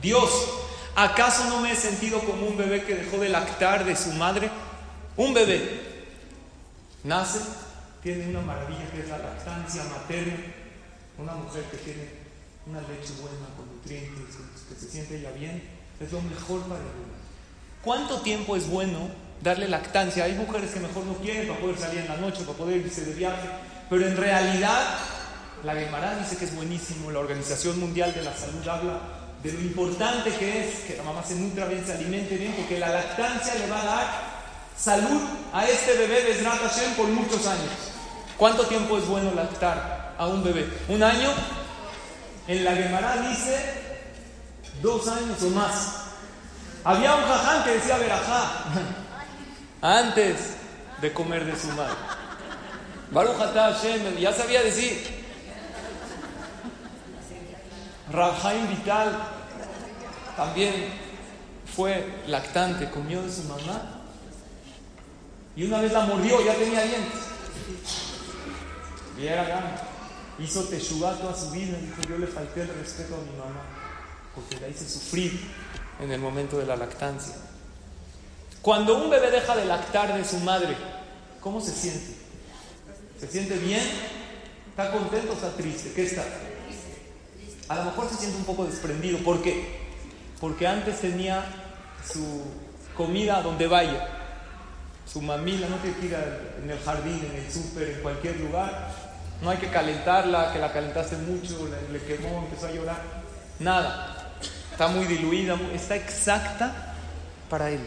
Dios, 0.00 0.30
¿acaso 0.94 1.48
no 1.48 1.60
me 1.60 1.72
he 1.72 1.76
sentido 1.76 2.20
como 2.20 2.46
un 2.46 2.56
bebé 2.56 2.84
que 2.84 2.94
dejó 2.94 3.18
de 3.18 3.30
lactar 3.30 3.84
de 3.84 3.96
su 3.96 4.12
madre? 4.12 4.48
Un 5.16 5.34
bebé 5.34 5.80
nace, 7.02 7.40
tiene 8.00 8.28
una 8.28 8.42
maravilla 8.42 8.88
que 8.92 9.00
es 9.00 9.08
la 9.08 9.18
lactancia 9.18 9.82
materna, 9.84 10.36
una 11.18 11.34
mujer 11.34 11.64
que 11.64 11.78
tiene 11.78 12.08
una 12.66 12.80
leche 12.82 13.12
buena 13.20 13.46
con 13.56 13.66
nutrientes, 13.74 14.36
que 14.68 14.74
se 14.76 14.88
siente 14.88 15.20
ya 15.20 15.32
bien, 15.32 15.62
es 15.98 16.12
lo 16.12 16.22
mejor 16.22 16.60
para 16.62 16.80
el 16.80 16.86
bebé. 16.86 17.13
¿Cuánto 17.84 18.20
tiempo 18.22 18.56
es 18.56 18.66
bueno 18.68 19.10
darle 19.42 19.68
lactancia? 19.68 20.24
Hay 20.24 20.32
mujeres 20.32 20.70
que 20.70 20.80
mejor 20.80 21.04
no 21.04 21.14
quieren 21.16 21.46
para 21.46 21.60
poder 21.60 21.78
salir 21.78 22.00
en 22.00 22.08
la 22.08 22.16
noche, 22.16 22.42
para 22.44 22.56
poder 22.56 22.78
irse 22.78 23.04
de 23.04 23.12
viaje, 23.12 23.46
pero 23.90 24.06
en 24.06 24.16
realidad 24.16 24.98
la 25.62 25.74
Gemara 25.74 26.16
dice 26.16 26.38
que 26.38 26.46
es 26.46 26.56
buenísimo. 26.56 27.10
La 27.10 27.18
Organización 27.18 27.78
Mundial 27.78 28.14
de 28.14 28.22
la 28.22 28.34
Salud 28.34 28.66
habla 28.66 29.00
de 29.42 29.52
lo 29.52 29.60
importante 29.60 30.30
que 30.34 30.66
es 30.66 30.80
que 30.86 30.96
la 30.96 31.02
mamá 31.02 31.22
se 31.22 31.34
nutra 31.34 31.66
bien, 31.66 31.84
se 31.84 31.92
alimente 31.92 32.38
bien, 32.38 32.52
porque 32.52 32.78
la 32.78 32.88
lactancia 32.88 33.54
le 33.56 33.66
va 33.68 33.82
a 33.82 33.84
dar 33.84 34.06
salud 34.78 35.20
a 35.52 35.66
este 35.68 35.92
bebé 35.98 36.22
de 36.22 36.42
Hashem 36.42 36.94
por 36.94 37.08
muchos 37.08 37.46
años. 37.46 37.70
¿Cuánto 38.38 38.64
tiempo 38.64 38.96
es 38.96 39.06
bueno 39.06 39.30
lactar 39.34 40.14
a 40.16 40.26
un 40.26 40.42
bebé? 40.42 40.66
¿Un 40.88 41.02
año? 41.02 41.28
En 42.48 42.64
la 42.64 42.74
Gemara 42.74 43.28
dice 43.28 43.58
dos 44.80 45.06
años 45.06 45.42
o 45.42 45.50
más. 45.50 46.03
Había 46.84 47.14
un 47.16 47.24
jaján 47.24 47.64
que 47.64 47.70
decía 47.70 47.96
verajá 47.96 48.50
antes 49.80 50.56
de 51.00 51.12
comer 51.12 51.46
de 51.46 51.58
su 51.58 51.68
madre. 51.68 51.94
Baruch 53.10 53.36
Hashem, 53.36 54.16
ya 54.18 54.32
sabía 54.32 54.62
decir. 54.62 55.24
Rabjaim 58.12 58.68
Vital 58.68 59.18
también 60.36 60.92
fue 61.74 62.22
lactante, 62.26 62.90
comió 62.90 63.22
de 63.22 63.32
su 63.32 63.44
mamá 63.44 64.02
y 65.56 65.64
una 65.64 65.80
vez 65.80 65.92
la 65.92 66.00
mordió, 66.00 66.44
ya 66.44 66.54
tenía 66.54 66.82
dientes. 66.82 67.20
Y 69.18 69.26
era 69.26 69.44
gana. 69.44 69.76
Hizo 70.38 70.64
teshuva 70.64 71.12
toda 71.14 71.34
su 71.34 71.50
vida 71.50 71.78
y 71.78 71.86
dijo: 71.86 72.02
Yo 72.08 72.18
le 72.18 72.26
falté 72.26 72.62
el 72.62 72.68
respeto 72.68 73.14
a 73.14 73.18
mi 73.18 73.38
mamá 73.38 73.62
porque 74.34 74.58
la 74.60 74.68
hice 74.68 74.88
sufrir 74.88 75.40
en 76.00 76.10
el 76.10 76.20
momento 76.20 76.58
de 76.58 76.66
la 76.66 76.76
lactancia. 76.76 77.34
Cuando 78.62 78.96
un 78.96 79.10
bebé 79.10 79.30
deja 79.30 79.54
de 79.56 79.66
lactar 79.66 80.16
de 80.16 80.24
su 80.24 80.38
madre, 80.38 80.76
¿cómo 81.40 81.60
se 81.60 81.72
siente? 81.72 82.14
¿Se 83.20 83.28
siente 83.28 83.56
bien? 83.58 83.82
¿Está 84.70 84.90
contento 84.90 85.32
o 85.32 85.34
está 85.34 85.50
triste? 85.50 85.92
¿Qué 85.94 86.04
está? 86.04 86.24
A 87.68 87.76
lo 87.76 87.84
mejor 87.84 88.08
se 88.08 88.16
siente 88.16 88.36
un 88.36 88.44
poco 88.44 88.64
desprendido. 88.64 89.18
¿Por 89.18 89.42
qué? 89.42 89.84
Porque 90.40 90.66
antes 90.66 91.00
tenía 91.00 91.44
su 92.10 92.42
comida 92.96 93.42
donde 93.42 93.66
vaya. 93.66 94.08
Su 95.06 95.20
mamila, 95.22 95.68
no 95.68 95.80
que 95.80 95.88
ir 95.88 96.16
en 96.62 96.70
el 96.70 96.78
jardín, 96.80 97.20
en 97.30 97.44
el 97.44 97.52
súper, 97.52 97.90
en 97.90 98.02
cualquier 98.02 98.40
lugar. 98.40 98.90
No 99.42 99.50
hay 99.50 99.58
que 99.58 99.68
calentarla, 99.68 100.52
que 100.52 100.58
la 100.58 100.72
calentaste 100.72 101.16
mucho, 101.18 101.68
le, 101.92 101.98
quemó, 102.02 102.44
empezó 102.44 102.66
a 102.66 102.72
llorar. 102.72 103.02
Nada. 103.58 104.13
Está 104.74 104.88
muy 104.88 105.04
diluida, 105.04 105.56
está 105.72 105.94
exacta 105.94 106.96
para 107.48 107.70
él. 107.70 107.78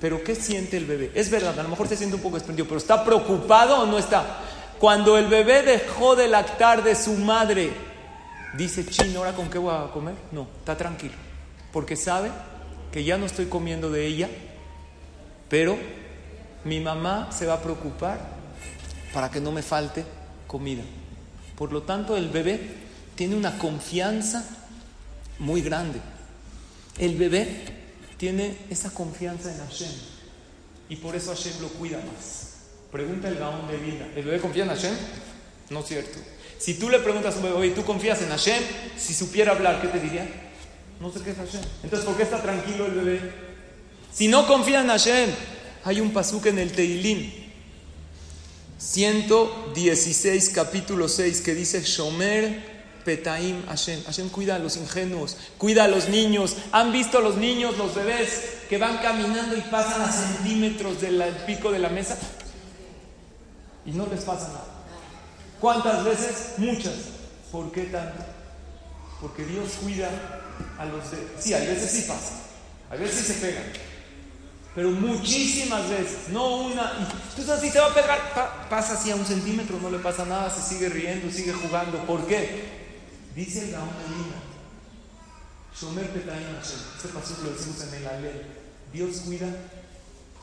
Pero 0.00 0.24
¿qué 0.24 0.34
siente 0.34 0.78
el 0.78 0.86
bebé? 0.86 1.12
Es 1.14 1.28
verdad, 1.28 1.60
a 1.60 1.62
lo 1.62 1.68
mejor 1.68 1.88
se 1.88 1.94
siente 1.98 2.16
un 2.16 2.22
poco 2.22 2.36
desprendido, 2.36 2.66
pero 2.66 2.78
¿está 2.78 3.04
preocupado 3.04 3.82
o 3.82 3.86
no 3.86 3.98
está? 3.98 4.38
Cuando 4.78 5.18
el 5.18 5.26
bebé 5.26 5.62
dejó 5.62 6.16
de 6.16 6.26
lactar 6.26 6.82
de 6.82 6.94
su 6.94 7.12
madre, 7.12 7.70
dice, 8.56 8.86
chino, 8.86 9.18
¿ahora 9.18 9.34
con 9.34 9.50
qué 9.50 9.58
voy 9.58 9.74
a 9.74 9.92
comer? 9.92 10.14
No, 10.32 10.48
está 10.60 10.74
tranquilo, 10.74 11.12
porque 11.70 11.96
sabe 11.96 12.30
que 12.90 13.04
ya 13.04 13.18
no 13.18 13.26
estoy 13.26 13.44
comiendo 13.44 13.90
de 13.90 14.06
ella, 14.06 14.30
pero 15.50 15.76
mi 16.64 16.80
mamá 16.80 17.28
se 17.30 17.44
va 17.44 17.54
a 17.54 17.60
preocupar 17.60 18.20
para 19.12 19.30
que 19.30 19.38
no 19.38 19.52
me 19.52 19.60
falte 19.60 20.02
comida. 20.46 20.82
Por 21.58 21.74
lo 21.74 21.82
tanto, 21.82 22.16
el 22.16 22.30
bebé 22.30 22.74
tiene 23.16 23.36
una 23.36 23.58
confianza 23.58 24.63
muy 25.38 25.62
grande. 25.62 26.00
El 26.98 27.16
bebé 27.16 27.48
tiene 28.16 28.56
esa 28.70 28.90
confianza 28.90 29.52
en 29.52 29.58
Hashem 29.58 29.90
y 30.88 30.96
por 30.96 31.16
eso 31.16 31.34
Hashem 31.34 31.60
lo 31.60 31.68
cuida 31.68 31.98
más. 31.98 32.50
Pregunta 32.92 33.28
el 33.28 33.36
Gaón 33.36 33.66
de 33.66 33.76
vida, 33.76 34.06
¿el 34.14 34.24
bebé 34.24 34.40
confía 34.40 34.64
en 34.64 34.70
Hashem? 34.70 34.94
No 35.70 35.80
es 35.80 35.86
cierto. 35.86 36.18
Si 36.58 36.74
tú 36.74 36.88
le 36.88 37.00
preguntas 37.00 37.34
a 37.34 37.36
un 37.38 37.42
bebé, 37.42 37.54
oye, 37.56 37.70
¿tú 37.70 37.84
confías 37.84 38.22
en 38.22 38.28
Hashem? 38.28 38.62
Si 38.96 39.12
supiera 39.12 39.52
hablar, 39.52 39.80
¿qué 39.80 39.88
te 39.88 39.98
diría? 39.98 40.28
No 41.00 41.12
sé 41.12 41.20
qué 41.20 41.30
es 41.30 41.36
Hashem. 41.36 41.62
Entonces, 41.82 42.06
¿por 42.06 42.16
qué 42.16 42.22
está 42.22 42.40
tranquilo 42.40 42.86
el 42.86 42.92
bebé? 42.92 43.32
Si 44.12 44.28
no 44.28 44.46
confía 44.46 44.82
en 44.82 44.88
Hashem, 44.88 45.30
hay 45.84 46.00
un 46.00 46.12
pasuk 46.12 46.46
en 46.46 46.60
el 46.60 46.70
Teilim, 46.70 47.32
116, 48.78 50.50
capítulo 50.50 51.08
6, 51.08 51.40
que 51.40 51.54
dice 51.54 51.82
Shomer 51.82 52.73
Petaim 53.04 53.64
Hashem. 53.66 54.02
Hashem 54.04 54.28
cuida 54.30 54.56
a 54.56 54.58
los 54.58 54.76
ingenuos, 54.76 55.36
cuida 55.58 55.84
a 55.84 55.88
los 55.88 56.08
niños. 56.08 56.56
¿Han 56.72 56.92
visto 56.92 57.18
a 57.18 57.20
los 57.20 57.36
niños, 57.36 57.76
los 57.76 57.94
bebés, 57.94 58.62
que 58.68 58.78
van 58.78 58.98
caminando 58.98 59.56
y 59.56 59.60
pasan 59.62 60.02
a 60.02 60.10
centímetros 60.10 61.00
del 61.00 61.22
pico 61.46 61.70
de 61.70 61.78
la 61.78 61.88
mesa? 61.88 62.16
Y 63.86 63.92
no 63.92 64.06
les 64.06 64.24
pasa 64.24 64.48
nada. 64.48 64.66
¿Cuántas 65.60 66.04
veces? 66.04 66.54
Muchas. 66.58 66.94
¿Por 67.52 67.70
qué 67.70 67.84
tanto? 67.84 68.24
Porque 69.20 69.44
Dios 69.44 69.70
cuida 69.82 70.10
a 70.78 70.84
los 70.86 71.10
de... 71.10 71.18
Sí, 71.38 71.54
a 71.54 71.58
veces 71.58 71.90
sí 71.90 72.02
pasa. 72.08 72.40
A 72.90 72.96
veces 72.96 73.26
se 73.26 73.34
pegan. 73.34 73.64
Pero 74.74 74.90
muchísimas 74.90 75.88
veces, 75.88 76.28
no 76.30 76.56
una. 76.56 76.92
Sabes, 77.46 77.60
si 77.60 77.70
te 77.70 77.78
va 77.78 77.86
a 77.86 77.94
pegar, 77.94 78.68
pasa 78.68 78.94
así 78.94 79.10
a 79.10 79.14
un 79.14 79.24
centímetro, 79.24 79.78
no 79.80 79.88
le 79.88 79.98
pasa 79.98 80.24
nada, 80.24 80.50
se 80.50 80.74
sigue 80.74 80.88
riendo, 80.88 81.30
sigue 81.30 81.52
jugando. 81.52 81.98
¿Por 81.98 82.26
qué? 82.26 82.83
Dice 83.34 83.64
el 83.64 83.72
Gaón 83.72 83.88
de 83.88 85.76
Shomer 85.78 86.08
Petayim 86.10 86.54
Hashem, 86.54 86.78
este 86.96 87.08
paso 87.08 87.34
lo 87.42 87.50
decimos 87.50 87.82
en 87.82 87.94
el 87.94 88.06
Ale, 88.06 88.42
Dios 88.92 89.22
cuida 89.26 89.48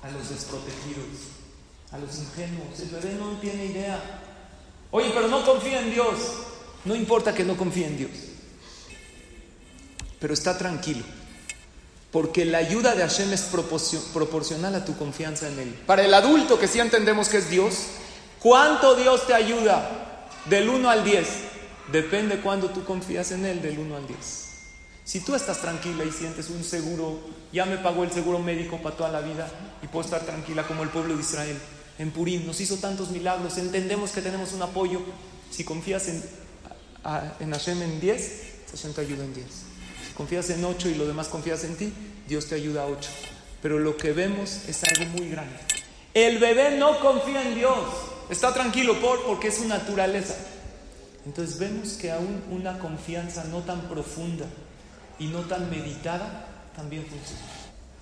a 0.03 0.11
los 0.11 0.29
desprotegidos, 0.29 1.05
a 1.91 1.97
los 1.97 2.17
ingenuos. 2.17 2.79
El 2.81 2.89
bebé 2.89 3.15
no 3.17 3.39
tiene 3.39 3.67
idea. 3.67 3.97
Oye, 4.91 5.09
pero 5.13 5.29
no 5.29 5.45
confía 5.45 5.79
en 5.79 5.91
Dios. 5.91 6.17
No 6.83 6.93
importa 6.93 7.33
que 7.33 7.45
no 7.45 7.55
confíe 7.55 7.87
en 7.87 7.97
Dios. 7.97 8.11
Pero 10.19 10.33
está 10.33 10.57
tranquilo. 10.57 11.05
Porque 12.11 12.43
la 12.43 12.57
ayuda 12.57 12.93
de 12.93 13.03
Hashem 13.03 13.31
es 13.31 13.43
proporcional 14.13 14.75
a 14.75 14.83
tu 14.83 14.97
confianza 14.97 15.47
en 15.47 15.59
Él. 15.59 15.79
Para 15.85 16.03
el 16.03 16.13
adulto 16.13 16.59
que 16.59 16.67
sí 16.67 16.79
entendemos 16.79 17.29
que 17.29 17.37
es 17.37 17.49
Dios, 17.49 17.85
¿cuánto 18.41 18.95
Dios 18.95 19.25
te 19.27 19.33
ayuda? 19.33 20.27
Del 20.49 20.67
1 20.67 20.89
al 20.89 21.05
10. 21.05 21.50
Depende 21.91 22.39
cuando 22.39 22.69
tú 22.69 22.83
confías 22.83 23.31
en 23.31 23.45
Él 23.45 23.61
del 23.61 23.79
1 23.79 23.95
al 23.95 24.07
10. 24.07 24.17
Si 25.03 25.19
tú 25.19 25.35
estás 25.35 25.59
tranquila 25.59 26.05
y 26.05 26.11
sientes 26.11 26.49
un 26.49 26.63
seguro, 26.63 27.19
ya 27.51 27.65
me 27.65 27.77
pagó 27.77 28.03
el 28.03 28.11
seguro 28.11 28.39
médico 28.39 28.77
para 28.77 28.95
toda 28.95 29.09
la 29.09 29.21
vida 29.21 29.49
y 29.81 29.87
puedo 29.87 30.05
estar 30.05 30.21
tranquila 30.21 30.65
como 30.65 30.83
el 30.83 30.89
pueblo 30.89 31.15
de 31.15 31.21
Israel. 31.21 31.57
En 31.99 32.11
Purim 32.11 32.45
nos 32.45 32.61
hizo 32.61 32.77
tantos 32.77 33.09
milagros, 33.09 33.57
entendemos 33.57 34.11
que 34.11 34.21
tenemos 34.21 34.53
un 34.53 34.61
apoyo. 34.61 35.01
Si 35.49 35.63
confías 35.63 36.07
en, 36.07 36.23
en 37.39 37.51
Hashem 37.51 37.81
en 37.81 37.99
10, 37.99 38.41
Hashem 38.71 38.93
te 38.93 39.01
ayuda 39.01 39.25
en 39.25 39.33
10. 39.33 39.45
Si 40.07 40.13
confías 40.13 40.49
en 40.49 40.63
8 40.63 40.89
y 40.89 40.95
lo 40.95 41.05
demás 41.05 41.27
confías 41.27 41.63
en 41.65 41.75
ti, 41.75 41.91
Dios 42.27 42.47
te 42.47 42.55
ayuda 42.55 42.83
a 42.83 42.85
8. 42.85 43.09
Pero 43.61 43.79
lo 43.79 43.97
que 43.97 44.13
vemos 44.13 44.61
es 44.67 44.81
algo 44.83 45.11
muy 45.17 45.29
grande. 45.29 45.57
El 46.13 46.37
bebé 46.37 46.77
no 46.77 46.99
confía 46.99 47.41
en 47.41 47.55
Dios. 47.55 47.79
Está 48.29 48.53
tranquilo 48.53 48.99
por 49.01 49.23
porque 49.25 49.49
es 49.49 49.57
su 49.57 49.67
naturaleza. 49.67 50.35
Entonces 51.25 51.59
vemos 51.59 51.93
que 51.93 52.11
aún 52.11 52.43
una 52.49 52.79
confianza 52.79 53.43
no 53.45 53.59
tan 53.59 53.81
profunda 53.81 54.45
y 55.19 55.27
no 55.27 55.41
tan 55.41 55.69
meditada 55.69 56.47
también 56.75 57.05
funciona. 57.05 57.41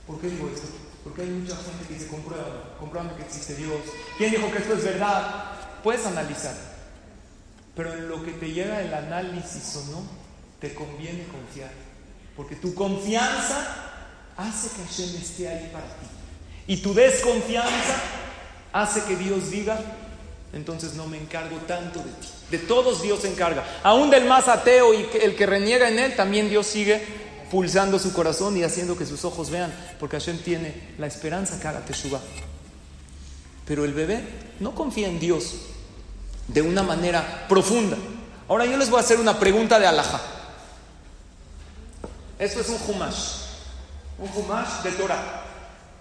¿Por 0.08 0.20
qué 0.22 0.30
digo 0.30 0.50
esto? 0.54 0.68
Porque 1.04 1.24
hay 1.24 1.30
mucha 1.30 1.56
gente 1.56 1.86
que 1.88 1.94
dice, 1.94 2.08
comprueba, 2.08 2.76
comprueba 2.80 3.16
que 3.16 3.24
existe 3.24 3.56
Dios. 3.56 3.82
¿Quién 4.18 4.32
dijo 4.32 4.52
que 4.52 4.60
esto 4.60 4.74
es 4.74 4.84
verdad? 4.84 5.52
Puedes 5.84 6.06
analizar. 6.06 6.56
Pero 7.76 7.94
en 7.94 8.10
lo 8.10 8.24
que 8.24 8.32
te 8.32 8.52
llega 8.52 8.82
el 8.82 8.94
análisis 8.94 9.76
o 9.76 9.92
no, 9.92 10.04
te 10.60 10.74
conviene 10.74 11.26
confiar. 11.28 11.72
Porque 12.36 12.56
tu 12.56 12.74
confianza 12.74 13.90
hace 14.38 14.70
que 14.76 14.84
Hashem 14.84 15.16
esté 15.22 15.48
ahí 15.48 15.70
para 15.72 15.86
ti. 15.86 16.06
Y 16.68 16.78
tu 16.78 16.94
desconfianza 16.94 18.02
hace 18.72 19.04
que 19.04 19.16
Dios 19.16 19.52
diga, 19.52 19.80
entonces 20.54 20.94
no 20.94 21.08
me 21.08 21.18
encargo 21.18 21.58
tanto 21.68 22.00
de 22.00 22.12
ti. 22.12 22.28
De 22.52 22.58
todos 22.58 23.02
Dios 23.02 23.22
se 23.22 23.32
encarga. 23.32 23.64
Aún 23.84 24.10
del 24.10 24.26
más 24.26 24.48
ateo 24.48 24.94
y 24.94 25.08
el 25.22 25.36
que 25.36 25.46
reniega 25.46 25.88
en 25.88 26.00
él, 26.00 26.16
también 26.16 26.50
Dios 26.50 26.68
sigue 26.68 27.02
pulsando 27.52 28.00
su 28.00 28.14
corazón 28.14 28.58
y 28.58 28.64
haciendo 28.64 28.98
que 28.98 29.06
sus 29.06 29.26
ojos 29.26 29.50
vean, 29.50 29.74
porque 30.00 30.18
Hashem 30.18 30.40
tiene 30.40 30.94
la 30.98 31.08
esperanza 31.08 31.60
que 31.60 31.68
haga 31.68 31.86
Teshuvah. 31.86 32.22
Pero 33.66 33.86
el 33.86 33.94
bebé 33.94 34.24
no 34.60 34.74
confía 34.74 35.08
en 35.08 35.20
Dios 35.20 35.56
de 36.48 36.62
una 36.62 36.84
manera 36.84 37.46
profunda. 37.48 37.98
Ahora 38.48 38.66
yo 38.66 38.78
les 38.78 38.90
voy 38.90 38.98
a 38.98 39.04
hacer 39.04 39.20
una 39.20 39.40
pregunta 39.40 39.80
de 39.80 39.88
alhaja. 39.88 40.22
Esto 42.40 42.62
es 42.62 42.70
un 42.70 42.80
humash, 42.88 43.44
un 44.18 44.30
humash 44.34 44.82
de 44.84 44.92
Torah. 44.94 45.44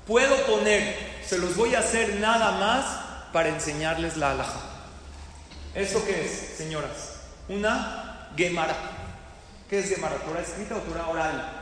Puedo 0.06 0.34
poner, 0.46 0.96
se 1.26 1.36
los 1.36 1.56
voy 1.56 1.74
a 1.74 1.80
hacer 1.80 2.20
nada 2.20 2.52
más 2.52 2.86
para 3.32 3.50
enseñarles 3.50 4.16
la 4.16 4.30
alhaja. 4.30 4.77
¿Eso 5.74 6.04
qué 6.04 6.24
es, 6.24 6.56
señoras? 6.56 7.20
Una 7.48 8.30
Gemara. 8.36 8.76
¿Qué 9.68 9.80
es 9.80 9.90
Gemara? 9.90 10.16
¿Torah 10.16 10.40
escrita 10.40 10.76
o 10.76 10.80
Torah 10.80 11.08
oral? 11.08 11.52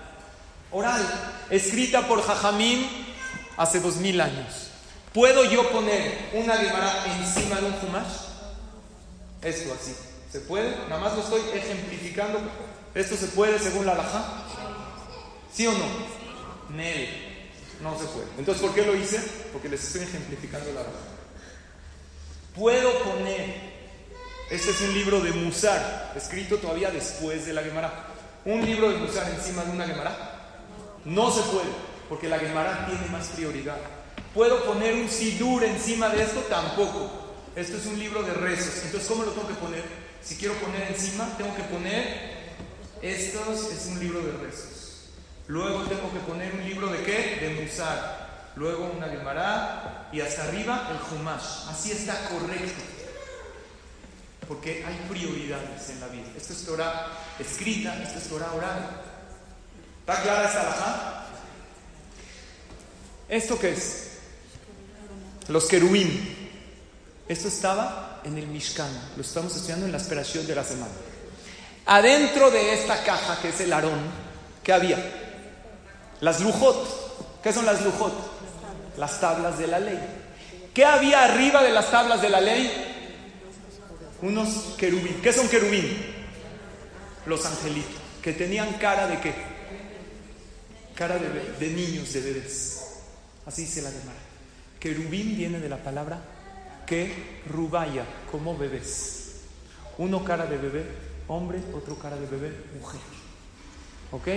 Oral, 0.71 1.03
escrita 1.51 2.07
por 2.07 2.23
Jajamín 2.23 2.89
hace 3.57 3.81
dos 3.81 3.97
mil 3.97 4.21
años. 4.21 4.71
¿Puedo 5.13 5.45
yo 5.45 5.71
poner 5.71 6.31
una 6.35 6.57
Gemara 6.57 7.05
encima 7.19 7.61
de 7.61 7.67
un 7.67 7.75
Humash? 7.89 8.15
Esto 9.43 9.75
así. 9.75 9.95
¿Se 10.31 10.41
puede? 10.41 10.77
Nada 10.89 10.99
más 10.99 11.15
lo 11.15 11.23
estoy 11.23 11.41
ejemplificando. 11.55 12.41
¿Esto 12.95 13.17
se 13.17 13.27
puede 13.29 13.59
según 13.59 13.87
la 13.87 13.93
alhaja? 13.93 14.45
¿Sí 15.53 15.67
o 15.67 15.73
no? 15.73 15.87
Nel. 16.77 17.09
No 17.81 17.99
se 17.99 18.05
puede. 18.07 18.27
Entonces, 18.39 18.63
¿por 18.63 18.75
qué 18.75 18.85
lo 18.85 18.95
hice? 18.95 19.19
Porque 19.53 19.69
les 19.69 19.85
estoy 19.85 20.03
ejemplificando 20.03 20.73
la 20.73 20.81
alhaja 20.81 21.17
puedo 22.57 22.91
poner, 23.03 23.76
este 24.51 24.71
es 24.71 24.81
un 24.81 24.95
libro 24.95 25.21
de 25.21 25.33
Musar, 25.33 26.13
escrito 26.17 26.57
todavía 26.59 26.91
después 26.91 27.47
de 27.47 27.53
la 27.53 27.63
Gemara, 27.63 28.07
un 28.45 28.65
libro 28.65 28.91
de 28.91 28.99
Musar 28.99 29.29
encima 29.31 29.65
de 29.65 29.71
una 29.73 29.87
Gemara. 29.87 30.17
No 31.05 31.31
se 31.31 31.43
puede, 31.43 31.69
porque 32.09 32.29
la 32.29 32.39
Gemara 32.39 32.87
tiene 32.87 33.07
más 33.11 33.29
prioridad. 33.29 33.77
¿Puedo 34.35 34.65
poner 34.65 34.95
un 34.95 35.09
Sidur 35.09 35.65
encima 35.65 36.09
de 36.11 36.23
esto? 36.23 36.41
Tampoco. 36.49 37.11
Esto 37.57 37.77
es 37.77 37.87
un 37.87 37.99
libro 37.99 38.23
de 38.23 38.35
rezos. 38.35 38.85
Entonces, 38.85 39.09
¿cómo 39.09 39.25
lo 39.25 39.33
tengo 39.33 39.49
que 39.49 39.55
poner? 39.55 39.83
Si 40.23 40.37
quiero 40.37 40.55
poner 40.55 40.83
encima, 40.91 41.29
tengo 41.39 41.55
que 41.57 41.63
poner, 41.63 42.57
esto 43.03 43.41
es 43.53 43.87
un 43.87 43.99
libro 43.99 44.21
de 44.21 44.33
rezos. 44.33 45.11
Luego 45.49 45.85
tengo 45.85 46.13
que 46.13 46.21
poner 46.21 46.53
un 46.55 46.65
libro 46.65 46.89
de 46.89 47.03
qué? 47.03 47.39
De 47.41 47.63
Musar 47.63 48.27
luego 48.57 48.91
una 48.97 49.07
Gemara 49.09 50.09
y 50.13 50.21
hasta 50.21 50.45
arriba 50.45 50.89
el 50.91 50.99
Jumash. 50.99 51.69
Así 51.69 51.93
está 51.93 52.29
correcto. 52.29 52.96
Porque 54.49 54.85
hay 54.85 54.95
prioridades 55.09 55.91
en 55.91 56.01
la 56.01 56.09
vida. 56.09 56.27
Esto 56.37 56.53
es 56.53 56.65
Torah 56.65 57.07
escrita, 57.39 58.01
esto 58.03 58.19
es 58.19 58.29
Torah 58.29 58.53
oral. 58.53 59.03
¿Está 60.01 60.23
clara 60.23 60.47
esta 60.47 60.61
alhaja? 60.61 61.27
¿Esto 63.29 63.59
qué 63.59 63.73
es? 63.73 64.19
Los 65.49 65.65
querubín. 65.65 66.37
Esto 67.29 67.49
estaba 67.49 68.21
en 68.25 68.39
el 68.39 68.47
Mishkan. 68.47 68.91
Lo 69.17 69.23
estamos 69.23 69.55
estudiando 69.57 69.87
en 69.87 69.93
la 69.93 69.99
esperación 69.99 70.47
de 70.47 70.55
la 70.55 70.63
semana. 70.63 70.93
Adentro 71.87 72.51
de 72.51 72.75
esta 72.75 73.03
caja, 73.03 73.41
que 73.41 73.49
es 73.49 73.61
el 73.61 73.73
Aarón, 73.73 74.01
¿qué 74.63 74.73
había? 74.73 74.99
Las 76.21 76.41
lujot. 76.41 77.43
¿Qué 77.43 77.53
son 77.53 77.67
las 77.67 77.83
lujot? 77.83 78.13
Las 78.97 79.21
tablas 79.21 79.59
de 79.59 79.67
la 79.67 79.81
ley. 79.81 79.99
¿Qué 80.73 80.85
había 80.85 81.25
arriba 81.25 81.63
de 81.63 81.71
las 81.71 81.91
tablas 81.91 82.21
de 82.23 82.29
la 82.29 82.41
ley? 82.41 82.96
Unos 84.23 84.75
querubín. 84.79 85.21
¿Qué 85.23 85.33
son 85.33 85.49
querubín? 85.49 85.97
Los 87.27 87.45
angelitos. 87.45 88.01
Que 88.23 88.33
tenían 88.33 88.75
cara 88.75 89.07
de 89.07 89.21
qué? 89.21 89.35
Cara 90.95 91.19
de, 91.19 91.29
de 91.59 91.75
niños, 91.75 92.13
de 92.13 92.21
bebés. 92.21 92.83
Así 93.45 93.63
dice 93.63 93.83
la 93.83 93.91
Gemara. 93.91 94.19
Querubín 94.81 95.37
viene 95.37 95.61
de 95.61 95.69
la 95.69 95.77
palabra 95.79 96.21
que 96.87 97.43
rubaya, 97.51 98.05
como 98.31 98.57
bebés. 98.57 99.43
Uno 99.99 100.25
cara 100.25 100.47
de 100.47 100.57
bebé, 100.57 100.85
hombre, 101.29 101.61
otro 101.75 101.99
cara 101.99 102.17
de 102.17 102.27
bebé, 102.27 102.53
mujer. 102.79 103.01
¿Ok? 104.13 104.29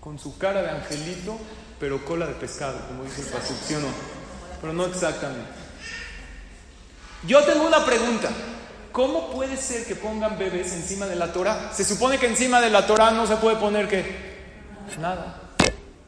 Con 0.00 0.18
su 0.18 0.38
cara 0.38 0.62
de 0.62 0.70
angelito, 0.70 1.38
pero 1.80 2.04
cola 2.04 2.26
de 2.26 2.34
pescado, 2.34 2.86
como 2.86 3.04
dice 3.04 3.22
el 3.22 3.28
pasuk, 3.28 3.56
¿sí 3.66 3.74
o 3.74 3.80
no? 3.80 3.88
Pero 4.60 4.72
no 4.72 4.86
exactamente. 4.86 5.57
Yo 7.26 7.42
tengo 7.44 7.66
una 7.66 7.84
pregunta. 7.84 8.30
¿Cómo 8.92 9.30
puede 9.30 9.56
ser 9.56 9.86
que 9.86 9.94
pongan 9.94 10.38
bebés 10.38 10.72
encima 10.72 11.06
de 11.06 11.16
la 11.16 11.32
Torah? 11.32 11.72
Se 11.72 11.84
supone 11.84 12.18
que 12.18 12.26
encima 12.26 12.60
de 12.60 12.70
la 12.70 12.86
Torah 12.86 13.10
no 13.10 13.26
se 13.26 13.36
puede 13.36 13.56
poner 13.56 13.88
que 13.88 14.28
nada. 15.00 15.40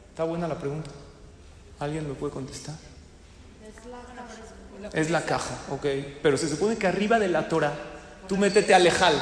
Está 0.09 0.23
buena 0.23 0.47
la 0.47 0.55
pregunta. 0.55 0.89
¿Alguien 1.79 2.07
me 2.07 2.15
puede 2.15 2.33
contestar? 2.33 2.75
Es 4.93 5.09
la 5.09 5.21
caja, 5.23 5.55
ok. 5.69 5.85
Pero 6.21 6.37
se 6.37 6.49
supone 6.49 6.77
que 6.77 6.87
arriba 6.87 7.19
de 7.19 7.27
la 7.27 7.47
Torah, 7.47 7.73
tú 8.27 8.37
métete 8.37 8.73
a 8.73 8.79
lejal. 8.79 9.13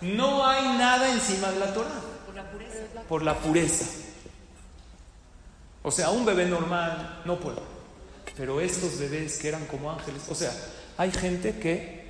No 0.00 0.46
hay 0.46 0.76
nada 0.78 1.10
encima 1.12 1.50
de 1.50 1.58
la 1.58 1.72
Torah. 1.74 1.90
Por 2.26 2.34
la 2.34 2.50
pureza. 2.50 2.78
Por 3.08 3.22
la 3.22 3.34
pureza. 3.34 3.84
O 5.82 5.90
sea, 5.90 6.10
un 6.10 6.24
bebé 6.24 6.46
normal 6.46 7.22
no 7.24 7.38
puede. 7.38 7.60
Pero 8.36 8.60
estos 8.60 8.98
bebés 8.98 9.38
que 9.38 9.48
eran 9.48 9.66
como 9.66 9.90
ángeles, 9.90 10.22
o 10.28 10.34
sea, 10.34 10.52
hay 10.98 11.10
gente 11.10 11.58
que 11.58 12.06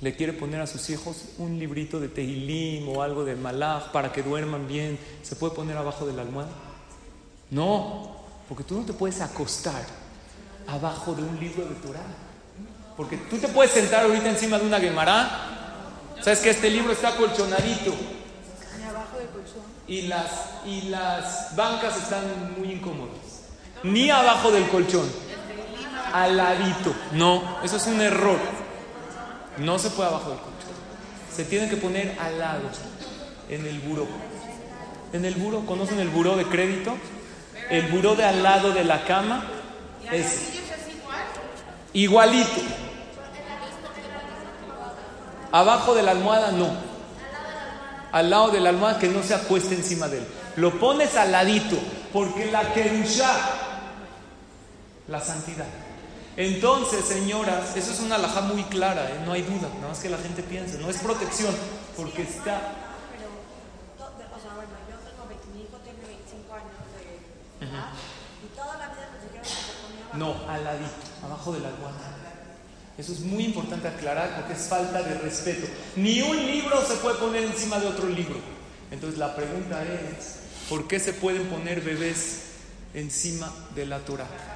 le 0.00 0.16
quiere 0.16 0.32
poner 0.32 0.60
a 0.60 0.66
sus 0.66 0.88
hijos 0.90 1.24
un 1.38 1.58
librito 1.58 2.00
de 2.00 2.08
Tehilim 2.08 2.88
o 2.88 3.02
algo 3.02 3.24
de 3.24 3.36
Malach 3.36 3.92
para 3.92 4.12
que 4.12 4.22
duerman 4.22 4.66
bien. 4.66 4.98
¿Se 5.22 5.36
puede 5.36 5.54
poner 5.54 5.76
abajo 5.76 6.06
de 6.06 6.14
la 6.14 6.22
almohada? 6.22 6.50
No, 7.50 8.16
porque 8.48 8.64
tú 8.64 8.76
no 8.80 8.86
te 8.86 8.92
puedes 8.92 9.20
acostar 9.20 9.84
abajo 10.66 11.14
de 11.14 11.22
un 11.22 11.38
libro 11.38 11.64
de 11.66 11.74
Torah. 11.76 12.06
Porque 12.96 13.16
tú 13.16 13.38
te 13.38 13.48
puedes 13.48 13.72
sentar 13.72 14.04
ahorita 14.04 14.30
encima 14.30 14.58
de 14.58 14.66
una 14.66 14.80
Gemara. 14.80 16.16
Sabes 16.22 16.40
que 16.40 16.50
este 16.50 16.70
libro 16.70 16.92
está 16.92 17.16
colchonadito. 17.16 17.94
Y 19.86 20.02
las, 20.02 20.30
y 20.64 20.82
las 20.82 21.54
bancas 21.56 21.96
están 21.96 22.54
muy 22.58 22.72
incómodas. 22.72 23.16
Ni 23.82 24.10
abajo 24.10 24.50
del 24.50 24.68
colchón. 24.68 25.08
Al 26.12 26.36
ladito. 26.36 26.94
No, 27.12 27.58
eso 27.62 27.76
es 27.76 27.86
un 27.86 28.00
error. 28.00 28.38
No 29.58 29.78
se 29.78 29.90
puede 29.90 30.08
abajo 30.08 30.30
del 30.30 30.38
colchón. 30.38 30.70
Se 31.34 31.44
tiene 31.44 31.68
que 31.68 31.76
poner 31.76 32.16
al 32.20 32.38
lado. 32.38 32.62
En 33.48 33.66
el 33.66 33.78
buró. 33.80 34.06
En 35.12 35.24
el 35.24 35.34
buró, 35.34 35.66
¿conocen 35.66 35.98
el 36.00 36.08
buró 36.08 36.36
de 36.36 36.44
crédito? 36.44 36.96
El 37.68 37.88
buró 37.88 38.14
de 38.14 38.24
al 38.24 38.42
lado 38.42 38.72
de 38.72 38.84
la 38.84 39.04
cama 39.04 39.44
es 40.10 40.50
igualito. 41.92 42.60
Abajo 45.52 45.94
de 45.94 46.02
la 46.02 46.12
almohada 46.12 46.52
no. 46.52 46.68
Al 48.12 48.30
lado 48.30 48.50
de 48.50 48.60
la 48.60 48.70
almohada 48.70 48.98
que 48.98 49.08
no 49.08 49.22
se 49.22 49.34
acueste 49.34 49.74
encima 49.74 50.08
de 50.08 50.18
él. 50.18 50.26
Lo 50.56 50.78
pones 50.78 51.16
al 51.16 51.32
ladito, 51.32 51.76
porque 52.12 52.50
la 52.50 52.72
querusha, 52.72 53.32
la 55.08 55.20
santidad. 55.20 55.66
Entonces, 56.40 57.04
señoras, 57.04 57.76
eso 57.76 57.92
es 57.92 58.00
una 58.00 58.14
alhaja 58.14 58.40
muy 58.40 58.62
clara, 58.64 59.10
¿eh? 59.10 59.20
no 59.26 59.32
hay 59.32 59.42
duda, 59.42 59.68
nada 59.74 59.88
más 59.88 59.98
que 59.98 60.08
la 60.08 60.16
gente 60.16 60.42
piense, 60.42 60.78
no 60.78 60.88
es 60.88 60.96
protección, 60.96 61.54
porque 61.96 62.22
está 62.22 62.76
No, 70.14 70.34
al 70.48 70.64
ladito, 70.64 70.90
abajo 71.24 71.52
de 71.52 71.60
la 71.60 71.68
almohada. 71.68 72.16
Eso 72.96 73.12
es 73.12 73.20
muy 73.20 73.44
importante 73.44 73.86
aclarar 73.86 74.34
porque 74.36 74.54
es 74.54 74.66
falta 74.66 75.02
de 75.02 75.18
respeto. 75.18 75.66
Ni 75.96 76.20
un 76.22 76.36
libro 76.46 76.84
se 76.84 76.94
puede 76.96 77.16
poner 77.16 77.44
encima 77.44 77.78
de 77.78 77.86
otro 77.86 78.08
libro. 78.08 78.36
Entonces 78.90 79.18
la 79.18 79.36
pregunta 79.36 79.82
es, 79.84 80.36
¿por 80.68 80.88
qué 80.88 80.98
se 80.98 81.12
pueden 81.12 81.46
poner 81.48 81.80
bebés 81.82 82.40
encima 82.92 83.52
de 83.74 83.86
la 83.86 84.00
Torah? 84.00 84.49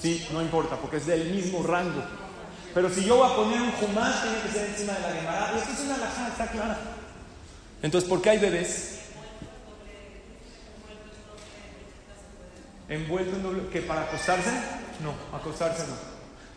Sí, 0.00 0.26
no 0.32 0.42
importa, 0.42 0.76
porque 0.76 0.96
es 0.96 1.06
del 1.06 1.30
mismo 1.32 1.62
rango. 1.62 2.02
Pero 2.74 2.90
si 2.90 3.04
yo 3.04 3.16
voy 3.16 3.30
a 3.30 3.36
poner 3.36 3.60
un 3.60 3.72
jumás, 3.72 4.22
tiene 4.22 4.40
que 4.40 4.48
ser 4.48 4.68
encima 4.70 4.94
de 4.94 5.00
la 5.00 5.12
Gemara. 5.12 5.52
Esto 5.56 5.72
es 5.72 5.80
una 5.80 5.98
lajada, 5.98 6.28
está 6.28 6.46
clara. 6.48 6.78
Entonces, 7.82 8.08
¿por 8.08 8.20
qué 8.22 8.30
hay 8.30 8.38
bebés? 8.38 9.02
envuelto 12.94 13.36
en 13.36 13.42
doble, 13.42 13.68
que 13.72 13.82
para 13.82 14.02
acostarse, 14.02 14.50
no, 15.02 15.14
acostarse 15.36 15.86
no. 15.86 15.94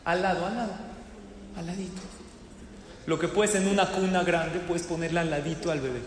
Al 0.04 0.22
lado, 0.22 0.46
al 0.46 0.56
lado, 0.56 0.74
al 1.58 1.66
ladito. 1.66 2.02
Lo 3.06 3.20
que 3.20 3.28
puedes 3.28 3.56
en 3.56 3.68
una 3.68 3.92
cuna 3.92 4.24
grande, 4.24 4.60
puedes 4.60 4.84
ponerla 4.84 5.22
al 5.22 5.30
ladito 5.30 5.72
al 5.72 5.80
bebé. 5.80 6.02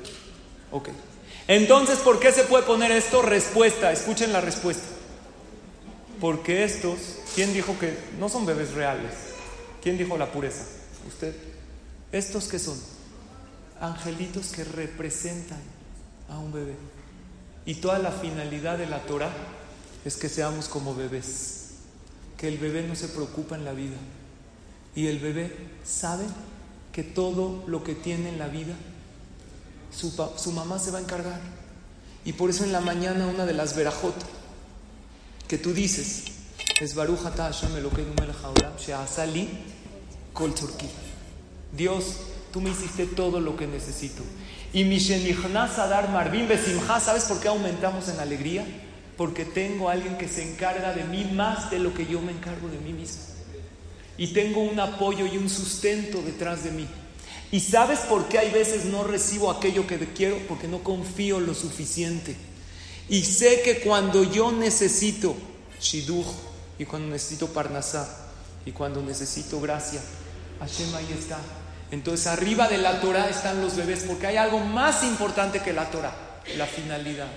Ok. 0.71 0.89
Entonces, 1.49 1.99
¿por 1.99 2.21
qué 2.21 2.31
se 2.31 2.45
puede 2.45 2.63
poner 2.65 2.93
esto? 2.93 3.23
Respuesta, 3.23 3.91
escuchen 3.91 4.33
la 4.33 4.41
respuesta. 4.41 4.85
Porque 6.21 6.63
estos, 6.65 6.99
¿quién 7.35 7.53
dijo 7.53 7.77
que 7.79 7.97
no 8.21 8.29
son 8.29 8.47
bebés 8.47 8.75
reales? 8.75 9.13
¿Quién 9.83 9.99
dijo 9.99 10.17
la 10.17 10.31
pureza? 10.31 10.65
Usted. 11.09 11.35
¿Estos 12.13 12.49
qué 12.49 12.59
son? 12.59 12.79
Angelitos 13.81 14.53
que 14.53 14.63
representan 14.63 15.61
a 16.29 16.39
un 16.39 16.53
bebé. 16.53 16.75
Y 17.67 17.75
toda 17.77 17.99
la 17.99 18.13
finalidad 18.13 18.79
de 18.79 18.87
la 18.87 19.01
Torah 19.03 19.33
es 20.05 20.17
que 20.17 20.29
seamos 20.29 20.69
como 20.69 20.95
bebés, 20.95 21.71
que 22.37 22.49
el 22.49 22.59
bebé 22.59 22.83
no 22.83 22.95
se 22.95 23.09
preocupa 23.09 23.57
en 23.57 23.65
la 23.65 23.73
vida 23.73 23.97
y 24.95 25.07
el 25.07 25.19
bebé 25.19 25.53
sabe 25.85 26.25
que 26.93 27.03
todo 27.05 27.63
lo 27.67 27.85
que 27.85 27.95
tiene 27.95 28.31
en 28.31 28.39
la 28.39 28.49
vida, 28.49 28.75
su, 29.91 30.53
mamá 30.53 30.79
se 30.79 30.91
va 30.91 30.99
a 30.99 31.03
encargar. 31.03 31.41
Y 32.25 32.33
por 32.33 32.51
eso 32.51 32.65
en 32.65 32.73
la 32.73 32.81
mañana 32.81 33.27
una 33.27 33.47
de 33.47 33.55
las 33.55 33.75
verajot 33.75 34.15
que 35.47 35.59
tú 35.59 35.73
dices 35.73 36.25
es 36.81 36.95
Baruch 36.95 37.21
Kol 40.33 40.55
Dios, 41.77 42.05
tú 42.53 42.61
me 42.61 42.71
hiciste 42.71 43.07
todo 43.07 43.41
lo 43.41 43.57
que 43.57 43.67
necesito. 43.67 44.23
Y 44.73 44.85
mi 44.85 44.99
Adar 44.99 46.11
Marvin 46.11 46.47
Besimha, 46.47 47.01
¿sabes 47.01 47.25
por 47.25 47.41
qué 47.41 47.49
aumentamos 47.49 48.09
en 48.09 48.21
alegría? 48.21 48.67
porque 49.19 49.45
tengo 49.45 49.89
a 49.89 49.95
alguien 49.95 50.17
que 50.17 50.29
se 50.29 50.49
encarga 50.49 50.95
de 50.95 51.03
mí 51.03 51.29
más 51.35 51.73
de 51.73 51.81
lo 51.81 51.93
que 51.93 52.07
yo 52.07 52.23
me 52.23 52.31
encargo 52.31 52.69
de 52.69 52.79
mí 52.79 52.93
mismo. 52.93 53.25
Y 54.17 54.29
tengo 54.29 54.63
un 54.63 54.79
apoyo 54.79 55.27
y 55.27 55.37
un 55.37 55.51
sustento 55.51 56.23
detrás 56.23 56.63
de 56.63 56.71
mí. 56.71 56.87
¿Y 57.51 57.61
sabes 57.61 58.01
por 58.01 58.29
qué 58.29 58.39
hay 58.39 58.51
veces 58.51 58.85
no 58.85 59.05
recibo 59.05 59.51
aquello 59.51 59.87
que 59.87 59.99
quiero? 60.13 60.39
Porque 60.49 60.69
no 60.69 60.83
confío 60.83 61.41
lo 61.41 61.55
suficiente. 61.55 62.37
Y 63.09 63.25
sé 63.25 63.63
que 63.63 63.81
cuando 63.81 64.23
yo 64.23 64.53
necesito 64.53 65.35
shidduch, 65.81 66.27
y 66.79 66.85
cuando 66.85 67.09
necesito 67.09 67.49
parnasá, 67.49 68.29
y 68.67 68.73
cuando 68.73 69.03
necesito 69.03 69.61
gracia, 69.61 70.01
Hashem 70.61 70.95
ahí 70.95 71.09
está. 71.19 71.39
Entonces 71.91 72.27
arriba 72.27 72.69
de 72.69 72.79
la 72.79 73.01
Torah 73.01 73.31
están 73.31 73.63
los 73.63 73.77
bebés, 73.77 74.05
porque 74.07 74.27
hay 74.27 74.37
algo 74.37 74.61
más 74.61 75.03
importante 75.05 75.61
que 75.61 75.73
la 75.73 75.91
Torah, 75.91 76.43
la 76.57 76.67
finalidad. 76.67 77.29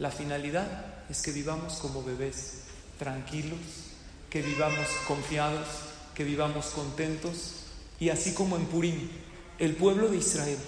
La 0.00 0.10
finalidad 0.10 0.66
es 1.08 1.22
que 1.22 1.30
vivamos 1.30 1.74
como 1.74 2.02
bebés, 2.02 2.62
tranquilos, 2.98 3.60
que 4.28 4.42
vivamos 4.42 4.88
confiados, 5.06 5.66
que 6.14 6.24
vivamos 6.24 6.66
contentos. 6.66 7.52
Y 8.00 8.10
así 8.10 8.34
como 8.34 8.56
en 8.56 8.66
Purim, 8.66 9.08
el 9.58 9.74
pueblo 9.74 10.08
de 10.08 10.18
Israel 10.18 10.58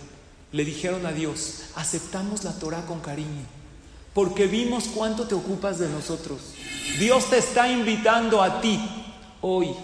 le 0.53 0.65
dijeron 0.65 1.05
a 1.07 1.13
Dios, 1.13 1.65
aceptamos 1.75 2.45
la 2.45 2.53
Torah 2.53 2.87
con 2.87 3.01
cariño, 3.01 3.45
porque 4.15 4.47
vimos 4.47 4.85
cuánto 4.95 5.27
te 5.27 5.35
ocupas 5.35 5.79
de 5.79 5.89
nosotros. 5.89 6.55
Dios 6.99 7.29
te 7.29 7.39
está 7.39 7.71
invitando 7.71 8.43
a 8.43 8.61
ti 8.61 8.81
hoy, 9.43 9.75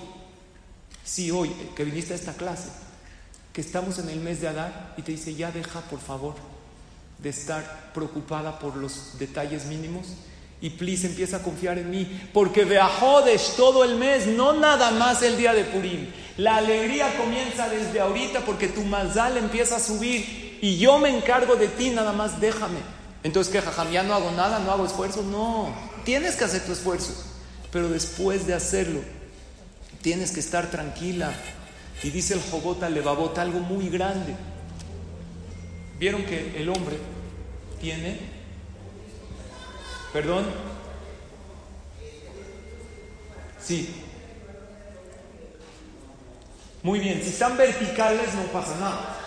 sí, 1.04 1.30
hoy 1.30 1.50
que 1.76 1.84
viniste 1.84 2.14
a 2.14 2.16
esta 2.16 2.34
clase, 2.34 2.70
que 3.52 3.60
estamos 3.60 3.98
en 3.98 4.08
el 4.08 4.20
mes 4.20 4.40
de 4.40 4.48
Adar 4.48 4.94
y 4.96 5.02
te 5.02 5.12
dice, 5.12 5.34
ya 5.34 5.52
deja 5.52 5.80
por 5.82 6.00
favor 6.00 6.34
de 7.18 7.28
estar 7.28 7.92
preocupada 7.92 8.58
por 8.58 8.76
los 8.76 9.18
detalles 9.18 9.66
mínimos 9.66 10.06
y 10.64 10.70
please 10.70 11.06
empieza 11.06 11.36
a 11.36 11.42
confiar 11.42 11.76
en 11.76 11.90
mí, 11.90 12.08
porque 12.32 12.64
Beajodesh 12.64 13.54
todo 13.54 13.84
el 13.84 13.96
mes, 13.96 14.26
no 14.26 14.54
nada 14.54 14.92
más 14.92 15.22
el 15.22 15.36
día 15.36 15.52
de 15.52 15.62
Purim. 15.62 16.06
La 16.38 16.56
alegría 16.56 17.18
comienza 17.18 17.68
desde 17.68 18.00
ahorita 18.00 18.46
porque 18.46 18.68
tu 18.68 18.80
mazal 18.80 19.36
empieza 19.36 19.76
a 19.76 19.78
subir 19.78 20.58
y 20.62 20.78
yo 20.78 20.98
me 20.98 21.14
encargo 21.14 21.56
de 21.56 21.68
ti, 21.68 21.90
nada 21.90 22.14
más 22.14 22.40
déjame. 22.40 22.78
Entonces, 23.22 23.52
¿qué, 23.52 23.60
jajam? 23.60 23.90
¿Ya 23.90 24.04
no 24.04 24.14
hago 24.14 24.30
nada? 24.30 24.58
¿No 24.58 24.70
hago 24.70 24.86
esfuerzo? 24.86 25.22
No, 25.22 25.68
tienes 26.06 26.34
que 26.34 26.44
hacer 26.44 26.64
tu 26.64 26.72
esfuerzo, 26.72 27.12
pero 27.70 27.90
después 27.90 28.46
de 28.46 28.54
hacerlo, 28.54 29.00
tienes 30.00 30.32
que 30.32 30.40
estar 30.40 30.70
tranquila. 30.70 31.34
Y 32.02 32.08
dice 32.08 32.32
el 32.32 32.40
Jobota 32.40 32.88
Levabota 32.88 33.42
algo 33.42 33.60
muy 33.60 33.90
grande. 33.90 34.34
Vieron 35.98 36.24
que 36.24 36.54
el 36.56 36.70
hombre 36.70 36.96
tiene 37.82 38.33
¿Perdón? 40.14 40.44
Sí. 43.60 43.92
Muy 46.84 47.00
bien, 47.00 47.20
si 47.20 47.30
están 47.30 47.56
verticales 47.56 48.32
no 48.36 48.44
pasa 48.44 48.76
nada. 48.78 49.18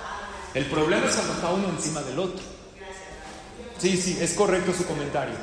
El 0.53 0.65
problema 0.67 1.07
es 1.07 1.15
cuando 1.15 1.33
está 1.33 1.51
uno 1.51 1.69
encima 1.71 2.01
del 2.03 2.17
otro. 2.17 2.39
Sí, 3.77 3.97
sí, 3.97 4.17
es 4.21 4.33
correcto 4.33 4.71
su 4.71 4.85
comentario. 4.85 5.35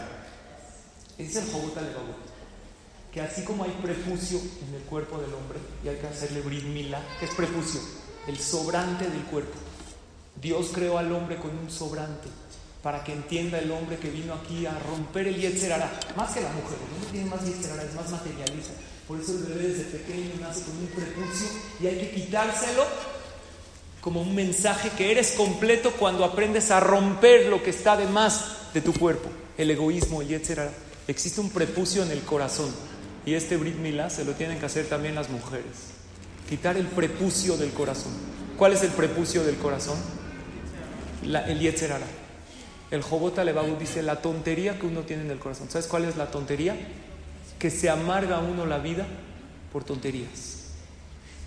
Es 1.19 1.37
el 1.37 1.45
Jobot 1.53 1.75
que 3.13 3.21
así 3.21 3.45
como 3.45 3.65
hay 3.65 3.71
prepucio 3.83 4.41
en 4.67 4.75
el 4.75 4.83
cuerpo 4.85 5.19
del 5.19 5.35
hombre 5.35 5.59
y 5.85 5.89
hay 5.89 5.97
que 5.97 6.07
hacerle 6.07 6.41
brit 6.41 6.65
mila, 6.65 7.01
¿qué 7.21 7.27
es 7.27 7.35
prepucio? 7.35 7.81
El 8.27 8.39
sobrante 8.39 9.09
del 9.09 9.23
cuerpo. 9.25 9.59
Dios 10.41 10.71
creó 10.75 10.97
al 10.97 11.13
hombre 11.13 11.37
con 11.37 11.57
un 11.57 11.71
sobrante 11.71 12.31
para 12.85 13.03
que 13.03 13.15
entienda 13.15 13.59
el 13.59 13.71
hombre 13.71 13.97
que 13.97 14.11
vino 14.11 14.35
aquí 14.35 14.67
a 14.67 14.79
romper 14.79 15.27
el 15.27 15.37
Yetzerara. 15.37 15.91
Más 16.17 16.33
que 16.33 16.43
la 16.43 16.51
mujer, 16.51 16.77
el 16.87 16.95
hombre 16.95 17.11
tiene 17.11 17.31
más 17.31 17.43
Yetzerara, 17.43 17.83
es 17.83 17.95
más 17.95 18.11
materialista. 18.11 18.75
Por 19.09 19.19
eso 19.19 19.33
el 19.33 19.45
bebé 19.45 19.69
desde 19.69 19.85
pequeño 19.85 20.33
nace 20.39 20.65
con 20.65 20.77
un 20.77 20.87
prepucio 20.89 21.49
y 21.81 21.87
hay 21.87 21.99
que 21.99 22.11
quitárselo 22.11 22.85
como 24.03 24.21
un 24.21 24.35
mensaje 24.35 24.91
que 24.91 25.11
eres 25.11 25.33
completo 25.33 25.93
cuando 25.93 26.27
aprendes 26.27 26.71
a 26.71 26.79
romper 26.79 27.47
lo 27.47 27.63
que 27.63 27.71
está 27.71 27.97
de 27.97 28.05
más 28.05 28.45
de 28.75 28.83
tu 28.83 28.93
cuerpo, 28.93 29.31
el 29.57 29.71
egoísmo, 29.71 30.21
el 30.21 30.29
Yetzerara. 30.29 30.73
Existe 31.09 31.41
un 31.41 31.49
prepucio 31.49 32.03
en 32.03 32.11
el 32.11 32.21
corazón 32.21 32.71
y 33.25 33.33
este 33.33 33.57
Brit 33.57 33.77
Milá 33.77 34.11
se 34.11 34.27
lo 34.27 34.33
tienen 34.33 34.59
que 34.59 34.67
hacer 34.67 34.87
también 34.91 35.15
las 35.15 35.31
mujeres. 35.31 35.95
Quitar 36.51 36.77
el 36.77 36.87
prepucio 36.87 37.57
del 37.57 37.71
corazón. 37.71 38.13
¿Cuál 38.59 38.75
es 38.75 38.83
el 38.83 38.91
prepucio 38.91 39.43
del 39.43 39.57
corazón? 39.57 39.97
La, 41.23 41.47
el 41.47 41.61
Yetzerara. 41.61 42.24
El 42.95 43.03
Jobot 43.03 43.39
Alebaú 43.39 43.77
dice 43.79 44.03
la 44.03 44.23
tontería 44.23 44.79
que 44.79 44.87
uno 44.87 45.01
tiene 45.01 45.25
en 45.25 45.31
el 45.31 45.39
corazón. 45.39 45.69
¿Sabes 45.69 45.87
cuál 45.87 46.05
es 46.05 46.17
la 46.17 46.31
tontería? 46.31 46.77
Que 47.59 47.71
se 47.71 47.91
amarga 47.91 48.39
uno 48.39 48.67
la 48.67 48.79
vida 48.79 49.07
por 49.73 49.85
tonterías. 49.85 50.73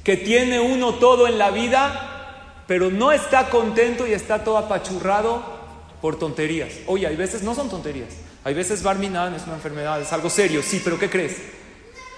Que 0.04 0.18
tiene 0.18 0.60
uno 0.60 0.96
todo 0.96 1.28
en 1.28 1.38
la 1.38 1.52
vida, 1.52 2.64
pero 2.68 2.92
no 2.92 3.12
está 3.12 3.50
contento 3.50 4.06
y 4.06 4.14
está 4.14 4.44
todo 4.44 4.58
apachurrado 4.58 5.42
por 6.02 6.20
tonterías. 6.20 6.74
Oye, 6.86 7.08
hay 7.08 7.16
veces 7.16 7.44
no 7.44 7.56
son 7.56 7.70
tonterías. 7.70 8.10
Hay 8.44 8.54
veces 8.54 8.84
Barminan 8.84 9.34
es 9.34 9.44
una 9.44 9.56
enfermedad, 9.56 10.02
es 10.02 10.14
algo 10.14 10.30
serio, 10.30 10.62
sí, 10.64 10.82
pero 10.84 10.98
¿qué 11.00 11.10
crees? 11.10 11.38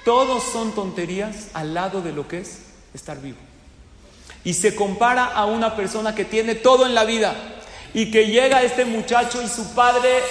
Todos 0.05 0.43
son 0.43 0.73
tonterías 0.73 1.49
al 1.53 1.73
lado 1.73 2.01
de 2.01 2.11
lo 2.11 2.27
que 2.27 2.39
es 2.39 2.59
estar 2.93 3.21
vivo. 3.21 3.37
Y 4.43 4.53
se 4.53 4.75
compara 4.75 5.25
a 5.25 5.45
una 5.45 5.75
persona 5.75 6.15
que 6.15 6.25
tiene 6.25 6.55
todo 6.55 6.85
en 6.85 6.95
la 6.95 7.03
vida, 7.03 7.58
y 7.93 8.11
que 8.11 8.27
llega 8.27 8.63
este 8.63 8.85
muchacho 8.85 9.41
y 9.41 9.47
su 9.47 9.73
padre, 9.73 10.21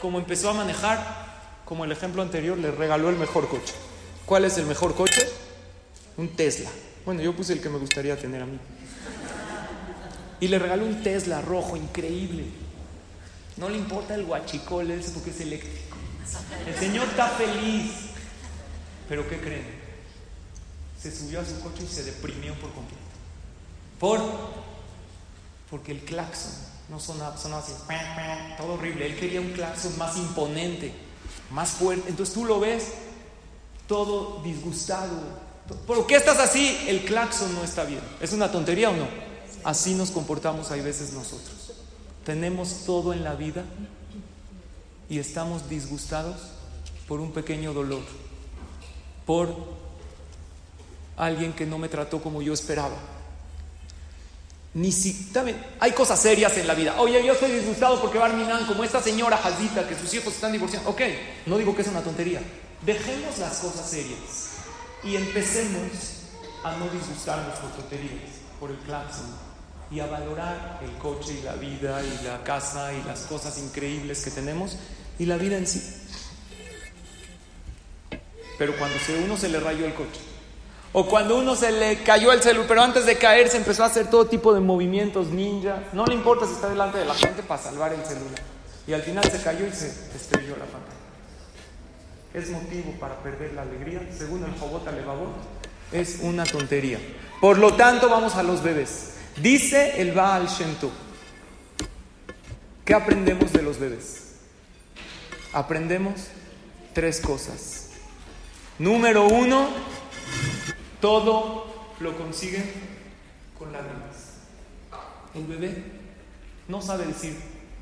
como 0.00 0.18
empezó 0.18 0.50
a 0.50 0.54
manejar, 0.54 1.24
como 1.64 1.84
el 1.84 1.92
ejemplo 1.92 2.22
anterior, 2.22 2.58
le 2.58 2.70
regaló 2.70 3.08
el 3.08 3.16
mejor 3.16 3.48
coche. 3.48 3.74
¿Cuál 4.26 4.44
es 4.44 4.58
el 4.58 4.66
mejor 4.66 4.94
coche? 4.94 5.26
Un 6.16 6.28
Tesla. 6.28 6.70
Bueno, 7.04 7.22
yo 7.22 7.34
puse 7.34 7.52
el 7.52 7.60
que 7.60 7.68
me 7.68 7.78
gustaría 7.78 8.16
tener 8.16 8.42
a 8.42 8.46
mí. 8.46 8.58
Y 10.40 10.48
le 10.48 10.58
regaló 10.58 10.84
un 10.84 11.02
Tesla 11.02 11.40
rojo, 11.40 11.76
increíble. 11.76 12.44
No 13.56 13.68
le 13.68 13.76
importa 13.76 14.14
el 14.14 14.24
guachicol 14.24 14.90
ese 14.90 15.12
porque 15.12 15.30
es 15.30 15.40
eléctrico. 15.40 15.96
El 16.66 16.74
señor 16.74 17.06
está 17.06 17.28
feliz. 17.28 17.92
Pero 19.08 19.28
¿qué 19.28 19.38
creen? 19.38 19.84
Se 21.00 21.14
subió 21.14 21.40
a 21.40 21.44
su 21.44 21.60
coche 21.60 21.84
y 21.84 21.86
se 21.86 22.02
deprimió 22.02 22.54
por 22.54 22.72
completo. 22.72 23.02
¿Por? 24.00 24.20
Porque 25.70 25.92
el 25.92 26.00
claxon 26.00 26.73
no 26.88 27.00
sonaba, 27.00 27.36
sonaba 27.36 27.62
así, 27.62 27.72
todo 28.58 28.74
horrible. 28.74 29.06
Él 29.06 29.16
quería 29.16 29.40
un 29.40 29.52
claxon 29.52 29.96
más 29.98 30.16
imponente, 30.16 30.92
más 31.50 31.70
fuerte. 31.70 32.10
Entonces 32.10 32.34
tú 32.34 32.44
lo 32.44 32.60
ves 32.60 32.92
todo 33.86 34.42
disgustado. 34.42 35.44
¿Por 35.86 36.06
qué 36.06 36.16
estás 36.16 36.38
así? 36.38 36.78
El 36.86 37.04
claxon 37.04 37.54
no 37.54 37.64
está 37.64 37.84
bien. 37.84 38.00
¿Es 38.20 38.32
una 38.32 38.50
tontería 38.50 38.90
o 38.90 38.96
no? 38.96 39.08
Así 39.64 39.94
nos 39.94 40.10
comportamos 40.10 40.70
hay 40.70 40.82
veces 40.82 41.12
nosotros. 41.14 41.72
Tenemos 42.24 42.84
todo 42.84 43.12
en 43.12 43.24
la 43.24 43.34
vida 43.34 43.64
y 45.08 45.18
estamos 45.18 45.68
disgustados 45.68 46.36
por 47.08 47.20
un 47.20 47.32
pequeño 47.32 47.74
dolor, 47.74 48.02
por 49.26 49.54
alguien 51.16 51.52
que 51.52 51.66
no 51.66 51.78
me 51.78 51.88
trató 51.88 52.22
como 52.22 52.42
yo 52.42 52.52
esperaba 52.52 53.13
ni 54.74 54.90
si, 54.90 55.30
también, 55.32 55.56
hay 55.78 55.92
cosas 55.92 56.20
serias 56.20 56.56
en 56.56 56.66
la 56.66 56.74
vida. 56.74 56.96
Oye, 56.98 57.24
yo 57.24 57.32
estoy 57.32 57.52
disgustado 57.52 58.00
porque 58.00 58.18
Barminan, 58.18 58.66
como 58.66 58.82
esta 58.82 59.00
señora 59.00 59.36
Jazita, 59.36 59.86
que 59.86 59.94
sus 59.94 60.12
hijos 60.14 60.34
están 60.34 60.50
divorciando. 60.50 60.90
Ok, 60.90 61.00
no 61.46 61.56
digo 61.56 61.76
que 61.76 61.82
es 61.82 61.88
una 61.88 62.02
tontería. 62.02 62.40
Dejemos 62.82 63.38
las 63.38 63.58
cosas 63.58 63.88
serias 63.88 64.18
y 65.04 65.14
empecemos 65.14 65.90
a 66.64 66.76
no 66.76 66.88
disgustarnos 66.88 67.56
por 67.60 67.70
tonterías, 67.70 68.32
por 68.58 68.70
el 68.70 68.78
claxon, 68.78 69.26
y 69.92 70.00
a 70.00 70.06
valorar 70.06 70.80
el 70.82 70.90
coche 70.98 71.38
y 71.40 71.42
la 71.44 71.54
vida 71.54 72.02
y 72.02 72.24
la 72.24 72.42
casa 72.42 72.92
y 72.92 73.02
las 73.04 73.20
cosas 73.20 73.58
increíbles 73.58 74.24
que 74.24 74.30
tenemos 74.32 74.76
y 75.20 75.26
la 75.26 75.36
vida 75.36 75.56
en 75.56 75.68
sí. 75.68 75.82
Pero 78.58 78.76
cuando 78.76 78.96
uno 79.24 79.36
se 79.36 79.48
le 79.48 79.60
rayó 79.60 79.86
el 79.86 79.94
coche, 79.94 80.20
o 80.96 81.06
cuando 81.06 81.36
uno 81.36 81.56
se 81.56 81.72
le 81.72 82.04
cayó 82.04 82.32
el 82.32 82.40
celular, 82.40 82.68
pero 82.68 82.82
antes 82.82 83.04
de 83.04 83.18
caer 83.18 83.48
se 83.48 83.56
empezó 83.56 83.82
a 83.82 83.86
hacer 83.86 84.08
todo 84.08 84.26
tipo 84.26 84.54
de 84.54 84.60
movimientos 84.60 85.26
ninja. 85.26 85.82
No 85.92 86.06
le 86.06 86.14
importa 86.14 86.46
si 86.46 86.52
está 86.52 86.68
delante 86.68 86.98
de 86.98 87.04
la 87.04 87.14
gente 87.14 87.42
para 87.42 87.60
salvar 87.60 87.92
el 87.92 88.04
celular. 88.04 88.40
Y 88.86 88.92
al 88.92 89.02
final 89.02 89.24
se 89.24 89.42
cayó 89.42 89.66
y 89.66 89.72
se 89.72 89.88
estrelló 90.14 90.56
la 90.56 90.66
pantalla. 90.66 90.94
Es 92.32 92.48
motivo 92.48 92.92
para 93.00 93.16
perder 93.24 93.54
la 93.54 93.62
alegría, 93.62 94.08
según 94.16 94.44
el 94.44 94.52
Jobot 94.56 94.86
Alevabot, 94.86 95.34
es 95.90 96.20
una 96.22 96.44
tontería. 96.44 97.00
Por 97.40 97.58
lo 97.58 97.74
tanto, 97.74 98.08
vamos 98.08 98.36
a 98.36 98.44
los 98.44 98.62
bebés. 98.62 99.14
Dice 99.38 100.00
el 100.00 100.12
Baal 100.12 100.46
Shem 100.46 100.76
¿Qué 102.84 102.94
aprendemos 102.94 103.52
de 103.52 103.62
los 103.62 103.80
bebés? 103.80 104.34
Aprendemos 105.52 106.28
tres 106.92 107.20
cosas. 107.20 107.88
Número 108.78 109.26
uno, 109.26 109.68
todo 111.04 111.66
lo 112.00 112.16
consigue 112.16 112.64
con 113.58 113.70
lágrimas. 113.70 114.38
El 115.34 115.46
bebé 115.46 115.84
no 116.66 116.80
sabe 116.80 117.04
decir 117.04 117.36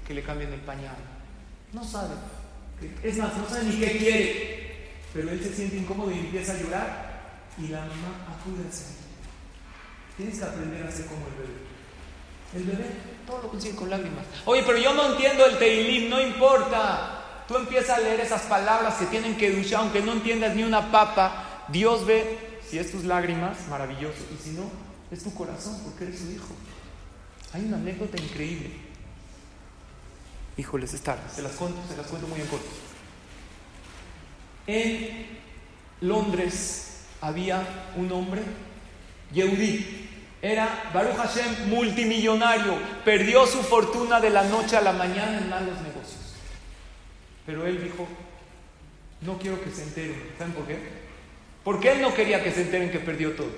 que 0.04 0.12
le 0.12 0.24
cambien 0.24 0.52
el 0.52 0.58
pañal. 0.62 0.96
No 1.72 1.84
sabe. 1.84 2.14
Es 3.00 3.16
más, 3.18 3.36
no 3.36 3.48
sabe 3.48 3.62
ni 3.66 3.76
qué 3.78 3.96
quiere. 3.96 4.90
Pero 5.14 5.30
él 5.30 5.40
se 5.40 5.54
siente 5.54 5.76
incómodo 5.76 6.10
y 6.10 6.18
empieza 6.18 6.54
a 6.54 6.56
llorar. 6.56 7.12
Y 7.58 7.68
la 7.68 7.82
mamá 7.82 8.26
acude 8.40 8.68
a 8.68 8.72
ser. 8.72 8.96
Tienes 10.16 10.40
que 10.40 10.44
aprender 10.44 10.84
a 10.84 10.90
ser 10.90 11.06
como 11.06 11.24
el 11.28 11.34
bebé. 11.34 11.60
El 12.56 12.64
bebé 12.64 12.90
todo 13.24 13.42
lo 13.42 13.50
consigue 13.50 13.76
con 13.76 13.88
lágrimas. 13.88 14.24
Oye, 14.46 14.64
pero 14.66 14.78
yo 14.78 14.94
no 14.94 15.12
entiendo 15.12 15.46
el 15.46 15.58
teilim, 15.58 16.10
no 16.10 16.20
importa. 16.20 17.44
Tú 17.46 17.56
empiezas 17.56 17.98
a 17.98 18.00
leer 18.00 18.18
esas 18.18 18.42
palabras 18.42 18.94
que 18.94 19.06
tienen 19.06 19.36
que 19.36 19.52
duchar, 19.52 19.82
aunque 19.82 20.00
no 20.00 20.10
entiendas 20.10 20.56
ni 20.56 20.64
una 20.64 20.90
papa. 20.90 21.66
Dios 21.68 22.04
ve 22.04 22.51
si 22.72 22.78
es 22.78 22.90
tus 22.90 23.04
lágrimas, 23.04 23.68
maravilloso. 23.68 24.24
Y 24.34 24.42
si 24.42 24.50
no, 24.52 24.62
es 25.10 25.22
tu 25.22 25.34
corazón, 25.34 25.78
porque 25.84 26.04
eres 26.04 26.20
su 26.20 26.30
hijo. 26.32 26.54
Hay 27.52 27.66
una 27.66 27.76
anécdota 27.76 28.16
increíble. 28.16 28.70
Híjoles, 30.56 30.94
es 30.94 31.02
tarde, 31.02 31.20
se 31.30 31.42
las 31.42 31.52
cuento, 31.52 31.78
se 31.86 31.98
las 31.98 32.06
cuento 32.06 32.26
muy 32.28 32.40
en 32.40 32.46
corto. 32.46 32.70
En 34.66 35.26
Londres 36.00 37.00
había 37.20 37.90
un 37.96 38.10
hombre, 38.10 38.40
Yehudi, 39.34 40.08
era 40.40 40.90
Baruch 40.94 41.16
Hashem 41.16 41.68
multimillonario, 41.68 42.78
perdió 43.04 43.46
su 43.46 43.62
fortuna 43.62 44.18
de 44.18 44.30
la 44.30 44.44
noche 44.44 44.78
a 44.78 44.80
la 44.80 44.94
mañana 44.94 45.36
en 45.36 45.50
malos 45.50 45.78
negocios. 45.82 46.36
Pero 47.44 47.66
él 47.66 47.84
dijo, 47.84 48.08
no 49.20 49.36
quiero 49.38 49.62
que 49.62 49.70
se 49.70 49.82
enteren. 49.82 50.32
¿Saben 50.38 50.54
por 50.54 50.66
qué? 50.66 51.01
Porque 51.64 51.92
él 51.92 52.00
no 52.00 52.14
quería 52.14 52.42
que 52.42 52.50
se 52.50 52.62
enteren 52.62 52.90
que 52.90 52.98
perdió 52.98 53.32
todo. 53.32 53.50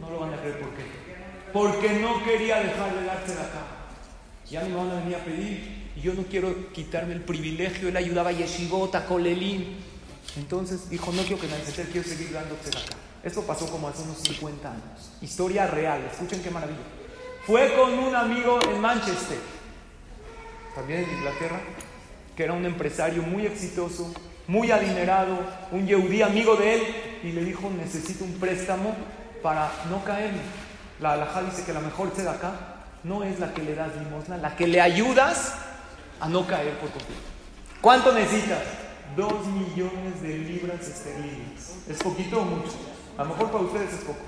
No 0.00 0.10
lo 0.10 0.20
van 0.20 0.34
a 0.34 0.40
creer 0.40 0.58
por 0.60 0.70
qué. 0.70 0.82
Porque 1.52 2.00
no 2.00 2.22
quería 2.24 2.60
dejar 2.60 2.94
de 2.94 3.04
darse 3.04 3.34
la 3.34 3.48
cara. 3.50 3.78
Ya 4.48 4.62
me 4.62 4.74
van 4.74 4.90
a 4.90 5.16
a 5.16 5.24
pedir. 5.24 5.90
y 5.96 6.00
yo 6.00 6.14
no 6.14 6.22
quiero 6.24 6.72
quitarme 6.72 7.14
el 7.14 7.20
privilegio. 7.20 7.88
Él 7.88 7.96
ayudaba 7.96 8.30
a 8.30 8.32
Yeshivot, 8.32 8.94
a 8.94 9.04
Kolelín. 9.06 9.76
Entonces 10.36 10.88
dijo, 10.88 11.12
no 11.12 11.22
quiero 11.22 11.40
que 11.40 11.48
nadie 11.48 11.64
se 11.64 11.84
quiero 11.84 12.06
seguir 12.08 12.32
dando 12.32 12.54
acá. 12.54 12.96
Esto 13.24 13.42
pasó 13.42 13.66
como 13.70 13.88
hace 13.88 14.02
unos 14.02 14.18
50 14.18 14.70
años. 14.70 15.12
Historia 15.20 15.66
real, 15.66 16.02
escuchen 16.10 16.42
qué 16.42 16.50
maravilla. 16.50 16.78
Fue 17.46 17.74
con 17.74 17.98
un 17.98 18.14
amigo 18.14 18.58
en 18.70 18.80
Manchester, 18.80 19.38
también 20.74 21.04
en 21.04 21.10
Inglaterra, 21.10 21.60
que 22.36 22.44
era 22.44 22.52
un 22.52 22.64
empresario 22.64 23.22
muy 23.22 23.46
exitoso, 23.46 24.14
muy 24.46 24.70
adinerado, 24.70 25.38
un 25.72 25.86
yehudí 25.86 26.22
amigo 26.22 26.56
de 26.56 26.74
él, 26.74 26.82
y 27.22 27.32
le 27.32 27.44
dijo, 27.44 27.70
necesito 27.70 28.24
un 28.24 28.34
préstamo 28.34 28.94
para 29.42 29.70
no 29.90 30.04
caerme. 30.04 30.40
La 31.00 31.12
alhaja 31.12 31.42
dice 31.42 31.64
que 31.64 31.72
la 31.72 31.80
mejor 31.80 32.12
acá 32.28 32.52
no 33.04 33.22
es 33.22 33.38
la 33.38 33.52
que 33.54 33.62
le 33.62 33.74
das 33.74 33.96
limosna, 33.96 34.36
la 34.36 34.56
que 34.56 34.66
le 34.66 34.80
ayudas 34.80 35.54
a 36.20 36.28
no 36.28 36.46
caer 36.46 36.74
por 36.78 36.90
completo. 36.90 37.22
¿Cuánto 37.80 38.12
necesitas? 38.12 38.58
Dos 39.16 39.46
millones 39.46 40.20
de 40.20 40.38
libras 40.38 40.86
esterlinas. 40.86 41.76
¿Es 41.88 41.98
poquito 41.98 42.40
o 42.40 42.44
mucho? 42.44 42.72
A 43.16 43.22
lo 43.22 43.30
mejor 43.30 43.50
para 43.50 43.64
ustedes 43.64 43.92
es 43.94 44.00
poco. 44.00 44.20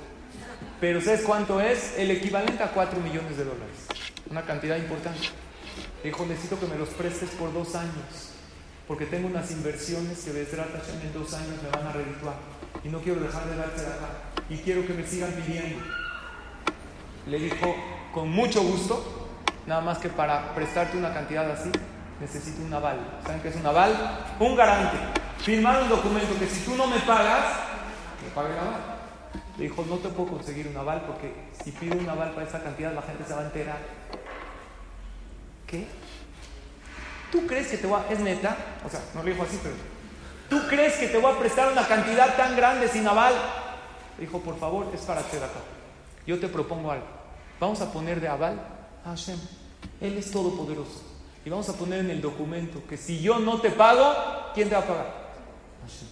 Pero 0.80 1.00
¿sabes 1.00 1.22
cuánto 1.22 1.60
es? 1.60 1.94
El 1.98 2.10
equivalente 2.10 2.62
a 2.62 2.70
cuatro 2.70 3.00
millones 3.00 3.36
de 3.36 3.44
dólares. 3.44 3.86
Una 4.30 4.42
cantidad 4.42 4.76
importante. 4.76 5.28
Dijo, 6.02 6.24
necesito 6.24 6.58
que 6.58 6.66
me 6.66 6.76
los 6.76 6.88
prestes 6.90 7.30
por 7.30 7.52
dos 7.52 7.74
años. 7.74 8.32
Porque 8.90 9.06
tengo 9.06 9.28
unas 9.28 9.48
inversiones 9.52 10.18
que 10.18 10.32
desde 10.32 10.56
en 10.56 11.12
dos 11.14 11.32
años 11.34 11.62
me 11.62 11.70
van 11.70 11.86
a 11.86 11.92
redituar. 11.92 12.34
Y 12.82 12.88
no 12.88 12.98
quiero 12.98 13.20
dejar 13.20 13.44
de 13.44 13.54
darte 13.54 13.82
acá. 13.82 14.08
Y 14.48 14.56
quiero 14.56 14.84
que 14.84 14.94
me 14.94 15.06
sigan 15.06 15.30
pidiendo. 15.30 15.78
Le 17.28 17.38
dijo, 17.38 17.76
con 18.12 18.28
mucho 18.28 18.60
gusto, 18.64 19.28
nada 19.68 19.80
más 19.80 19.98
que 19.98 20.08
para 20.08 20.56
prestarte 20.56 20.98
una 20.98 21.14
cantidad 21.14 21.48
así, 21.52 21.70
necesito 22.20 22.62
un 22.62 22.74
aval. 22.74 22.98
¿Saben 23.24 23.40
qué 23.40 23.50
es 23.50 23.54
un 23.54 23.66
aval? 23.68 23.94
Un 24.40 24.56
garante. 24.56 24.96
Firmar 25.38 25.84
un 25.84 25.88
documento 25.88 26.36
que 26.36 26.48
si 26.48 26.64
tú 26.64 26.74
no 26.74 26.88
me 26.88 26.98
pagas, 26.98 27.44
me 28.24 28.30
pague 28.34 28.54
el 28.54 28.58
aval. 28.58 28.80
Le 29.56 29.62
dijo, 29.62 29.84
no 29.88 29.98
te 29.98 30.08
puedo 30.08 30.30
conseguir 30.30 30.66
un 30.66 30.76
aval 30.76 31.04
porque 31.06 31.32
si 31.62 31.70
pido 31.70 31.96
un 31.96 32.08
aval 32.08 32.32
para 32.32 32.44
esa 32.44 32.60
cantidad, 32.60 32.92
la 32.92 33.02
gente 33.02 33.22
se 33.24 33.34
va 33.34 33.42
a 33.42 33.44
enterar. 33.44 33.78
¿Qué? 35.68 35.86
¿Tú 37.30 37.46
crees 37.46 37.68
que 37.68 37.78
te 37.78 37.86
voy 37.86 38.00
a... 38.00 38.12
Es 38.12 38.20
neta, 38.20 38.56
o 38.84 38.88
sea, 38.88 39.00
no 39.14 39.22
lo 39.22 39.30
dijo 39.30 39.42
así, 39.42 39.58
pero... 39.62 39.74
¿Tú 40.48 40.66
crees 40.68 40.94
que 40.94 41.06
te 41.06 41.18
voy 41.18 41.32
a 41.32 41.38
prestar 41.38 41.70
una 41.70 41.86
cantidad 41.86 42.36
tan 42.36 42.56
grande 42.56 42.88
sin 42.88 43.06
aval? 43.06 43.34
Dijo, 44.18 44.40
por 44.40 44.58
favor, 44.58 44.90
es 44.92 45.00
para 45.02 45.20
acá. 45.20 45.30
Yo 46.26 46.40
te 46.40 46.48
propongo 46.48 46.90
algo. 46.90 47.06
Vamos 47.60 47.80
a 47.80 47.92
poner 47.92 48.20
de 48.20 48.28
aval 48.28 48.60
a 49.04 49.10
Hashem. 49.10 49.38
Él 50.00 50.18
es 50.18 50.30
todopoderoso. 50.30 51.02
Y 51.44 51.50
vamos 51.50 51.68
a 51.68 51.74
poner 51.74 52.00
en 52.00 52.10
el 52.10 52.20
documento 52.20 52.82
que 52.88 52.96
si 52.96 53.20
yo 53.20 53.38
no 53.38 53.60
te 53.60 53.70
pago, 53.70 54.12
¿quién 54.54 54.68
te 54.68 54.74
va 54.74 54.82
a 54.82 54.86
pagar? 54.86 55.30
Hashem. 55.82 56.08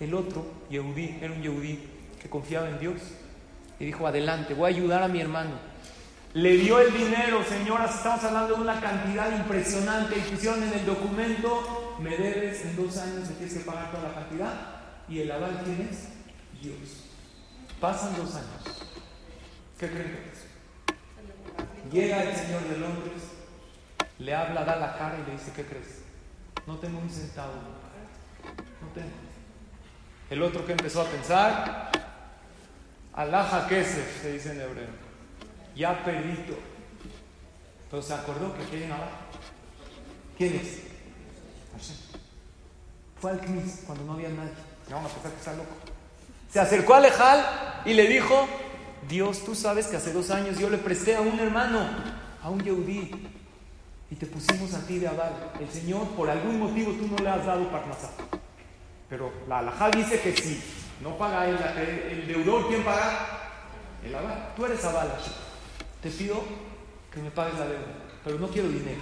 El 0.00 0.14
otro, 0.14 0.44
Yehudí, 0.68 1.18
era 1.20 1.32
un 1.32 1.42
Yehudí 1.42 1.78
que 2.20 2.28
confiaba 2.28 2.68
en 2.68 2.78
Dios. 2.78 3.00
Y 3.78 3.84
dijo, 3.84 4.06
adelante, 4.06 4.54
voy 4.54 4.72
a 4.72 4.74
ayudar 4.74 5.02
a 5.02 5.08
mi 5.08 5.20
hermano. 5.20 5.52
Le 6.34 6.56
dio 6.58 6.78
el 6.78 6.92
dinero, 6.92 7.42
señoras, 7.42 7.96
estamos 7.96 8.22
hablando 8.22 8.56
de 8.56 8.60
una 8.60 8.80
cantidad 8.80 9.34
impresionante. 9.34 10.18
Y 10.18 10.30
pusieron 10.30 10.62
en 10.62 10.72
el 10.74 10.84
documento, 10.84 11.96
me 12.00 12.16
debes 12.16 12.64
en 12.66 12.76
dos 12.76 12.98
años, 12.98 13.28
me 13.28 13.36
tienes 13.36 13.54
que 13.54 13.60
pagar 13.60 13.90
toda 13.90 14.08
la 14.08 14.14
cantidad. 14.14 14.54
¿Y 15.08 15.20
el 15.20 15.30
aval 15.30 15.62
quién 15.64 15.88
es? 15.90 16.08
Dios. 16.60 17.04
Pasan 17.80 18.14
dos 18.16 18.34
años. 18.34 18.84
¿Qué 19.78 19.88
creen 19.88 20.10
que 20.12 20.30
es? 20.30 21.92
Llega 21.92 22.22
el 22.22 22.36
señor 22.36 22.62
de 22.64 22.78
Londres, 22.78 23.22
le 24.18 24.34
habla, 24.34 24.64
da 24.64 24.76
la 24.76 24.98
cara 24.98 25.18
y 25.18 25.26
le 25.26 25.32
dice, 25.38 25.52
¿qué 25.56 25.64
crees? 25.64 26.02
No 26.66 26.76
tengo 26.76 26.98
un 26.98 27.08
centavo. 27.08 27.54
No 28.82 28.88
tengo. 28.94 29.08
El 30.28 30.42
otro 30.42 30.66
que 30.66 30.72
empezó 30.72 31.00
a 31.00 31.06
pensar, 31.06 31.90
Alaja 33.14 33.66
Kesef, 33.66 34.20
se 34.20 34.32
dice 34.32 34.52
en 34.52 34.60
hebreo. 34.60 35.07
Ya 35.78 36.04
perdido. 36.04 36.56
Pero 37.88 38.02
se 38.02 38.12
acordó 38.12 38.52
que 38.58 38.64
quién 38.64 38.90
ahora. 38.90 39.10
¿Quién 40.36 40.56
es? 40.56 40.82
Fue 43.20 43.30
al 43.30 43.40
cuando 43.86 44.04
no 44.04 44.14
había 44.14 44.28
nadie. 44.30 44.50
Le 44.88 44.94
vamos 44.94 45.12
a 45.12 45.14
pensar 45.14 45.32
que 45.32 45.38
está 45.38 45.52
loco. 45.52 45.70
Se 46.50 46.58
acercó 46.58 46.94
a 46.94 47.00
Lejal 47.00 47.82
y 47.84 47.94
le 47.94 48.08
dijo, 48.08 48.48
Dios, 49.08 49.44
tú 49.44 49.54
sabes 49.54 49.86
que 49.86 49.96
hace 49.96 50.12
dos 50.12 50.30
años 50.30 50.58
yo 50.58 50.68
le 50.68 50.78
presté 50.78 51.14
a 51.14 51.20
un 51.20 51.38
hermano, 51.38 51.88
a 52.42 52.50
un 52.50 52.60
Yehudí, 52.60 53.12
y 54.10 54.14
te 54.16 54.26
pusimos 54.26 54.74
a 54.74 54.84
ti 54.84 54.98
de 54.98 55.06
aval. 55.06 55.52
El 55.60 55.70
Señor, 55.70 56.08
por 56.08 56.28
algún 56.28 56.58
motivo, 56.58 56.90
tú 56.92 57.06
no 57.06 57.18
le 57.22 57.30
has 57.30 57.46
dado 57.46 57.70
parnasá. 57.70 58.10
Pero 59.08 59.32
la 59.46 59.60
alajá 59.60 59.90
dice 59.90 60.20
que 60.20 60.36
si 60.36 60.60
no 61.02 61.16
paga 61.16 61.46
el, 61.46 61.56
el, 62.10 62.26
deudor, 62.26 62.66
¿quién 62.66 62.82
paga? 62.82 63.52
El 64.04 64.14
aval. 64.14 64.52
Tú 64.56 64.66
eres 64.66 64.84
aval, 64.84 65.12
Te 66.02 66.10
pido 66.10 66.42
que 67.12 67.20
me 67.20 67.30
pagues 67.30 67.58
la 67.58 67.66
deuda, 67.66 67.94
pero 68.24 68.38
no 68.38 68.48
quiero 68.48 68.68
dinero. 68.68 69.00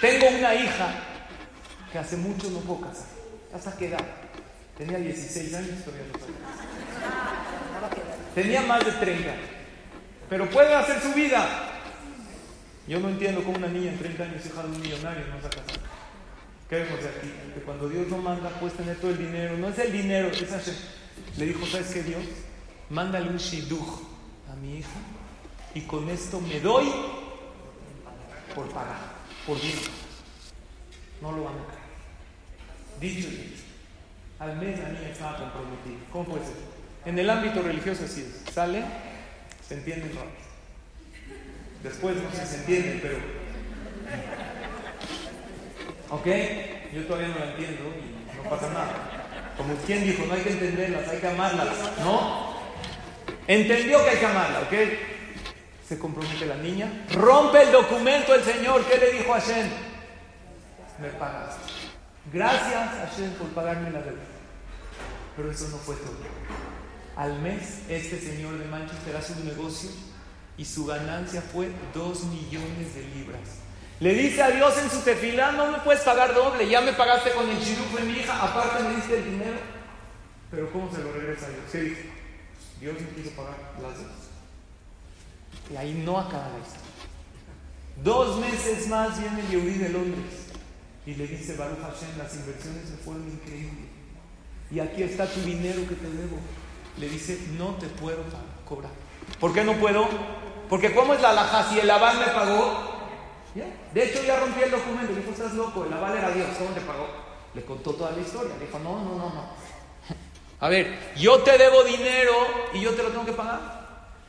Tengo 0.00 0.28
una 0.38 0.54
hija 0.54 0.94
que 1.90 1.98
hace 1.98 2.16
mucho 2.16 2.48
no 2.50 2.60
puedo 2.60 2.82
casar. 2.82 3.08
¿Hasta 3.52 3.76
qué 3.76 3.88
edad? 3.88 4.04
Tenía 4.78 4.98
16 4.98 5.54
años, 5.54 5.84
todavía 5.84 6.06
no 6.12 6.18
Tenía 8.34 8.62
más 8.62 8.84
de 8.84 8.92
30. 8.92 9.34
Pero 10.28 10.48
puede 10.48 10.72
hacer 10.74 11.00
su 11.00 11.12
vida. 11.12 11.44
Yo 12.86 13.00
no 13.00 13.08
entiendo 13.08 13.42
cómo 13.42 13.58
una 13.58 13.68
niña 13.68 13.90
en 13.90 13.98
30 13.98 14.22
años, 14.22 14.46
hija 14.46 14.62
de 14.62 14.68
un 14.68 14.80
millonario, 14.80 15.26
no 15.26 15.40
se 15.40 15.46
ha 15.46 15.50
casado. 15.50 15.80
¿Qué 16.68 16.76
vemos 16.76 17.02
de 17.02 17.08
aquí? 17.08 17.32
Que 17.54 17.60
cuando 17.62 17.88
Dios 17.88 18.06
no 18.08 18.18
manda, 18.18 18.50
puedes 18.60 18.76
tener 18.76 18.96
todo 18.96 19.10
el 19.10 19.18
dinero. 19.18 19.56
No 19.58 19.68
es 19.68 19.78
el 19.80 19.90
dinero, 19.90 20.28
es 20.28 20.48
Hashem. 20.48 20.74
Le 21.36 21.46
dijo, 21.46 21.66
¿sabes 21.66 21.88
qué, 21.88 22.04
Dios? 22.04 22.22
Mándale 22.88 23.28
un 23.28 23.36
shidduch 23.36 24.02
a 24.50 24.54
mi 24.54 24.78
hija 24.78 25.19
y 25.74 25.80
con 25.82 26.08
esto 26.08 26.40
me 26.40 26.60
doy 26.60 26.90
por 28.54 28.68
pagar, 28.70 28.98
por 29.46 29.60
dinero. 29.60 29.92
No 31.22 31.32
lo 31.32 31.44
van 31.44 31.54
a 31.54 31.66
creer. 31.66 31.80
Dicho 33.00 33.28
y 33.28 33.54
Al 34.38 34.56
mes 34.56 34.78
la 34.78 34.88
niña 34.88 35.08
estaba 35.10 35.38
comprometida. 35.38 35.98
¿Cómo 36.12 36.24
puede 36.24 36.44
ser? 36.44 36.54
En 37.04 37.18
el 37.18 37.30
ámbito 37.30 37.62
religioso 37.62 38.04
así 38.04 38.22
es. 38.22 38.52
Sale, 38.52 38.82
se 39.66 39.74
entiende 39.74 40.08
rápido. 40.08 40.50
Después 41.82 42.16
no 42.16 42.30
sé 42.30 42.46
si 42.46 42.46
se 42.46 42.56
entiende, 42.60 42.98
pero. 43.02 43.16
¿Ok? 46.10 46.26
Yo 46.92 47.06
todavía 47.06 47.28
no 47.28 47.38
la 47.38 47.50
entiendo 47.52 47.84
y 47.96 48.36
no 48.36 48.50
pasa 48.50 48.68
nada. 48.70 49.54
Como 49.56 49.74
quien 49.76 50.04
dijo, 50.04 50.26
no 50.26 50.34
hay 50.34 50.42
que 50.42 50.50
entenderlas, 50.50 51.08
hay 51.08 51.18
que 51.18 51.28
amarlas. 51.28 51.68
¿No? 52.00 52.56
Entendió 53.46 54.04
que 54.04 54.10
hay 54.10 54.18
que 54.18 54.26
amarla, 54.26 54.60
¿ok? 54.60 54.72
Se 55.90 55.98
compromete 55.98 56.46
la 56.46 56.54
niña. 56.54 57.04
Rompe 57.14 57.62
el 57.62 57.72
documento 57.72 58.32
el 58.32 58.44
Señor. 58.44 58.84
¿Qué 58.84 58.96
le 58.96 59.10
dijo 59.10 59.34
a 59.34 59.40
Hashem? 59.40 59.68
Me 61.00 61.08
pagas. 61.08 61.56
Gracias 62.32 62.90
Hashem 62.94 63.32
por 63.32 63.48
pagarme 63.48 63.90
la 63.90 64.00
deuda. 64.00 64.22
Pero 65.36 65.50
eso 65.50 65.66
no 65.66 65.78
fue 65.78 65.96
todo. 65.96 66.14
Al 67.16 67.40
mes, 67.40 67.80
este 67.88 68.20
señor 68.20 68.56
de 68.60 68.66
Manchester 68.66 69.16
hace 69.16 69.32
un 69.32 69.44
negocio 69.46 69.90
y 70.56 70.64
su 70.64 70.86
ganancia 70.86 71.42
fue 71.42 71.72
dos 71.92 72.22
millones 72.22 72.94
de 72.94 73.02
libras. 73.16 73.40
Le 73.98 74.14
dice 74.14 74.44
a 74.44 74.50
Dios 74.52 74.78
en 74.78 74.90
su 74.90 75.00
tefilá, 75.00 75.50
no 75.50 75.72
me 75.72 75.78
puedes 75.78 76.02
pagar 76.02 76.32
doble, 76.34 76.68
ya 76.68 76.82
me 76.82 76.92
pagaste 76.92 77.32
con 77.32 77.48
el 77.48 77.60
chirujo 77.60 77.96
de 77.96 78.04
mi 78.04 78.12
hija, 78.12 78.40
aparte 78.40 78.84
me 78.84 78.94
diste 78.94 79.18
el 79.18 79.24
dinero. 79.24 79.58
Pero 80.52 80.70
¿cómo 80.70 80.88
se 80.94 81.02
lo 81.02 81.12
regresa 81.12 81.46
a 81.46 81.50
Dios? 81.50 81.62
¿Qué 81.72 81.80
dice? 81.80 82.10
Dios 82.78 82.94
me 82.94 83.08
quiso 83.20 83.34
pagar 83.34 83.56
las 83.82 83.98
dos. 83.98 84.29
Y 85.72 85.76
ahí 85.76 86.02
no 86.04 86.18
acaba 86.18 86.48
la 86.48 86.58
historia. 86.58 86.90
Dos 88.02 88.38
meses 88.38 88.88
más 88.88 89.20
viene 89.20 89.40
el 89.40 89.48
Yehudi 89.48 89.78
de 89.78 89.88
Londres 89.90 90.48
y 91.06 91.14
le 91.14 91.26
dice 91.26 91.56
Baruch 91.56 91.80
Hashem, 91.80 92.18
las 92.18 92.34
inversiones 92.34 92.88
se 92.88 92.96
fueron 92.96 93.28
increíbles. 93.28 93.90
Y 94.70 94.80
aquí 94.80 95.02
está 95.02 95.26
tu 95.26 95.40
dinero 95.40 95.86
que 95.88 95.94
te 95.94 96.10
debo 96.10 96.38
le 97.00 97.08
dice, 97.08 97.38
no 97.56 97.74
te 97.76 97.86
puedo 97.86 98.18
cobrar. 98.68 98.92
¿Por 99.38 99.52
qué 99.52 99.64
no 99.64 99.74
puedo? 99.74 100.06
Porque 100.68 100.94
¿cómo 100.94 101.14
es 101.14 101.20
la 101.20 101.30
alhaja? 101.30 101.70
Si 101.70 101.78
el 101.78 101.90
aval 101.90 102.18
me 102.18 102.26
pagó, 102.26 102.90
de 103.94 104.04
hecho 104.04 104.22
ya 104.22 104.38
rompí 104.38 104.62
el 104.62 104.70
documento, 104.70 105.14
dijo, 105.14 105.30
estás 105.30 105.54
loco, 105.54 105.84
el 105.84 105.92
aval 105.92 106.16
era 106.16 106.30
Dios, 106.30 106.48
¿cómo 106.58 106.70
te 106.70 106.80
pagó? 106.82 107.08
Le 107.54 107.64
contó 107.64 107.92
toda 107.94 108.12
la 108.12 108.20
historia, 108.20 108.54
le 108.58 108.66
dijo, 108.66 108.78
no, 108.78 109.02
no, 109.02 109.16
no, 109.16 109.30
no. 109.30 109.50
A 110.60 110.68
ver, 110.68 111.14
yo 111.16 111.40
te 111.40 111.56
debo 111.56 111.82
dinero 111.84 112.32
y 112.74 112.80
yo 112.80 112.94
te 112.94 113.02
lo 113.02 113.08
tengo 113.08 113.24
que 113.24 113.32
pagar. 113.32 113.79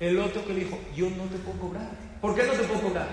El 0.02 0.18
otro 0.18 0.44
que 0.44 0.54
le 0.54 0.62
dijo, 0.62 0.80
yo 0.96 1.12
no 1.12 1.26
te 1.26 1.38
puedo 1.38 1.60
cobrar. 1.60 1.92
¿Por 2.20 2.36
qué 2.36 2.44
no 2.44 2.54
te 2.54 2.64
puedo 2.64 2.82
cobrar? 2.82 3.08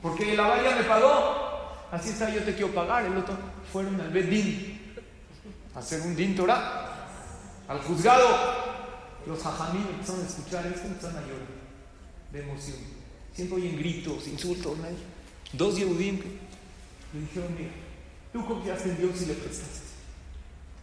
Porque 0.00 0.32
el 0.32 0.38
aval 0.38 0.62
ya 0.62 0.76
me 0.76 0.84
pagó. 0.84 1.88
Así 1.90 2.10
está, 2.10 2.30
yo 2.30 2.44
te 2.44 2.54
quiero 2.54 2.72
pagar. 2.72 3.04
El 3.04 3.16
otro 3.16 3.36
fueron 3.72 4.00
al 4.00 4.10
Bedín 4.10 4.94
a 5.74 5.80
hacer 5.80 6.00
un 6.02 6.14
din 6.14 6.36
Torah 6.36 7.08
al 7.66 7.80
juzgado. 7.80 8.24
Los 9.26 9.42
jajamín 9.42 9.84
empezaron 9.90 10.22
a 10.22 10.28
escuchar 10.28 10.64
esto, 10.68 10.86
empezaron 10.86 11.16
a 11.16 11.22
llorar 11.22 11.48
de 12.30 12.40
emoción. 12.40 12.76
Siempre 13.34 13.56
oyen 13.56 13.76
gritos, 13.76 14.28
insultos. 14.28 14.78
Dos 15.54 15.76
Yehudim 15.76 16.20
le 17.14 17.20
dijeron, 17.20 17.52
mira, 17.58 17.72
tú 18.32 18.46
confiaste 18.46 18.90
en 18.90 18.98
Dios 18.98 19.22
y 19.22 19.26
le 19.26 19.34
prestaste. 19.34 19.88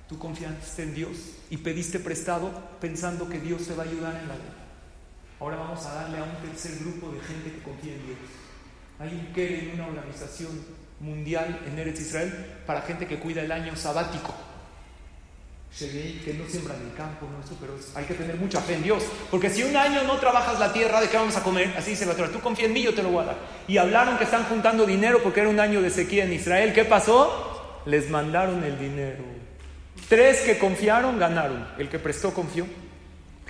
Tú 0.09 0.19
confiaste 0.19 0.83
en 0.83 0.93
Dios 0.93 1.17
y 1.49 1.55
pediste 1.55 1.99
prestado 1.99 2.51
pensando 2.81 3.29
que 3.29 3.39
Dios 3.39 3.65
te 3.65 3.73
va 3.73 3.83
a 3.83 3.85
ayudar 3.85 4.17
en 4.17 4.27
la 4.27 4.35
vida. 4.35 4.60
Ahora 5.41 5.57
vamos 5.57 5.85
a 5.85 5.93
darle 5.95 6.19
a 6.19 6.23
un 6.23 6.35
tercer 6.47 6.77
grupo 6.79 7.11
de 7.11 7.19
gente 7.19 7.51
que 7.51 7.63
confía 7.63 7.93
en 7.93 8.05
Dios. 8.05 8.19
Hay 8.99 9.09
un 9.09 9.33
que 9.33 9.59
en 9.59 9.71
una 9.73 9.87
organización 9.87 10.51
mundial 11.01 11.59
en 11.65 11.79
Eretz 11.79 11.99
Israel 11.99 12.61
para 12.65 12.83
gente 12.83 13.07
que 13.07 13.19
cuida 13.19 13.41
el 13.41 13.51
año 13.51 13.75
sabático 13.75 14.33
que 15.79 16.35
no 16.37 16.47
siembran 16.49 16.81
el 16.81 16.93
campo, 16.95 17.25
no 17.25 17.57
pero 17.59 17.73
hay 17.95 18.03
que 18.03 18.13
tener 18.13 18.35
mucha 18.35 18.59
fe 18.59 18.75
en 18.75 18.83
Dios. 18.83 19.03
Porque 19.31 19.49
si 19.49 19.63
un 19.63 19.75
año 19.75 20.03
no 20.03 20.17
trabajas 20.17 20.59
la 20.59 20.73
tierra, 20.73 20.99
¿de 20.99 21.07
qué 21.07 21.15
vamos 21.15 21.35
a 21.37 21.43
comer? 21.43 21.73
Así 21.77 21.91
dice 21.91 22.05
la 22.05 22.13
Torah, 22.13 22.29
tú 22.29 22.41
confía 22.41 22.65
en 22.65 22.73
mí, 22.73 22.83
yo 22.83 22.93
te 22.93 23.01
lo 23.01 23.09
voy 23.09 23.23
a 23.23 23.27
dar. 23.27 23.37
Y 23.67 23.77
hablaron 23.77 24.17
que 24.17 24.25
están 24.25 24.43
juntando 24.43 24.85
dinero 24.85 25.21
porque 25.23 25.39
era 25.39 25.49
un 25.49 25.59
año 25.59 25.81
de 25.81 25.89
sequía 25.89 26.25
en 26.25 26.33
Israel. 26.33 26.73
¿Qué 26.73 26.83
pasó? 26.83 27.81
Les 27.85 28.09
mandaron 28.09 28.63
el 28.63 28.77
dinero. 28.77 29.23
Tres 30.09 30.41
que 30.41 30.59
confiaron 30.59 31.17
ganaron. 31.17 31.65
El 31.77 31.87
que 31.87 31.99
prestó 31.99 32.33
confió, 32.33 32.65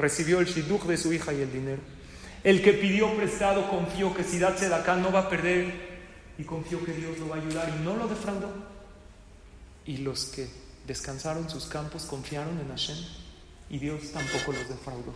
recibió 0.02 0.40
el 0.40 0.48
shidduch 0.48 0.84
de 0.84 0.98
su 0.98 1.14
hija 1.14 1.34
y 1.34 1.42
el 1.42 1.52
dinero. 1.52 1.82
El 2.44 2.64
que 2.64 2.74
pidió 2.74 3.16
prestado 3.16 3.70
confió 3.70 4.14
que 4.16 4.24
si 4.24 4.40
de 4.40 4.48
acá 4.48 4.96
no 4.96 5.12
va 5.12 5.22
a 5.22 5.30
perder 5.30 5.92
y 6.38 6.44
confió 6.44 6.84
que 6.84 6.92
Dios 6.94 7.20
lo 7.20 7.30
va 7.30 7.36
a 7.36 7.40
ayudar 7.40 7.72
y 7.80 7.84
no 7.84 7.96
lo 7.96 8.08
defraudó. 8.08 8.52
Y 9.86 9.98
los 9.98 10.26
que 10.26 10.48
descansaron 10.88 11.50
sus 11.50 11.66
campos, 11.66 12.06
confiaron 12.06 12.60
en 12.60 12.70
Hashem 12.70 12.98
y 13.70 13.78
Dios 13.78 14.12
tampoco 14.12 14.54
los 14.54 14.68
defraudó. 14.68 15.14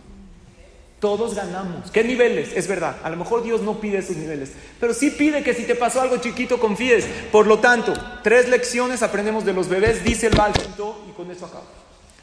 Todos 1.00 1.34
ganamos. 1.34 1.90
¿Qué 1.90 2.02
niveles? 2.04 2.52
Es 2.54 2.68
verdad, 2.68 2.96
a 3.02 3.10
lo 3.10 3.16
mejor 3.16 3.42
Dios 3.42 3.60
no 3.60 3.80
pide 3.80 3.98
esos 3.98 4.16
niveles, 4.16 4.52
pero 4.80 4.94
sí 4.94 5.10
pide 5.10 5.42
que 5.42 5.52
si 5.52 5.64
te 5.64 5.74
pasó 5.74 6.00
algo 6.00 6.16
chiquito 6.18 6.58
confíes. 6.58 7.04
Por 7.30 7.46
lo 7.46 7.58
tanto, 7.58 7.92
tres 8.22 8.48
lecciones 8.48 9.02
aprendemos 9.02 9.44
de 9.44 9.52
los 9.52 9.68
bebés, 9.68 10.02
dice 10.04 10.28
el 10.28 10.36
Baal 10.36 10.52
y 11.08 11.12
con 11.12 11.30
eso 11.30 11.46
acabo. 11.46 11.75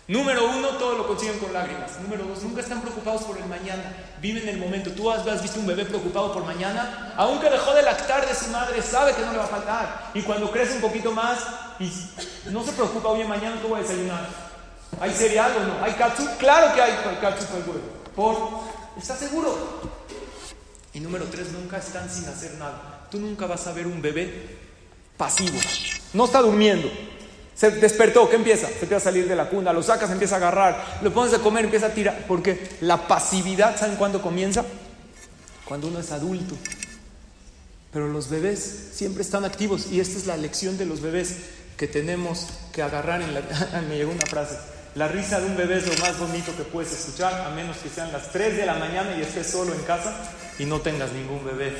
Número 0.07 0.49
uno, 0.49 0.67
todo 0.71 0.97
lo 0.97 1.07
consiguen 1.07 1.39
con 1.39 1.53
lágrimas. 1.53 1.97
Número 2.01 2.25
dos, 2.25 2.43
nunca 2.43 2.59
están 2.59 2.81
preocupados 2.81 3.21
por 3.23 3.37
el 3.37 3.45
mañana. 3.45 3.95
Viven 4.19 4.49
el 4.49 4.57
momento. 4.57 4.91
Tú 4.91 5.09
has, 5.09 5.41
visto 5.41 5.59
un 5.59 5.65
bebé 5.65 5.85
preocupado 5.85 6.33
por 6.33 6.43
mañana, 6.43 7.13
aunque 7.15 7.49
dejó 7.49 7.73
de 7.73 7.83
lactar 7.83 8.27
de 8.27 8.35
su 8.35 8.47
madre, 8.49 8.81
sabe 8.81 9.13
que 9.13 9.21
no 9.21 9.31
le 9.31 9.37
va 9.37 9.45
a 9.45 9.47
faltar. 9.47 10.11
Y 10.13 10.21
cuando 10.21 10.51
crece 10.51 10.75
un 10.75 10.81
poquito 10.81 11.13
más, 11.13 11.39
no 12.51 12.63
se 12.65 12.73
preocupa, 12.73 13.09
oye, 13.09 13.23
mañana 13.23 13.61
tú 13.61 13.69
voy 13.69 13.79
a 13.79 13.83
desayunar. 13.83 14.27
¿Hay 14.99 15.11
cereal 15.11 15.53
o 15.57 15.67
no? 15.67 15.83
¿Hay 15.83 15.93
katsu? 15.93 16.27
Claro 16.37 16.75
que 16.75 16.81
hay 16.81 16.91
katsu 17.21 17.45
para 17.45 17.59
el 17.59 17.69
huevo. 17.69 17.81
Por, 18.13 18.99
¿estás 19.01 19.19
seguro? 19.19 19.57
Y 20.93 20.99
número 20.99 21.25
tres, 21.25 21.51
nunca 21.53 21.77
están 21.77 22.09
sin 22.09 22.25
hacer 22.25 22.55
nada. 22.55 23.07
Tú 23.09 23.19
nunca 23.19 23.47
vas 23.47 23.65
a 23.67 23.71
ver 23.71 23.87
un 23.87 24.01
bebé 24.01 24.57
pasivo. 25.17 25.57
No 26.13 26.25
está 26.25 26.41
durmiendo. 26.41 26.91
Se 27.55 27.71
despertó, 27.71 28.29
¿qué 28.29 28.35
empieza? 28.35 28.67
Se 28.67 28.73
empieza 28.73 28.97
a 28.97 28.99
salir 28.99 29.27
de 29.27 29.35
la 29.35 29.49
cuna, 29.49 29.73
lo 29.73 29.83
sacas, 29.83 30.09
empieza 30.09 30.35
a 30.35 30.37
agarrar, 30.39 30.99
lo 31.01 31.13
pones 31.13 31.33
a 31.33 31.39
comer, 31.39 31.65
empieza 31.65 31.87
a 31.87 31.93
tirar. 31.93 32.25
Porque 32.27 32.69
la 32.81 33.07
pasividad, 33.07 33.77
¿saben 33.77 33.95
cuándo 33.95 34.21
comienza? 34.21 34.65
Cuando 35.65 35.87
uno 35.87 35.99
es 35.99 36.11
adulto. 36.11 36.55
Pero 37.91 38.07
los 38.07 38.29
bebés 38.29 38.89
siempre 38.93 39.21
están 39.21 39.45
activos 39.45 39.91
y 39.91 39.99
esta 39.99 40.17
es 40.17 40.25
la 40.25 40.35
lección 40.35 40.79
de 40.79 40.87
los 40.87 41.01
bebés 41.01 41.35
que 41.77 41.87
tenemos 41.87 42.47
que 42.71 42.81
agarrar 42.81 43.21
en 43.21 43.35
la... 43.35 43.41
Me 43.87 43.97
llegó 43.97 44.11
una 44.11 44.25
frase. 44.25 44.57
La 44.95 45.07
risa 45.07 45.39
de 45.39 45.47
un 45.47 45.57
bebé 45.57 45.77
es 45.77 45.87
lo 45.87 45.97
más 46.03 46.19
bonito 46.19 46.55
que 46.55 46.63
puedes 46.63 46.91
escuchar, 46.91 47.33
a 47.33 47.49
menos 47.49 47.77
que 47.77 47.89
sean 47.89 48.11
las 48.11 48.31
3 48.31 48.57
de 48.57 48.65
la 48.65 48.75
mañana 48.75 49.15
y 49.17 49.21
estés 49.21 49.47
solo 49.47 49.73
en 49.73 49.81
casa 49.81 50.31
y 50.59 50.65
no 50.65 50.81
tengas 50.81 51.11
ningún 51.13 51.43
bebé. 51.45 51.75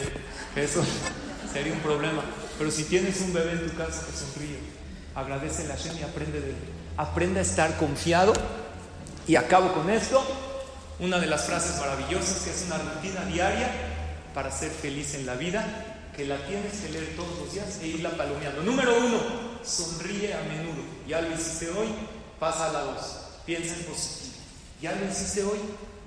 Eso 0.55 0.83
sería 1.53 1.73
un 1.73 1.79
problema. 1.79 2.23
Pero 2.57 2.71
si 2.71 2.83
tienes 2.85 3.19
un 3.21 3.33
bebé 3.33 3.51
en 3.51 3.69
tu 3.69 3.77
casa 3.77 4.05
que 4.05 4.17
sonríe, 4.17 4.59
agradece 5.15 5.63
a 5.71 5.75
Hashem 5.75 5.97
y 5.99 6.03
aprende 6.03 6.41
de 6.41 6.49
él. 6.49 6.55
Aprende 6.97 7.39
a 7.39 7.43
estar 7.43 7.77
confiado. 7.77 8.33
Y 9.27 9.35
acabo 9.35 9.73
con 9.73 9.89
esto, 9.89 10.21
una 10.99 11.19
de 11.19 11.27
las 11.27 11.45
frases 11.45 11.79
maravillosas 11.79 12.39
que 12.39 12.51
es 12.51 12.63
una 12.65 12.77
rutina 12.77 13.23
diaria 13.25 13.69
para 14.33 14.51
ser 14.51 14.69
feliz 14.71 15.13
en 15.15 15.25
la 15.25 15.35
vida, 15.35 16.09
que 16.15 16.25
la 16.25 16.37
tienes 16.45 16.73
que 16.81 16.89
leer 16.89 17.15
todos 17.15 17.39
los 17.39 17.53
días 17.53 17.79
e 17.81 17.87
irla 17.87 18.09
palomeando. 18.11 18.63
Número 18.63 18.97
uno, 18.97 19.17
sonríe 19.63 20.33
a 20.33 20.41
menudo. 20.43 20.83
Ya 21.07 21.21
lo 21.21 21.33
hiciste 21.33 21.69
hoy, 21.69 21.87
pasa 22.39 22.69
a 22.69 22.73
la 22.73 22.81
dos. 22.81 23.17
Piensa 23.45 23.75
en 23.75 23.83
positivo. 23.83 24.33
Ya 24.81 24.91
lo 24.91 25.05
hiciste 25.09 25.43
hoy, 25.43 25.59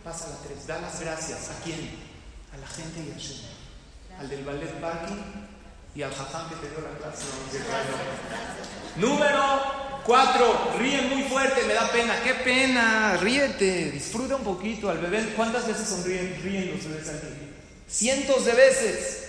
pasa 0.05 0.27
a 0.27 0.31
la 0.31 0.37
tres. 0.47 0.67
Da 0.67 0.79
las 0.81 1.01
gracias. 1.01 1.51
¿A 1.51 1.65
quién? 1.65 1.79
A 2.53 2.59
la 2.59 2.67
gente 2.67 3.01
y 3.01 3.11
a 3.11 3.15
Hashem. 3.15 3.37
Al 4.19 4.29
del 4.29 4.45
ballet 4.45 4.81
parking 4.81 5.46
y 5.97 6.03
al 6.03 6.11
que 6.11 6.57
te 6.57 6.69
dio 6.69 6.81
la 6.83 6.99
clase. 6.99 7.25
Número 8.97 10.03
cuatro, 10.05 10.73
ríe 10.79 11.01
muy 11.03 11.23
fuerte, 11.23 11.65
me 11.65 11.73
da 11.73 11.91
pena. 11.91 12.23
¡Qué 12.23 12.35
pena! 12.35 13.17
Ríete, 13.17 13.91
disfruta 13.93 14.37
un 14.37 14.45
poquito 14.45 14.91
al 14.91 14.99
bebé. 14.99 15.33
¿Cuántas 15.35 15.67
veces 15.67 15.89
sonríen 15.89 16.39
ríen 16.43 16.75
los 16.75 16.85
bebés 16.85 17.09
aquí? 17.09 17.29
Cientos 17.89 18.45
de 18.45 18.53
veces. 18.53 19.23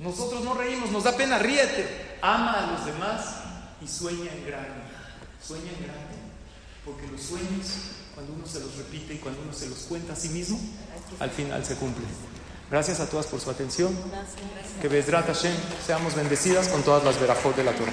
Nosotros 0.00 0.42
no 0.42 0.54
reímos, 0.54 0.90
nos 0.90 1.04
da 1.04 1.16
pena, 1.16 1.38
ríete. 1.38 2.18
Ama 2.20 2.64
a 2.64 2.72
los 2.72 2.86
demás 2.86 3.26
y 3.80 3.86
sueña 3.86 4.32
en 4.32 4.44
grande. 4.44 4.82
Sueña 5.40 5.70
en 5.70 5.84
grande. 5.84 6.16
Porque 6.84 7.06
los 7.06 7.22
sueños, 7.22 7.66
cuando 8.12 8.32
uno 8.32 8.46
se 8.46 8.58
los 8.58 8.74
repite 8.76 9.14
y 9.14 9.18
cuando 9.18 9.40
uno 9.42 9.52
se 9.52 9.68
los 9.68 9.78
cuenta 9.80 10.14
a 10.14 10.16
sí 10.16 10.30
mismo, 10.30 10.58
al 11.20 11.30
final 11.30 11.64
se 11.64 11.76
cumplen. 11.76 12.35
Gracias 12.70 13.00
a 13.00 13.06
todas 13.08 13.26
por 13.26 13.40
su 13.40 13.50
atención. 13.50 13.96
Que 14.80 14.88
Bezrat 14.88 15.26
Hashem 15.26 15.54
seamos 15.84 16.14
bendecidas 16.14 16.68
con 16.68 16.82
todas 16.82 17.04
las 17.04 17.20
verajot 17.20 17.56
de 17.56 17.64
la 17.64 17.72
Torah. 17.72 17.92